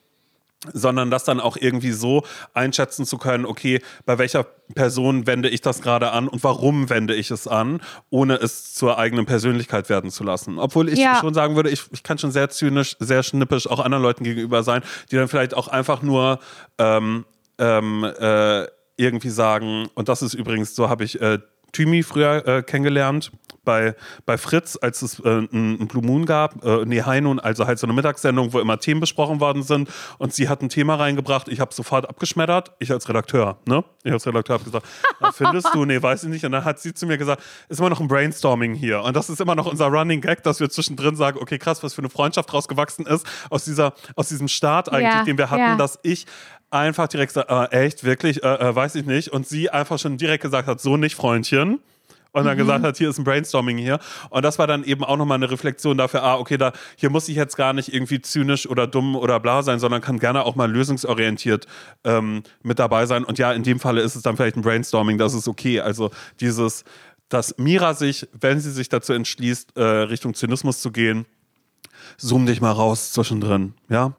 sondern 0.73 1.12
das 1.12 1.23
dann 1.23 1.39
auch 1.39 1.58
irgendwie 1.60 1.91
so 1.91 2.23
einschätzen 2.54 3.06
zu 3.06 3.17
können, 3.17 3.45
okay, 3.45 3.82
bei 4.06 4.17
welcher 4.17 4.43
Person 4.76 5.28
wende 5.28 5.49
ich 5.49 5.62
das 5.62 5.82
gerade 5.82 6.12
an 6.12 6.28
und 6.28 6.43
warum 6.43 6.89
wende 6.89 7.15
ich 7.15 7.32
es 7.32 7.47
an, 7.47 7.82
ohne 8.10 8.36
es 8.36 8.73
zur 8.73 8.97
eigenen 8.97 9.26
Persönlichkeit 9.26 9.89
werden 9.89 10.10
zu 10.12 10.23
lassen. 10.23 10.60
Obwohl 10.60 10.89
ich 10.89 10.99
Ja. 10.99 11.17
schon 11.19 11.34
sagen 11.34 11.56
würde, 11.56 11.69
ich, 11.69 11.84
ich 11.91 12.04
kann 12.04 12.17
schon 12.17 12.32
sehr 12.32 12.49
zynisch, 12.49 12.95
sehr 12.99 13.23
schnippisch 13.23 13.67
auch 13.67 13.80
anderen 13.80 14.04
Leuten 14.04 14.23
gegenüber 14.23 14.63
sein, 14.63 14.82
die 15.12 15.15
dann 15.15 15.28
vielleicht 15.28 15.54
auch 15.54 15.67
einfach 15.67 16.02
nur 16.02 16.39
ähm, 16.78 17.26
ähm, 17.60 18.04
äh, 18.04 18.65
irgendwie 18.97 19.30
sagen, 19.30 19.88
und 19.95 20.10
das 20.10 20.21
ist 20.21 20.34
übrigens, 20.34 20.76
so 20.76 20.89
habe 20.89 21.04
ich 21.04 21.21
äh, 21.21 21.39
Thymi 21.71 22.04
früher 22.04 22.47
äh, 22.47 22.63
kennengelernt 22.63 23.32
bei, 23.63 23.95
bei 24.26 24.38
Fritz, 24.38 24.78
als 24.82 25.02
es 25.02 25.19
äh, 25.19 25.30
ein, 25.30 25.82
ein 25.82 25.88
Blue 25.88 26.04
Moon 26.04 26.26
gab, 26.26 26.63
äh, 26.63 26.86
nee, 26.86 27.02
Noon, 27.21 27.39
also 27.39 27.65
halt 27.67 27.80
so 27.80 27.88
eine 27.88 27.93
Mittagssendung, 27.93 28.54
wo 28.54 28.60
immer 28.60 28.80
Themen 28.80 28.99
besprochen 28.99 29.39
worden 29.39 29.63
sind 29.63 29.89
und 30.17 30.34
sie 30.34 30.49
hat 30.49 30.62
ein 30.62 30.69
Thema 30.69 30.95
reingebracht, 30.95 31.47
ich 31.47 31.60
habe 31.60 31.73
sofort 31.73 32.08
abgeschmettert, 32.10 32.71
ich 32.80 32.91
als 32.91 33.08
Redakteur, 33.10 33.58
ne? 33.65 33.84
Ich 34.04 34.12
als 34.12 34.26
Redakteur 34.28 34.56
habe 34.56 34.63
gesagt, 34.63 34.86
"Was 35.19 35.38
findest 35.38 35.73
du? 35.73 35.86
Nee, 35.86 36.02
weiß 36.02 36.23
ich 36.23 36.30
nicht. 36.30 36.45
Und 36.45 36.52
dann 36.52 36.65
hat 36.65 36.80
sie 36.80 36.93
zu 36.93 37.06
mir 37.06 37.17
gesagt, 37.17 37.41
ist 37.69 37.80
immer 37.80 37.89
noch 37.89 37.99
ein 38.02 38.08
Brainstorming 38.08 38.73
hier 38.73 39.02
und 39.02 39.15
das 39.15 39.30
ist 39.30 39.39
immer 39.41 39.56
noch 39.56 39.65
unser 39.65 39.88
Running 39.88 40.21
Gag, 40.21 40.43
dass 40.43 40.60
wir 40.60 40.69
zwischendrin 40.69 41.15
sagen, 41.15 41.38
okay, 41.41 41.58
krass, 41.58 41.84
was 41.84 41.93
für 41.93 42.02
eine 42.02 42.10
Freundschaft 42.10 42.54
rausgewachsen 42.54 43.06
ist 43.06 43.26
aus, 43.49 43.65
dieser, 43.65 43.93
aus 44.15 44.30
diesem 44.30 44.47
Start 44.47 44.91
eigentlich, 44.91 45.13
Ja, 45.13 45.23
den 45.23 45.38
wir 45.38 45.49
hatten, 45.49 45.62
ja. 45.62 45.76
dass 45.76 45.99
ich 46.04 46.26
einfach 46.69 47.08
direkt 47.08 47.32
sage, 47.32 47.47
äh, 47.71 47.86
echt, 47.86 48.04
wirklich, 48.04 48.43
äh, 48.43 48.47
äh, 48.47 48.76
weiß 48.76 48.95
ich 48.95 49.06
nicht. 49.06 49.30
Und 49.30 49.47
sie 49.47 49.69
einfach 49.69 49.99
schon 49.99 50.17
direkt 50.17 50.41
gesagt 50.43 50.67
hat, 50.67 50.82
so 50.82 50.97
nicht, 50.97 51.15
Freundchen. 51.15 51.80
Und 52.34 52.43
Mhm. 52.43 52.48
dann 52.48 52.58
gesagt 52.58 52.84
hat, 52.84 52.98
hier 52.98 53.10
ist 53.10 53.19
ein 53.19 53.24
Brainstorming 53.24 53.78
hier. 53.78 54.00
Und 54.30 54.43
das 54.43 54.60
war 54.60 54.67
dann 54.67 54.84
eben 54.84 55.04
auch 55.04 55.17
nochmal 55.17 55.36
eine 55.36 55.50
Reflexion 55.50 55.98
dafür, 55.98 56.24
ah, 56.24 56.38
okay, 56.38 56.58
da, 56.58 56.74
hier 56.98 57.10
muss 57.10 57.30
ich 57.30 57.36
jetzt 57.36 57.56
gar 57.56 57.74
nicht 57.74 57.93
irgendwie 57.93 58.22
zynisch 58.22 58.67
oder 58.67 58.88
dumm 58.88 59.15
oder 59.15 59.39
bla 59.39 59.62
sein, 59.63 59.80
sondern 59.80 60.02
kann 60.02 60.19
gerne 60.19 60.43
auch 60.43 60.56
mal 60.56 60.69
lösungsorientiert 60.69 61.67
ähm, 62.04 62.43
mit 62.63 62.80
dabei 62.80 63.06
sein. 63.06 63.24
Und 63.24 63.38
ja, 63.38 63.54
in 63.54 63.63
dem 63.63 63.80
Falle 63.80 64.02
ist 64.02 64.15
es 64.15 64.24
dann 64.24 64.36
vielleicht 64.36 64.58
ein 64.58 64.63
Brainstorming, 64.63 65.17
das 65.17 65.34
ist 65.34 65.48
okay. 65.48 65.80
Also 65.80 66.10
dieses, 66.39 66.84
dass 67.30 67.56
Mira 67.58 67.93
sich, 67.93 68.28
wenn 68.39 68.60
sie 68.60 68.72
sich 68.72 68.89
dazu 68.89 69.13
entschließt, 69.13 69.78
äh, 69.78 69.82
Richtung 69.84 70.34
Zynismus 70.34 70.82
zu 70.82 70.91
gehen, 70.91 71.26
zoom 72.17 72.46
dich 72.48 72.62
mal 72.62 72.72
raus 72.72 73.12
zwischendrin, 73.12 73.76
ja? 73.89 74.13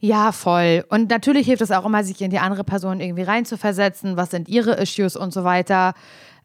Ja, 0.00 0.32
voll. 0.32 0.84
Und 0.88 1.10
natürlich 1.10 1.46
hilft 1.46 1.60
es 1.62 1.70
auch 1.70 1.84
immer, 1.84 2.02
sich 2.02 2.20
in 2.22 2.30
die 2.30 2.38
andere 2.38 2.64
Person 2.64 3.00
irgendwie 3.00 3.22
reinzuversetzen. 3.22 4.16
Was 4.16 4.30
sind 4.30 4.48
ihre 4.48 4.72
Issues 4.72 5.14
und 5.16 5.32
so 5.32 5.44
weiter. 5.44 5.92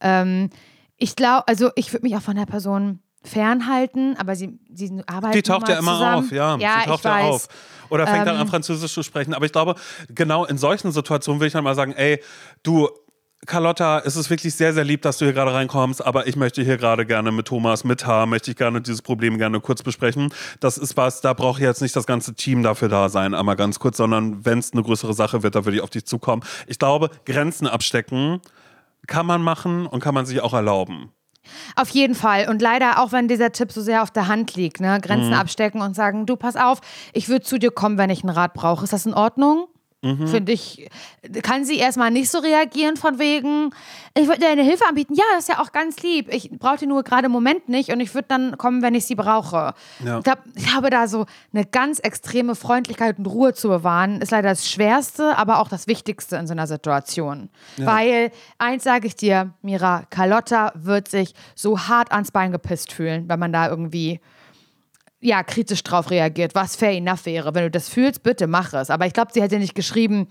Ähm, 0.01 0.49
ich 0.97 1.15
glaube, 1.15 1.47
also 1.47 1.71
ich 1.75 1.91
würde 1.93 2.03
mich 2.03 2.15
auch 2.15 2.21
von 2.21 2.35
der 2.35 2.45
Person 2.45 2.99
fernhalten, 3.23 4.15
aber 4.17 4.35
sie, 4.35 4.59
sie 4.73 5.01
arbeiten 5.07 5.33
Die 5.33 5.41
taucht 5.41 5.67
ja 5.67 5.79
immer 5.79 5.93
zusammen. 5.93 6.25
auf, 6.25 6.31
ja. 6.31 6.57
Ja, 6.57 6.79
sie 6.83 6.89
taucht 6.89 6.99
ich 6.99 7.05
ja 7.05 7.19
auf. 7.21 7.47
Oder 7.89 8.07
fängt 8.07 8.27
dann 8.27 8.35
Ähm, 8.35 8.41
an, 8.41 8.47
Französisch 8.47 8.93
zu 8.93 9.03
sprechen. 9.03 9.33
Aber 9.33 9.45
ich 9.45 9.51
glaube, 9.51 9.75
genau 10.09 10.45
in 10.45 10.57
solchen 10.57 10.91
Situationen 10.91 11.39
will 11.39 11.47
ich 11.47 11.53
dann 11.53 11.63
mal 11.63 11.75
sagen, 11.75 11.93
ey, 11.93 12.21
du, 12.63 12.89
Carlotta, 13.45 14.01
es 14.03 14.15
ist 14.15 14.29
wirklich 14.31 14.55
sehr, 14.55 14.73
sehr 14.73 14.83
lieb, 14.83 15.03
dass 15.03 15.19
du 15.19 15.25
hier 15.25 15.33
gerade 15.33 15.53
reinkommst, 15.53 16.03
aber 16.03 16.25
ich 16.25 16.35
möchte 16.35 16.63
hier 16.63 16.77
gerade 16.77 17.05
gerne 17.05 17.31
mit 17.31 17.47
Thomas, 17.47 17.83
mit 17.83 18.07
H, 18.07 18.25
möchte 18.25 18.49
ich 18.49 18.57
gerne 18.57 18.81
dieses 18.81 19.03
Problem 19.03 19.37
gerne 19.37 19.59
kurz 19.59 19.83
besprechen. 19.83 20.33
Das 20.59 20.79
ist 20.79 20.97
was, 20.97 21.21
da 21.21 21.33
braucht 21.33 21.61
jetzt 21.61 21.81
nicht 21.81 21.95
das 21.95 22.07
ganze 22.07 22.33
Team 22.33 22.63
dafür 22.63 22.89
da 22.89 23.07
sein, 23.09 23.35
einmal 23.35 23.55
ganz 23.55 23.77
kurz, 23.77 23.97
sondern 23.97 24.45
wenn 24.45 24.57
es 24.59 24.73
eine 24.73 24.81
größere 24.81 25.13
Sache 25.13 25.43
wird, 25.43 25.53
da 25.53 25.63
würde 25.65 25.77
ich 25.77 25.83
auf 25.83 25.91
dich 25.91 26.05
zukommen. 26.05 26.43
Ich 26.65 26.79
glaube, 26.79 27.11
Grenzen 27.25 27.67
abstecken 27.67 28.41
kann 29.07 29.25
man 29.25 29.41
machen 29.41 29.85
und 29.85 29.99
kann 30.01 30.13
man 30.13 30.25
sich 30.25 30.41
auch 30.41 30.53
erlauben. 30.53 31.11
Auf 31.75 31.89
jeden 31.89 32.15
Fall. 32.15 32.49
Und 32.49 32.61
leider, 32.61 32.99
auch 33.03 33.11
wenn 33.11 33.27
dieser 33.27 33.51
Tipp 33.51 33.71
so 33.71 33.81
sehr 33.81 34.01
auf 34.01 34.09
der 34.09 34.27
Hand 34.27 34.55
liegt, 34.55 34.79
ne? 34.79 34.99
Grenzen 35.01 35.29
Mhm. 35.29 35.35
abstecken 35.35 35.81
und 35.81 35.95
sagen, 35.95 36.25
du 36.25 36.35
pass 36.35 36.55
auf, 36.55 36.81
ich 37.13 37.29
würde 37.29 37.45
zu 37.45 37.59
dir 37.59 37.69
kommen, 37.71 37.97
wenn 37.99 38.09
ich 38.09 38.23
einen 38.23 38.35
Rat 38.35 38.53
brauche. 38.53 38.83
Ist 38.83 38.93
das 38.93 39.05
in 39.05 39.13
Ordnung? 39.13 39.67
Mhm. 40.05 40.27
Finde 40.27 40.51
ich, 40.51 40.87
kann 41.41 41.65
sie 41.65 41.77
erstmal 41.77 42.11
nicht 42.11 42.29
so 42.29 42.37
reagieren 42.37 42.95
von 42.95 43.17
wegen, 43.17 43.71
ich 44.13 44.27
würde 44.27 44.41
dir 44.41 44.49
eine 44.49 44.61
Hilfe 44.61 44.85
anbieten. 44.87 45.15
Ja, 45.15 45.23
das 45.33 45.45
ist 45.45 45.49
ja 45.49 45.59
auch 45.59 45.71
ganz 45.71 46.03
lieb. 46.03 46.31
Ich 46.31 46.51
brauche 46.51 46.77
die 46.77 46.85
nur 46.85 47.01
gerade 47.01 47.25
im 47.25 47.31
Moment 47.31 47.69
nicht 47.69 47.89
und 47.89 47.99
ich 47.99 48.13
würde 48.13 48.27
dann 48.27 48.55
kommen, 48.59 48.83
wenn 48.83 48.93
ich 48.93 49.07
sie 49.07 49.15
brauche. 49.15 49.73
Ja. 50.05 50.19
Ich, 50.19 50.23
glaub, 50.23 50.37
ich 50.53 50.75
habe 50.75 50.91
da 50.91 51.07
so 51.07 51.25
eine 51.51 51.65
ganz 51.65 51.97
extreme 51.97 52.53
Freundlichkeit 52.53 53.17
und 53.17 53.25
Ruhe 53.25 53.55
zu 53.55 53.67
bewahren. 53.67 54.21
Ist 54.21 54.29
leider 54.29 54.49
das 54.49 54.69
Schwerste, 54.69 55.35
aber 55.39 55.57
auch 55.59 55.69
das 55.69 55.87
Wichtigste 55.87 56.35
in 56.35 56.45
so 56.45 56.53
einer 56.53 56.67
Situation. 56.67 57.49
Weil, 57.77 58.31
eins 58.59 58.83
sage 58.83 59.07
ich 59.07 59.15
dir, 59.15 59.53
Mira, 59.63 60.03
Carlotta 60.11 60.71
wird 60.75 61.07
sich 61.07 61.33
so 61.55 61.79
hart 61.79 62.11
ans 62.11 62.29
Bein 62.31 62.51
gepisst 62.51 62.93
fühlen, 62.93 63.27
wenn 63.27 63.39
man 63.39 63.51
da 63.51 63.67
irgendwie 63.67 64.19
ja, 65.21 65.43
kritisch 65.43 65.83
drauf 65.83 66.11
reagiert, 66.11 66.55
was 66.55 66.75
fair 66.75 66.91
enough 66.91 67.25
wäre. 67.25 67.55
Wenn 67.55 67.63
du 67.63 67.71
das 67.71 67.89
fühlst, 67.89 68.23
bitte 68.23 68.47
mach 68.47 68.73
es. 68.73 68.89
Aber 68.89 69.05
ich 69.05 69.13
glaube, 69.13 69.31
sie 69.33 69.41
hätte 69.41 69.57
nicht 69.57 69.75
geschrieben, 69.75 70.27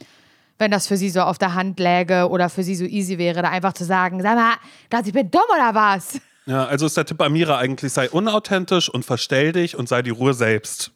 wenn 0.59 0.71
das 0.71 0.87
für 0.87 0.97
sie 0.97 1.11
so 1.11 1.21
auf 1.21 1.39
der 1.39 1.55
Hand 1.55 1.81
läge 1.81 2.29
oder 2.29 2.49
für 2.49 2.63
sie 2.63 2.77
so 2.77 2.85
easy 2.85 3.19
wäre, 3.19 3.43
da 3.43 3.51
einfach 3.51 3.73
zu 3.73 3.85
sagen, 3.85 4.23
sag 4.23 4.37
mal, 4.37 4.55
du, 4.91 5.09
ich 5.09 5.13
bin 5.13 5.31
dumm 5.31 5.43
oder 5.53 5.75
was? 5.75 6.21
Ja, 6.47 6.67
also 6.67 6.87
ist 6.87 6.97
der 6.97 7.07
Tipp 7.07 7.19
bei 7.19 7.29
Mira 7.29 7.59
eigentlich, 7.59 7.93
sei 7.93 8.09
unauthentisch 8.11 8.89
und 8.89 9.05
verstell 9.05 9.53
dich 9.53 9.77
und 9.77 9.89
sei 9.89 10.03
die 10.03 10.11
Ruhe 10.11 10.35
selbst. 10.35 10.93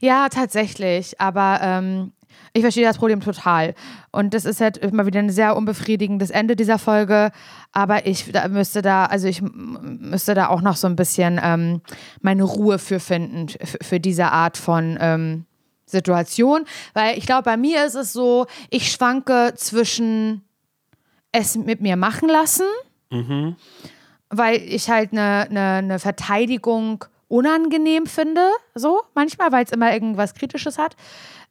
Ja, 0.00 0.28
tatsächlich. 0.28 1.20
Aber 1.20 1.60
ähm, 1.62 2.12
ich 2.58 2.62
verstehe 2.64 2.84
das 2.84 2.98
Problem 2.98 3.20
total. 3.20 3.74
Und 4.10 4.34
das 4.34 4.44
ist 4.44 4.60
halt 4.60 4.78
immer 4.78 5.06
wieder 5.06 5.20
ein 5.20 5.30
sehr 5.30 5.56
unbefriedigendes 5.56 6.30
Ende 6.30 6.56
dieser 6.56 6.78
Folge. 6.78 7.30
Aber 7.72 8.06
ich 8.06 8.32
da 8.32 8.48
müsste 8.48 8.82
da, 8.82 9.06
also 9.06 9.28
ich 9.28 9.42
müsste 9.42 10.34
da 10.34 10.48
auch 10.48 10.60
noch 10.60 10.76
so 10.76 10.88
ein 10.88 10.96
bisschen 10.96 11.40
ähm, 11.42 11.80
meine 12.20 12.42
Ruhe 12.42 12.78
für 12.78 13.00
finden, 13.00 13.46
für 13.80 14.00
diese 14.00 14.32
Art 14.32 14.56
von 14.56 14.98
ähm, 15.00 15.44
Situation. 15.86 16.64
Weil 16.94 17.16
ich 17.16 17.26
glaube, 17.26 17.44
bei 17.44 17.56
mir 17.56 17.86
ist 17.86 17.94
es 17.94 18.12
so, 18.12 18.46
ich 18.70 18.90
schwanke 18.90 19.54
zwischen 19.56 20.42
es 21.30 21.56
mit 21.56 21.80
mir 21.80 21.96
machen 21.96 22.28
lassen, 22.28 22.66
weil 24.30 24.56
ich 24.56 24.90
halt 24.90 25.12
eine, 25.12 25.46
eine, 25.48 25.60
eine 25.60 25.98
Verteidigung 25.98 27.04
unangenehm 27.28 28.06
finde, 28.06 28.48
so 28.74 29.02
manchmal, 29.14 29.52
weil 29.52 29.64
es 29.64 29.70
immer 29.70 29.92
irgendwas 29.92 30.34
Kritisches 30.34 30.78
hat. 30.78 30.96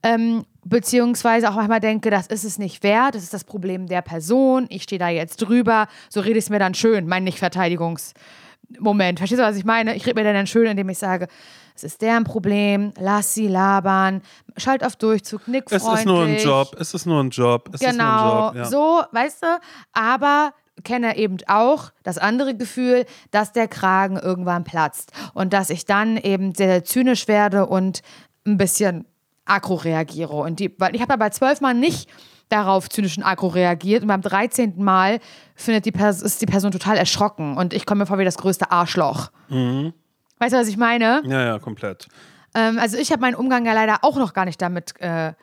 Ähm, 0.04 0.46
beziehungsweise 0.70 1.50
auch 1.50 1.56
manchmal 1.56 1.80
denke, 1.80 2.10
das 2.10 2.28
ist 2.28 2.44
es 2.44 2.58
nicht 2.58 2.84
wert, 2.84 3.16
das 3.16 3.24
ist 3.24 3.34
das 3.34 3.44
Problem 3.44 3.88
der 3.88 4.02
Person, 4.02 4.66
ich 4.70 4.84
stehe 4.84 5.00
da 5.00 5.10
jetzt 5.10 5.38
drüber, 5.38 5.88
so 6.10 6.20
rede 6.20 6.38
ich 6.40 6.46
es 6.46 6.50
mir 6.50 6.60
dann 6.60 6.74
schön, 6.74 7.08
mein 7.08 7.24
Nicht-Verteidigungsmoment. 7.24 9.20
Verstehst 9.20 9.40
du, 9.40 9.46
was 9.46 9.56
ich 9.58 9.66
meine? 9.66 9.96
Ich 9.96 10.06
rede 10.06 10.22
mir 10.22 10.34
dann 10.34 10.48
schön, 10.48 10.68
indem 10.68 10.90
ich 10.90 10.98
sage, 10.98 11.28
es 11.76 11.84
ist 11.84 12.02
deren 12.02 12.24
Problem, 12.24 12.92
lass 13.00 13.34
sie 13.36 13.48
labern, 13.48 14.22
schalt 14.58 14.84
auf 14.84 14.96
Durchzug, 14.96 15.48
nick 15.48 15.66
Es 15.70 15.84
freundlich. 15.84 16.00
ist 16.00 16.06
nur 16.08 16.24
ein 16.24 16.38
Job, 16.38 16.76
es 16.80 16.94
ist 16.94 17.06
nur 17.06 17.24
ein 17.24 17.30
Job, 17.30 17.70
es 17.74 17.80
Genau, 17.80 17.92
ist 17.92 17.96
nur 17.96 18.50
ein 18.50 18.56
Job. 18.56 18.56
Ja. 18.56 18.66
so, 18.66 19.02
weißt 19.12 19.44
du, 19.44 19.48
aber 19.94 20.54
kenne 20.84 21.18
eben 21.18 21.38
auch 21.48 21.92
das 22.04 22.18
andere 22.18 22.56
Gefühl, 22.56 23.06
dass 23.32 23.52
der 23.52 23.68
Kragen 23.68 24.18
irgendwann 24.18 24.64
platzt 24.64 25.12
und 25.34 25.54
dass 25.54 25.70
ich 25.70 25.86
dann 25.86 26.18
eben 26.18 26.54
sehr, 26.56 26.68
sehr 26.68 26.84
zynisch 26.84 27.28
werde 27.28 27.66
und 27.68 28.02
ein 28.46 28.58
bisschen 28.58 29.06
aggro 29.48 29.76
reagiere. 29.76 30.34
Und 30.34 30.60
die, 30.60 30.74
weil 30.78 30.96
ich 30.96 31.02
habe 31.02 31.14
ja 31.14 31.18
bei 31.18 31.30
zwölf 31.30 31.62
Mal 31.62 31.74
nicht 31.74 32.10
darauf 32.50 32.90
zynisch 32.90 33.18
und 33.18 33.24
aggro 33.24 33.48
reagiert 33.48 34.04
und 34.04 34.08
beim 34.08 34.22
13. 34.22 34.82
Mal 34.82 35.20
findet 35.56 35.86
die 35.86 35.92
Pers 35.92 36.22
ist 36.22 36.42
die 36.42 36.46
Person 36.46 36.72
total 36.72 36.98
erschrocken 36.98 37.58
und 37.58 37.74
ich 37.74 37.86
komme 37.86 38.00
mir 38.00 38.06
vor 38.06 38.20
wie 38.20 38.26
das 38.26 38.38
größte 38.38 38.72
Arschloch. 38.72 39.32
Mhm. 39.50 39.94
Weißt 40.40 40.54
du, 40.54 40.58
was 40.58 40.68
ich 40.68 40.78
meine? 40.78 41.22
ja, 41.26 41.46
ja, 41.46 41.60
komplett. 41.60 42.08
Ähm, 42.54 42.80
also 42.80 42.98
ich 42.98 43.12
habe 43.12 43.22
meinen 43.22 43.36
Umgang 43.36 43.66
ja 43.66 43.74
leider 43.74 44.00
auch 44.04 44.18
noch 44.18 44.34
gar 44.34 44.46
nicht 44.46 44.62
damit 44.62 44.94
äh, 45.00 45.34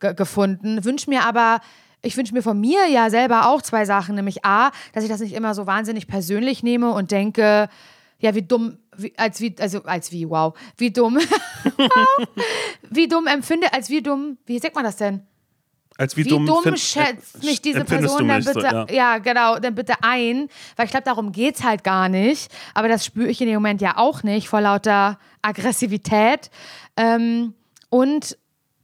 ge 0.00 0.14
gefunden. 0.14 0.84
Wünsche 0.84 1.08
mir 1.08 1.24
aber, 1.24 1.60
ich 2.02 2.16
wünsche 2.16 2.34
mir 2.34 2.42
von 2.42 2.60
mir 2.60 2.88
ja 2.88 3.10
selber 3.10 3.48
auch 3.48 3.62
zwei 3.62 3.84
Sachen, 3.84 4.14
nämlich 4.14 4.44
A, 4.44 4.70
dass 4.92 5.04
ich 5.04 5.10
das 5.10 5.20
nicht 5.20 5.34
immer 5.34 5.54
so 5.54 5.66
wahnsinnig 5.66 6.06
persönlich 6.06 6.62
nehme 6.62 6.92
und 6.92 7.10
denke, 7.10 7.68
Ja, 8.20 8.34
wie 8.34 8.42
dumm, 8.42 8.78
wie, 8.96 9.12
als 9.16 9.40
wie, 9.40 9.54
also 9.58 9.82
als 9.84 10.12
wie, 10.12 10.28
wow, 10.28 10.54
wie 10.76 10.90
dumm, 10.90 11.18
wie 12.90 13.08
dumm 13.08 13.26
empfinde, 13.26 13.72
als 13.72 13.90
wie 13.90 14.02
dumm, 14.02 14.38
wie 14.46 14.58
sagt 14.58 14.74
man 14.74 14.84
das 14.84 14.96
denn? 14.96 15.26
Als 16.00 16.16
wie, 16.16 16.24
Wie 16.24 16.30
dumm, 16.30 16.46
dumm, 16.46 16.76
schätzt 16.78 17.44
mich 17.44 17.60
diese 17.60 17.84
Person 17.84 18.26
dann 18.26 18.42
bitte, 18.42 18.52
so, 18.54 18.60
ja. 18.60 18.86
ja. 18.90 19.18
genau, 19.18 19.58
dann 19.58 19.74
bitte 19.74 19.92
ein, 20.00 20.48
weil 20.76 20.86
ich 20.86 20.92
glaube, 20.92 21.04
darum 21.04 21.30
geht's 21.30 21.62
halt 21.62 21.84
gar 21.84 22.08
nicht. 22.08 22.50
Aber 22.72 22.88
das 22.88 23.04
spüre 23.04 23.28
ich 23.28 23.38
in 23.42 23.48
dem 23.48 23.56
Moment 23.56 23.82
ja 23.82 23.98
auch 23.98 24.22
nicht, 24.22 24.48
vor 24.48 24.62
lauter 24.62 25.18
Aggressivität. 25.42 26.50
Ähm, 26.96 27.52
und 27.90 28.38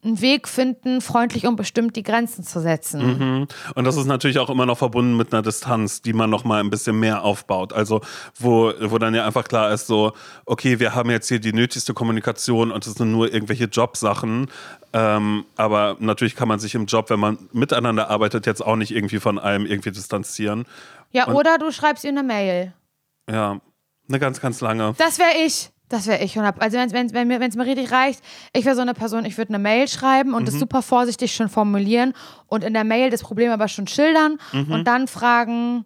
einen 0.06 0.20
Weg 0.20 0.48
finden, 0.48 1.00
freundlich 1.00 1.46
und 1.46 1.56
bestimmt 1.56 1.96
die 1.96 2.02
Grenzen 2.02 2.44
zu 2.44 2.60
setzen. 2.60 3.46
Und 3.74 3.84
das 3.84 3.96
ist 3.96 4.06
natürlich 4.06 4.38
auch 4.38 4.48
immer 4.50 4.64
noch 4.66 4.78
verbunden 4.78 5.16
mit 5.16 5.32
einer 5.32 5.42
Distanz, 5.42 6.02
die 6.02 6.12
man 6.12 6.30
noch 6.30 6.44
mal 6.44 6.60
ein 6.60 6.70
bisschen 6.70 6.98
mehr 6.98 7.22
aufbaut. 7.24 7.72
Also 7.72 8.00
wo, 8.38 8.72
wo 8.80 8.98
dann 8.98 9.14
ja 9.14 9.26
einfach 9.26 9.44
klar 9.44 9.70
ist, 9.72 9.86
so, 9.86 10.12
okay, 10.44 10.78
wir 10.78 10.94
haben 10.94 11.10
jetzt 11.10 11.28
hier 11.28 11.40
die 11.40 11.52
nötigste 11.52 11.92
Kommunikation 11.94 12.70
und 12.70 12.86
es 12.86 12.94
sind 12.94 13.10
nur 13.10 13.32
irgendwelche 13.32 13.64
Jobsachen. 13.64 14.48
Ähm, 14.92 15.44
aber 15.56 15.96
natürlich 15.98 16.36
kann 16.36 16.48
man 16.48 16.58
sich 16.58 16.74
im 16.74 16.86
Job, 16.86 17.10
wenn 17.10 17.20
man 17.20 17.38
miteinander 17.52 18.08
arbeitet, 18.08 18.46
jetzt 18.46 18.64
auch 18.64 18.76
nicht 18.76 18.92
irgendwie 18.94 19.18
von 19.18 19.38
allem 19.38 19.66
irgendwie 19.66 19.90
distanzieren. 19.90 20.64
Ja, 21.12 21.26
Und- 21.26 21.34
oder 21.34 21.58
du 21.58 21.70
schreibst 21.72 22.04
ihr 22.04 22.10
eine 22.10 22.22
Mail. 22.22 22.72
Ja, 23.30 23.60
eine 24.08 24.18
ganz, 24.18 24.40
ganz 24.40 24.60
lange. 24.60 24.94
Das 24.98 25.18
wäre 25.18 25.44
ich. 25.44 25.70
Das 25.88 26.06
wäre 26.08 26.22
ich. 26.22 26.34
100 26.36 26.60
Also, 26.60 26.78
wenn's, 26.78 26.92
wenn's, 26.92 27.12
wenn 27.12 27.28
mir- 27.28 27.38
wenn's 27.38 27.54
mir 27.56 27.64
richtig 27.64 27.92
reicht, 27.92 28.20
ich 28.52 28.64
wäre 28.64 28.74
so 28.74 28.82
eine 28.82 28.92
Person, 28.94 29.24
ich 29.24 29.38
würde 29.38 29.50
eine 29.54 29.60
Mail 29.62 29.86
schreiben 29.86 30.34
und 30.34 30.42
Mhm. 30.42 30.46
das 30.46 30.54
super 30.58 30.82
vorsichtig 30.82 31.32
schon 31.34 31.48
formulieren 31.48 32.12
und 32.48 32.64
in 32.64 32.74
der 32.74 32.82
Mail 32.84 33.10
das 33.10 33.22
Problem 33.22 33.52
aber 33.52 33.68
schon 33.68 33.86
schildern 33.86 34.38
Mhm. 34.52 34.72
und 34.72 34.84
dann 34.88 35.06
fragen, 35.06 35.84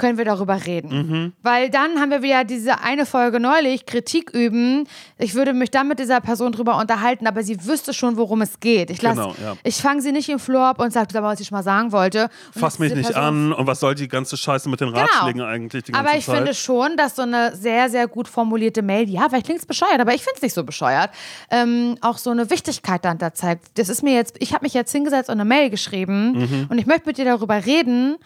können 0.00 0.18
wir 0.18 0.24
darüber 0.24 0.66
reden. 0.66 1.32
Weil 1.42 1.70
dann 1.70 2.00
haben 2.00 2.10
wir 2.10 2.22
wieder 2.22 2.42
diese 2.44 2.80
eine 2.80 3.06
Folge 3.06 3.38
neulich, 3.38 3.86
Kritik 3.86 4.30
üben. 4.30 4.88
Ich 5.18 5.34
würde 5.34 5.52
mich 5.52 5.70
dann 5.70 5.86
mit 5.86 5.98
dieser 6.00 6.20
Person 6.20 6.50
drüber 6.52 6.78
unterhalten, 6.78 7.26
aber 7.28 7.42
sie 7.44 7.64
wüsste 7.66 7.92
schon, 7.94 8.16
worum 8.16 8.40
es 8.42 8.58
geht. 8.58 8.90
Ich, 8.90 9.02
lass- 9.02 9.14
Genau, 9.16 9.34
ja. 9.40 9.56
ich 9.62 9.76
fange 9.76 10.00
sie 10.02 10.10
nicht 10.12 10.28
im 10.30 10.38
Flur 10.38 10.62
ab 10.64 10.80
und 10.80 10.92
sage, 10.92 11.08
was 11.22 11.38
ich 11.40 11.50
mal 11.52 11.62
sagen 11.62 11.92
wollte. 11.92 12.30
Und 12.54 12.60
Fass 12.60 12.78
mich 12.78 12.94
nicht 12.94 13.10
Person 13.12 13.22
an 13.22 13.52
und 13.52 13.66
was 13.66 13.78
soll 13.80 13.94
die 13.94 14.08
ganze 14.08 14.36
Scheiße 14.36 14.68
mit 14.68 14.80
den 14.80 14.88
Ratschlägen 14.88 15.42
eigentlich 15.42 15.84
die 15.84 15.92
ganze 15.92 16.08
aber 16.08 16.18
ich 16.18 16.24
Zeit? 16.24 16.36
finde 16.38 16.54
schon, 16.54 16.96
dass 16.96 17.14
so 17.16 17.22
eine 17.22 17.54
sehr, 17.54 17.90
sehr 17.90 18.08
gut 18.08 18.26
formulierte 18.26 18.82
Mail, 18.82 19.08
ja, 19.10 19.28
vielleicht 19.28 19.44
klingt 19.46 19.60
es 19.60 19.66
bescheuert, 19.66 20.00
aber 20.00 20.14
ich 20.14 20.22
finde 20.22 20.36
es 20.36 20.42
nicht 20.42 20.54
so 20.54 20.64
bescheuert, 20.64 21.10
ähm, 21.50 21.96
auch 22.00 22.16
so 22.18 22.30
eine 22.30 22.48
Wichtigkeit 22.50 23.04
dann 23.04 23.18
da 23.18 23.34
zeigt. 23.34 23.78
Das 23.78 23.88
ist 23.90 24.02
mir 24.02 24.14
jetzt, 24.14 24.36
ich 24.38 24.54
habe 24.54 24.64
mich 24.64 24.72
jetzt 24.72 24.90
hingesetzt 24.92 25.28
und 25.28 25.34
eine 25.34 25.44
Mail 25.44 25.68
geschrieben 25.68 26.32
Mhm. 26.32 26.66
und 26.70 26.78
ich 26.78 26.86
möchte 26.86 27.06
mit 27.06 27.18
dir 27.18 27.26
darüber 27.26 27.66
reden. 27.66 28.16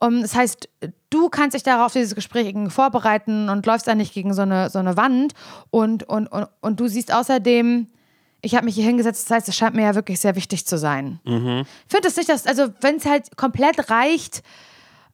Um, 0.00 0.22
das 0.22 0.36
heißt, 0.36 0.68
du 1.10 1.28
kannst 1.28 1.54
dich 1.54 1.64
darauf 1.64 1.92
dieses 1.92 2.14
Gespräch 2.14 2.54
vorbereiten 2.68 3.48
und 3.48 3.66
läufst 3.66 3.88
dann 3.88 3.98
nicht 3.98 4.14
gegen 4.14 4.32
so 4.32 4.42
eine, 4.42 4.70
so 4.70 4.78
eine 4.78 4.96
Wand. 4.96 5.32
Und, 5.70 6.04
und, 6.04 6.28
und, 6.28 6.46
und 6.60 6.78
du 6.78 6.86
siehst 6.86 7.12
außerdem, 7.12 7.88
ich 8.40 8.54
habe 8.54 8.66
mich 8.66 8.76
hier 8.76 8.84
hingesetzt, 8.84 9.28
das 9.28 9.36
heißt, 9.36 9.48
es 9.48 9.56
scheint 9.56 9.74
mir 9.74 9.82
ja 9.82 9.94
wirklich 9.96 10.20
sehr 10.20 10.36
wichtig 10.36 10.66
zu 10.66 10.78
sein. 10.78 11.18
Mhm. 11.24 11.64
Ich 11.86 11.92
finde 11.92 12.08
es 12.08 12.16
nicht, 12.16 12.28
dass, 12.28 12.46
also 12.46 12.68
wenn 12.80 12.96
es 12.96 13.06
halt 13.06 13.36
komplett 13.36 13.90
reicht, 13.90 14.42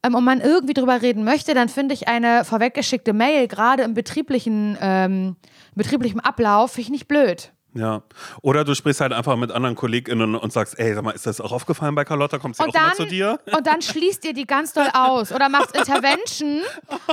ähm, 0.04 0.14
und 0.14 0.24
man 0.24 0.40
irgendwie 0.40 0.74
drüber 0.74 1.00
reden 1.02 1.24
möchte, 1.24 1.54
dann 1.54 1.68
finde 1.68 1.94
ich 1.94 2.06
eine 2.06 2.44
vorweggeschickte 2.44 3.12
Mail, 3.12 3.48
gerade 3.48 3.82
im 3.82 3.94
betrieblichen, 3.94 4.76
ähm, 4.80 5.36
betrieblichen 5.74 6.20
Ablauf, 6.20 6.72
finde 6.72 6.82
ich 6.82 6.90
nicht 6.90 7.08
blöd. 7.08 7.52
Ja. 7.74 8.02
Oder 8.40 8.64
du 8.64 8.74
sprichst 8.74 9.00
halt 9.00 9.12
einfach 9.12 9.36
mit 9.36 9.50
anderen 9.50 9.74
KollegInnen 9.74 10.36
und 10.36 10.52
sagst, 10.52 10.78
ey, 10.78 10.94
sag 10.94 11.02
mal, 11.02 11.10
ist 11.10 11.26
das 11.26 11.40
auch 11.40 11.50
aufgefallen 11.52 11.94
bei 11.94 12.04
Carlotta? 12.04 12.38
Kommt 12.38 12.56
sie 12.56 12.62
auch 12.62 12.66
Und 12.68 12.74
immer 12.74 12.86
dann, 12.88 12.96
zu 12.96 13.06
dir? 13.06 13.40
und 13.56 13.66
dann 13.66 13.82
schließt 13.82 14.24
ihr 14.24 14.32
die 14.32 14.46
ganz 14.46 14.72
doll 14.72 14.88
aus 14.92 15.32
oder 15.32 15.48
macht 15.48 15.76
Intervention 15.76 16.60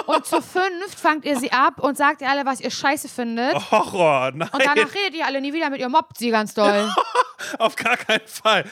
und 0.05 0.25
zu 0.25 0.41
fünft 0.41 0.99
fangt 0.99 1.25
ihr 1.25 1.37
sie 1.37 1.51
ab 1.51 1.79
und 1.79 1.97
sagt 1.97 2.21
ihr 2.21 2.29
alle, 2.29 2.45
was 2.45 2.61
ihr 2.61 2.69
scheiße 2.71 3.09
findet. 3.09 3.55
Horror, 3.71 4.31
nein, 4.35 4.49
Und 4.53 4.63
danach 4.63 4.93
redet 4.93 5.15
ihr 5.15 5.25
alle 5.25 5.41
nie 5.41 5.51
wieder 5.53 5.69
mit 5.69 5.79
ihr, 5.79 5.89
mobbt 5.89 6.17
sie 6.17 6.29
ganz 6.29 6.53
doll. 6.53 6.89
auf 7.57 7.75
gar 7.75 7.97
keinen 7.97 8.27
Fall. 8.27 8.65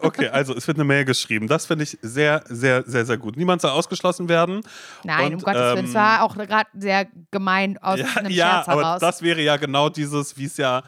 Okay, 0.00 0.28
also 0.28 0.54
es 0.54 0.66
wird 0.66 0.78
eine 0.78 0.84
Mail 0.84 1.04
geschrieben. 1.04 1.46
Das 1.46 1.66
finde 1.66 1.84
ich 1.84 1.98
sehr, 2.00 2.42
sehr, 2.48 2.82
sehr, 2.86 3.04
sehr 3.04 3.18
gut. 3.18 3.36
Niemand 3.36 3.60
soll 3.60 3.70
ausgeschlossen 3.70 4.28
werden. 4.28 4.62
Nein, 5.02 5.26
Und, 5.26 5.34
um 5.34 5.40
Gottes 5.42 5.60
Willen, 5.60 5.78
ähm, 5.78 5.84
es 5.84 5.94
war 5.94 6.22
auch 6.22 6.34
gerade 6.36 6.70
sehr 6.74 7.06
gemein 7.30 7.76
aus 7.82 7.98
Ja, 8.00 8.06
einem 8.16 8.30
ja 8.32 8.46
Scherz 8.54 8.68
aber 8.68 8.82
heraus. 8.82 9.00
das 9.00 9.22
wäre 9.22 9.42
ja 9.42 9.56
genau 9.56 9.88
dieses, 9.90 10.36
wie 10.38 10.46
es 10.46 10.56
ja. 10.56 10.82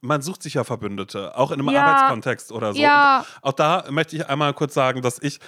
Man 0.00 0.22
sucht 0.22 0.42
sich 0.42 0.54
ja 0.54 0.64
Verbündete, 0.64 1.36
auch 1.36 1.50
in 1.50 1.60
einem 1.60 1.70
Ja. 1.70 1.84
Arbeitskontext 1.84 2.52
oder 2.52 2.72
so. 2.72 2.80
Ja. 2.80 3.24
Und 3.42 3.48
auch 3.48 3.52
da 3.52 3.84
möchte 3.90 4.16
ich 4.16 4.28
einmal 4.28 4.52
kurz 4.54 4.74
sagen, 4.74 5.02
dass 5.02 5.18
ich 5.22 5.40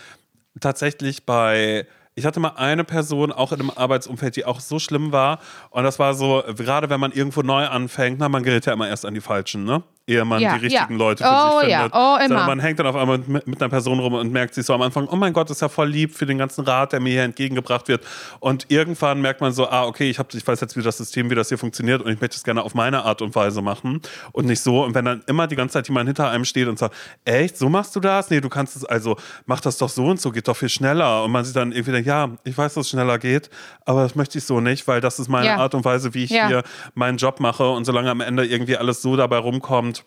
tatsächlich 0.61 1.25
bei. 1.27 1.87
Ich 2.15 2.27
hatte 2.27 2.41
mal 2.41 2.51
eine 2.57 2.85
Person 2.85 3.33
auch 3.33 3.53
in 3.53 3.61
einem 3.61 3.71
Arbeitsumfeld, 3.71 4.37
die 4.37 4.45
auch 4.45 4.61
so 4.61 4.79
schlimm 4.79 5.13
war. 5.13 5.39
Und 5.71 5.85
das 5.85 5.99
war 5.99 6.13
so, 6.13 6.43
gerade 6.59 6.91
wenn 6.91 7.01
man 7.01 7.11
irgendwo 7.11 7.41
neu 7.41 7.67
anfängt, 7.67 8.19
na, 8.19 8.29
man 8.29 8.43
gerät 8.43 8.67
ja 8.67 8.75
immer 8.75 8.87
erst 8.87 9.07
an 9.07 9.15
die 9.15 9.23
Falschen, 9.23 9.65
ne? 9.65 9.83
Ehe 10.07 10.25
man 10.25 10.41
Ja, 10.41 10.55
die 10.57 10.67
richtigen 10.67 10.93
ja. 10.93 10.99
Leute 10.99 11.23
für 11.25 11.31
Oh, 11.31 11.61
sich 11.61 11.69
ja. 11.69 11.81
findet. 11.83 11.95
Oh, 11.95 12.17
immer. 12.17 12.29
Sondern 12.29 12.47
man 12.47 12.61
hängt 12.61 12.79
dann 12.79 12.87
auf 12.87 12.97
einmal 12.97 13.19
mit, 13.19 13.47
mit 13.47 13.63
einer 13.63 13.69
Person 13.71 14.01
rum 14.01 14.15
und 14.15 14.33
merkt 14.33 14.55
sich 14.55 14.67
so 14.67 14.75
am 14.75 14.83
Anfang, 14.83 15.07
oh 15.09 15.17
mein 15.17 15.33
Gott, 15.33 15.49
ist 15.51 15.63
ja 15.63 15.69
voll 15.69 15.89
lieb 15.89 16.15
für 16.15 16.27
den 16.27 16.39
ganzen 16.39 16.65
Rat, 16.65 16.93
der 16.93 17.01
mir 17.01 17.11
hier 17.11 17.23
entgegengebracht 17.23 17.87
wird. 17.89 18.05
Und 18.41 18.67
irgendwann 18.69 19.21
merkt 19.21 19.41
man 19.41 19.53
so, 19.53 19.69
ah, 19.69 19.85
okay, 19.85 20.11
ich, 20.11 20.19
hab, 20.19 20.35
ich 20.35 20.47
weiß 20.47 20.61
jetzt, 20.61 20.77
wie 20.77 20.83
das 20.83 20.99
System, 20.99 21.31
wie 21.31 21.37
das 21.37 21.49
hier 21.49 21.59
funktioniert 21.59 22.03
und 22.03 22.11
ich 22.13 22.21
möchte 22.21 22.37
es 22.37 22.43
gerne 22.43 22.63
auf 22.63 22.75
meine 22.75 23.05
Art 23.05 23.23
und 23.23 23.35
Weise 23.37 23.63
machen 23.63 24.01
und 24.33 24.47
nicht 24.47 24.61
so. 24.61 24.83
Und 24.83 24.95
wenn 24.97 25.05
dann 25.05 25.23
immer 25.29 25.47
die 25.47 25.57
ganze 25.57 25.75
Zeit 25.75 25.87
jemand 25.89 26.09
hinter 26.09 26.29
einem 26.31 26.45
steht 26.45 26.67
und 26.67 26.79
sagt, 26.79 26.97
echt, 27.25 27.57
so 27.57 27.69
machst 27.69 27.95
du 27.95 28.01
das? 28.01 28.29
Nee, 28.31 28.41
du 28.41 28.49
kannst 28.49 28.75
es, 28.77 28.85
also 28.85 29.17
mach 29.47 29.61
das 29.61 29.79
doch 29.79 29.89
so 29.89 30.07
und 30.07 30.21
so, 30.21 30.33
geht 30.33 30.49
doch 30.49 30.57
viel 30.57 30.69
schneller. 30.69 31.23
Und 31.23 31.31
man 31.31 31.45
sich 31.45 31.55
dann 31.55 31.71
irgendwie 31.71 31.93
denkt, 31.93 32.09
ja, 32.09 32.29
ich 32.43 32.59
weiß, 32.59 32.75
dass 32.75 32.87
es 32.87 32.91
schneller 32.91 33.19
geht, 33.19 33.51
aber 33.85 34.03
das 34.03 34.17
möchte 34.17 34.39
ich 34.39 34.45
so 34.45 34.61
nicht, 34.61 34.89
weil 34.89 35.01
das 35.01 35.19
ist 35.21 35.29
meine. 35.29 35.53
Art 35.53 35.75
und 35.75 35.85
Weise, 35.85 36.15
wie 36.15 36.25
ich 36.25 36.31
hier 36.31 36.63
meinen 36.95 37.19
Job 37.19 37.41
mache. 37.41 37.69
Und 37.69 37.85
solange 37.85 38.11
am 38.11 38.21
Ende 38.21 38.45
irgendwie 38.45 38.77
alles 38.77 39.03
so 39.03 39.17
dabei 39.17 39.37
rumkommt, 39.39 40.02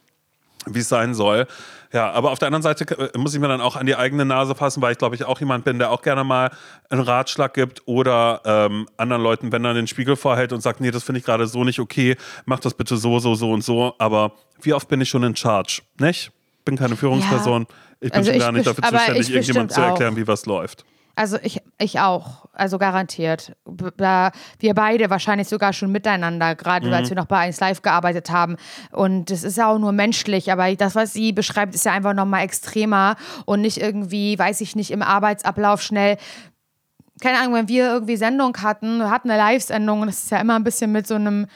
wie 0.66 0.80
es 0.80 0.90
sein 0.90 1.14
soll. 1.14 1.48
Ja, 1.94 2.12
aber 2.12 2.32
auf 2.32 2.40
der 2.40 2.48
anderen 2.48 2.62
Seite 2.62 3.12
äh, 3.14 3.18
muss 3.18 3.34
ich 3.34 3.40
mir 3.40 3.48
dann 3.48 3.62
auch 3.62 3.76
an 3.76 3.86
die 3.86 3.96
eigene 3.96 4.26
Nase 4.26 4.56
fassen, 4.56 4.82
weil 4.82 4.92
ich 4.92 4.98
glaube 4.98 5.16
ich 5.16 5.24
auch 5.24 5.40
jemand 5.40 5.64
bin, 5.64 5.80
der 5.80 5.92
auch 5.92 6.02
gerne 6.02 6.24
mal 6.24 6.52
einen 6.90 7.02
Ratschlag 7.02 7.54
gibt 7.54 7.84
oder 7.86 8.42
ähm, 8.44 8.88
anderen 8.98 9.24
Leuten, 9.24 9.52
wenn 9.52 9.64
er 9.64 9.74
den 9.74 9.88
Spiegel 9.88 10.16
vorhält 10.16 10.52
und 10.52 10.62
sagt, 10.62 10.82
nee, 10.82 10.92
das 10.92 11.04
finde 11.04 11.20
ich 11.20 11.26
gerade 11.26 11.48
so 11.48 11.64
nicht 11.64 11.80
okay, 11.80 12.18
mach 12.46 12.60
das 12.60 12.74
bitte 12.74 12.98
so, 12.98 13.20
so, 13.20 13.36
so 13.36 13.52
und 13.52 13.64
so. 13.64 13.94
Aber 13.98 14.34
wie 14.62 14.74
oft 14.74 14.88
bin 14.90 15.00
ich 15.02 15.10
schon 15.10 15.24
in 15.24 15.36
Charge, 15.36 15.82
nicht? 16.00 16.32
Bin 16.66 16.78
keine 16.78 16.96
Führungsperson. 16.96 17.68
Ich 18.02 18.12
bin 18.12 18.18
Also 18.18 18.32
schon 18.32 18.36
ich 18.36 18.44
gar 18.44 18.52
nicht 18.52 18.68
dafür 18.68 18.84
zuständig, 18.84 19.30
irgendjemandem 19.30 19.76
zu 19.76 19.82
erklären, 19.82 20.16
wie 20.18 20.28
was 20.28 20.46
läuft. 20.46 20.86
Also 21.16 21.38
ich, 21.42 21.62
ich 21.78 22.00
auch, 22.00 22.46
also 22.52 22.78
garantiert. 22.78 23.56
Da 23.98 24.32
wir 24.60 24.74
beide 24.74 25.10
wahrscheinlich 25.10 25.48
sogar 25.48 25.72
schon 25.72 25.92
miteinander, 25.92 26.56
gerade 26.56 26.94
als 26.94 27.10
wir 27.10 27.16
noch 27.16 27.26
bei 27.26 27.38
1 27.38 27.60
Live 27.62 27.82
gearbeitet 27.82 28.30
haben. 28.30 28.58
Und 28.92 29.32
es 29.32 29.44
ist 29.44 29.58
ja 29.58 29.68
auch 29.68 29.80
nur 29.80 29.94
menschlich, 29.94 30.52
aber 30.52 30.76
das, 30.76 30.94
was 30.94 31.14
sie 31.14 31.32
beschreibt, 31.32 31.74
ist 31.74 31.86
ja 31.86 31.94
einfach 31.94 32.14
nochmal 32.14 32.44
extremer 32.44 33.16
und 33.46 33.62
nicht 33.62 33.78
irgendwie, 33.78 34.38
weiß 34.38 34.60
ich 34.60 34.76
nicht, 34.76 34.92
im 34.92 35.02
Arbeitsablauf 35.02 35.82
schnell. 35.82 36.18
Keine 37.22 37.40
Ahnung, 37.40 37.54
wenn 37.54 37.70
wir 37.70 37.86
irgendwie 37.86 38.18
Sendung 38.18 38.58
hatten, 38.58 39.10
hatten 39.10 39.30
eine 39.30 39.40
Live-Sendung 39.40 40.02
und 40.02 40.08
das 40.08 40.24
ist 40.24 40.32
ja 40.32 40.40
immer 40.40 40.56
ein 40.56 40.66
bisschen 40.66 40.92
mit 40.92 41.08
so 41.08 41.16
einem 41.16 41.48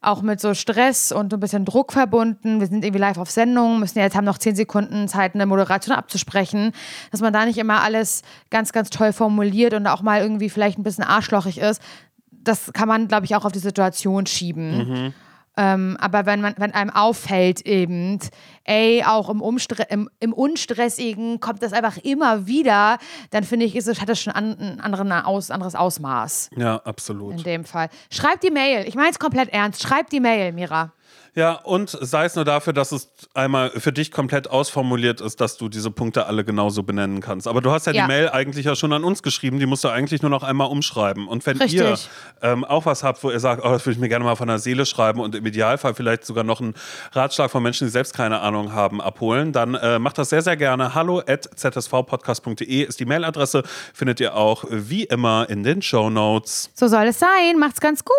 auch 0.00 0.22
mit 0.22 0.40
so 0.40 0.54
Stress 0.54 1.10
und 1.10 1.34
ein 1.34 1.40
bisschen 1.40 1.64
Druck 1.64 1.92
verbunden. 1.92 2.60
Wir 2.60 2.68
sind 2.68 2.84
irgendwie 2.84 3.00
live 3.00 3.18
auf 3.18 3.30
Sendung, 3.30 3.80
müssen 3.80 3.98
jetzt 3.98 4.16
haben 4.16 4.24
noch 4.24 4.38
zehn 4.38 4.54
Sekunden 4.54 5.08
Zeit, 5.08 5.34
eine 5.34 5.46
Moderation 5.46 5.96
abzusprechen, 5.96 6.72
dass 7.10 7.20
man 7.20 7.32
da 7.32 7.44
nicht 7.44 7.58
immer 7.58 7.82
alles 7.82 8.22
ganz, 8.50 8.72
ganz 8.72 8.90
toll 8.90 9.12
formuliert 9.12 9.74
und 9.74 9.86
auch 9.86 10.02
mal 10.02 10.20
irgendwie 10.20 10.50
vielleicht 10.50 10.78
ein 10.78 10.84
bisschen 10.84 11.04
arschlochig 11.04 11.58
ist. 11.58 11.82
Das 12.30 12.72
kann 12.72 12.88
man, 12.88 13.08
glaube 13.08 13.26
ich, 13.26 13.34
auch 13.34 13.44
auf 13.44 13.52
die 13.52 13.58
Situation 13.58 14.26
schieben. 14.26 15.12
Ähm, 15.60 15.96
aber 16.00 16.24
wenn 16.24 16.40
man, 16.40 16.54
wenn 16.56 16.72
einem 16.72 16.90
auffällt 16.90 17.62
eben, 17.62 18.20
ey, 18.62 19.02
auch 19.04 19.28
im, 19.28 19.42
Umstre 19.42 19.82
im, 19.90 20.08
im 20.20 20.32
Unstressigen 20.32 21.40
kommt 21.40 21.64
das 21.64 21.72
einfach 21.72 21.96
immer 21.96 22.46
wieder, 22.46 22.98
dann 23.30 23.42
finde 23.42 23.66
ich, 23.66 23.74
ist 23.74 23.88
es, 23.88 24.00
hat 24.00 24.08
das 24.08 24.20
schon 24.20 24.32
an, 24.32 24.56
ein 24.60 24.80
anderen 24.80 25.10
Aus, 25.10 25.50
anderes 25.50 25.74
Ausmaß 25.74 26.50
Ja, 26.56 26.76
in 26.76 26.80
absolut. 26.84 27.44
dem 27.44 27.64
Fall. 27.64 27.88
Schreib 28.08 28.40
die 28.40 28.52
Mail. 28.52 28.86
Ich 28.86 28.94
meine 28.94 29.10
es 29.10 29.18
komplett 29.18 29.48
ernst. 29.48 29.82
Schreib 29.82 30.08
die 30.10 30.20
Mail, 30.20 30.52
Mira. 30.52 30.92
Ja, 31.38 31.52
und 31.52 31.96
sei 32.00 32.24
es 32.24 32.34
nur 32.34 32.44
dafür, 32.44 32.72
dass 32.72 32.90
es 32.90 33.10
einmal 33.32 33.70
für 33.70 33.92
dich 33.92 34.10
komplett 34.10 34.50
ausformuliert 34.50 35.20
ist, 35.20 35.40
dass 35.40 35.56
du 35.56 35.68
diese 35.68 35.92
Punkte 35.92 36.26
alle 36.26 36.42
genauso 36.44 36.82
benennen 36.82 37.20
kannst. 37.20 37.46
Aber 37.46 37.60
du 37.60 37.70
hast 37.70 37.86
ja, 37.86 37.92
Ja. 37.92 38.02
die 38.02 38.08
Mail 38.08 38.30
eigentlich 38.30 38.66
ja 38.66 38.74
schon 38.74 38.92
an 38.92 39.04
uns 39.04 39.22
geschrieben, 39.22 39.60
die 39.60 39.66
musst 39.66 39.84
du 39.84 39.88
eigentlich 39.88 40.20
nur 40.20 40.32
noch 40.32 40.42
einmal 40.42 40.66
umschreiben. 40.68 41.28
Und 41.28 41.46
wenn 41.46 41.56
Richtig. 41.58 41.78
ihr 41.78 41.96
ähm, 42.42 42.64
auch 42.64 42.86
was 42.86 43.04
habt, 43.04 43.22
wo 43.22 43.30
ihr 43.30 43.38
sagt, 43.38 43.64
oh, 43.64 43.68
das 43.68 43.86
würde 43.86 43.92
ich 43.92 44.00
mir 44.00 44.08
gerne 44.08 44.24
mal 44.24 44.34
von 44.34 44.48
der 44.48 44.58
Seele 44.58 44.84
schreiben 44.84 45.20
und 45.20 45.36
im 45.36 45.46
Idealfall 45.46 45.94
vielleicht 45.94 46.24
sogar 46.26 46.42
noch 46.42 46.60
einen 46.60 46.74
Ratschlag 47.12 47.52
von 47.52 47.62
Menschen, 47.62 47.86
die 47.86 47.92
selbst 47.92 48.14
keine 48.14 48.40
Ahnung 48.40 48.72
haben, 48.72 49.00
abholen, 49.00 49.52
dann 49.52 49.76
äh, 49.76 50.00
macht 50.00 50.18
das 50.18 50.30
sehr, 50.30 50.42
sehr 50.42 50.56
gerne. 50.56 50.96
Hallo 50.96 51.20
at 51.24 51.48
zsvpodcast.de 51.54 52.82
ist 52.82 52.98
die 52.98 53.04
Mailadresse, 53.06 53.62
findet 53.94 54.18
ihr 54.18 54.34
auch 54.34 54.64
wie 54.70 55.04
immer 55.04 55.48
in 55.48 55.62
den 55.62 55.82
Show 55.82 56.10
Notes. 56.10 56.72
So 56.74 56.88
soll 56.88 57.06
es 57.06 57.20
sein. 57.20 57.60
Macht's 57.60 57.80
ganz 57.80 58.04
gut. 58.04 58.16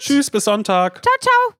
Tschüss, 0.00 0.30
bis 0.30 0.44
Sonntag. 0.44 1.02
Ciao, 1.04 1.14
ciao. 1.20 1.52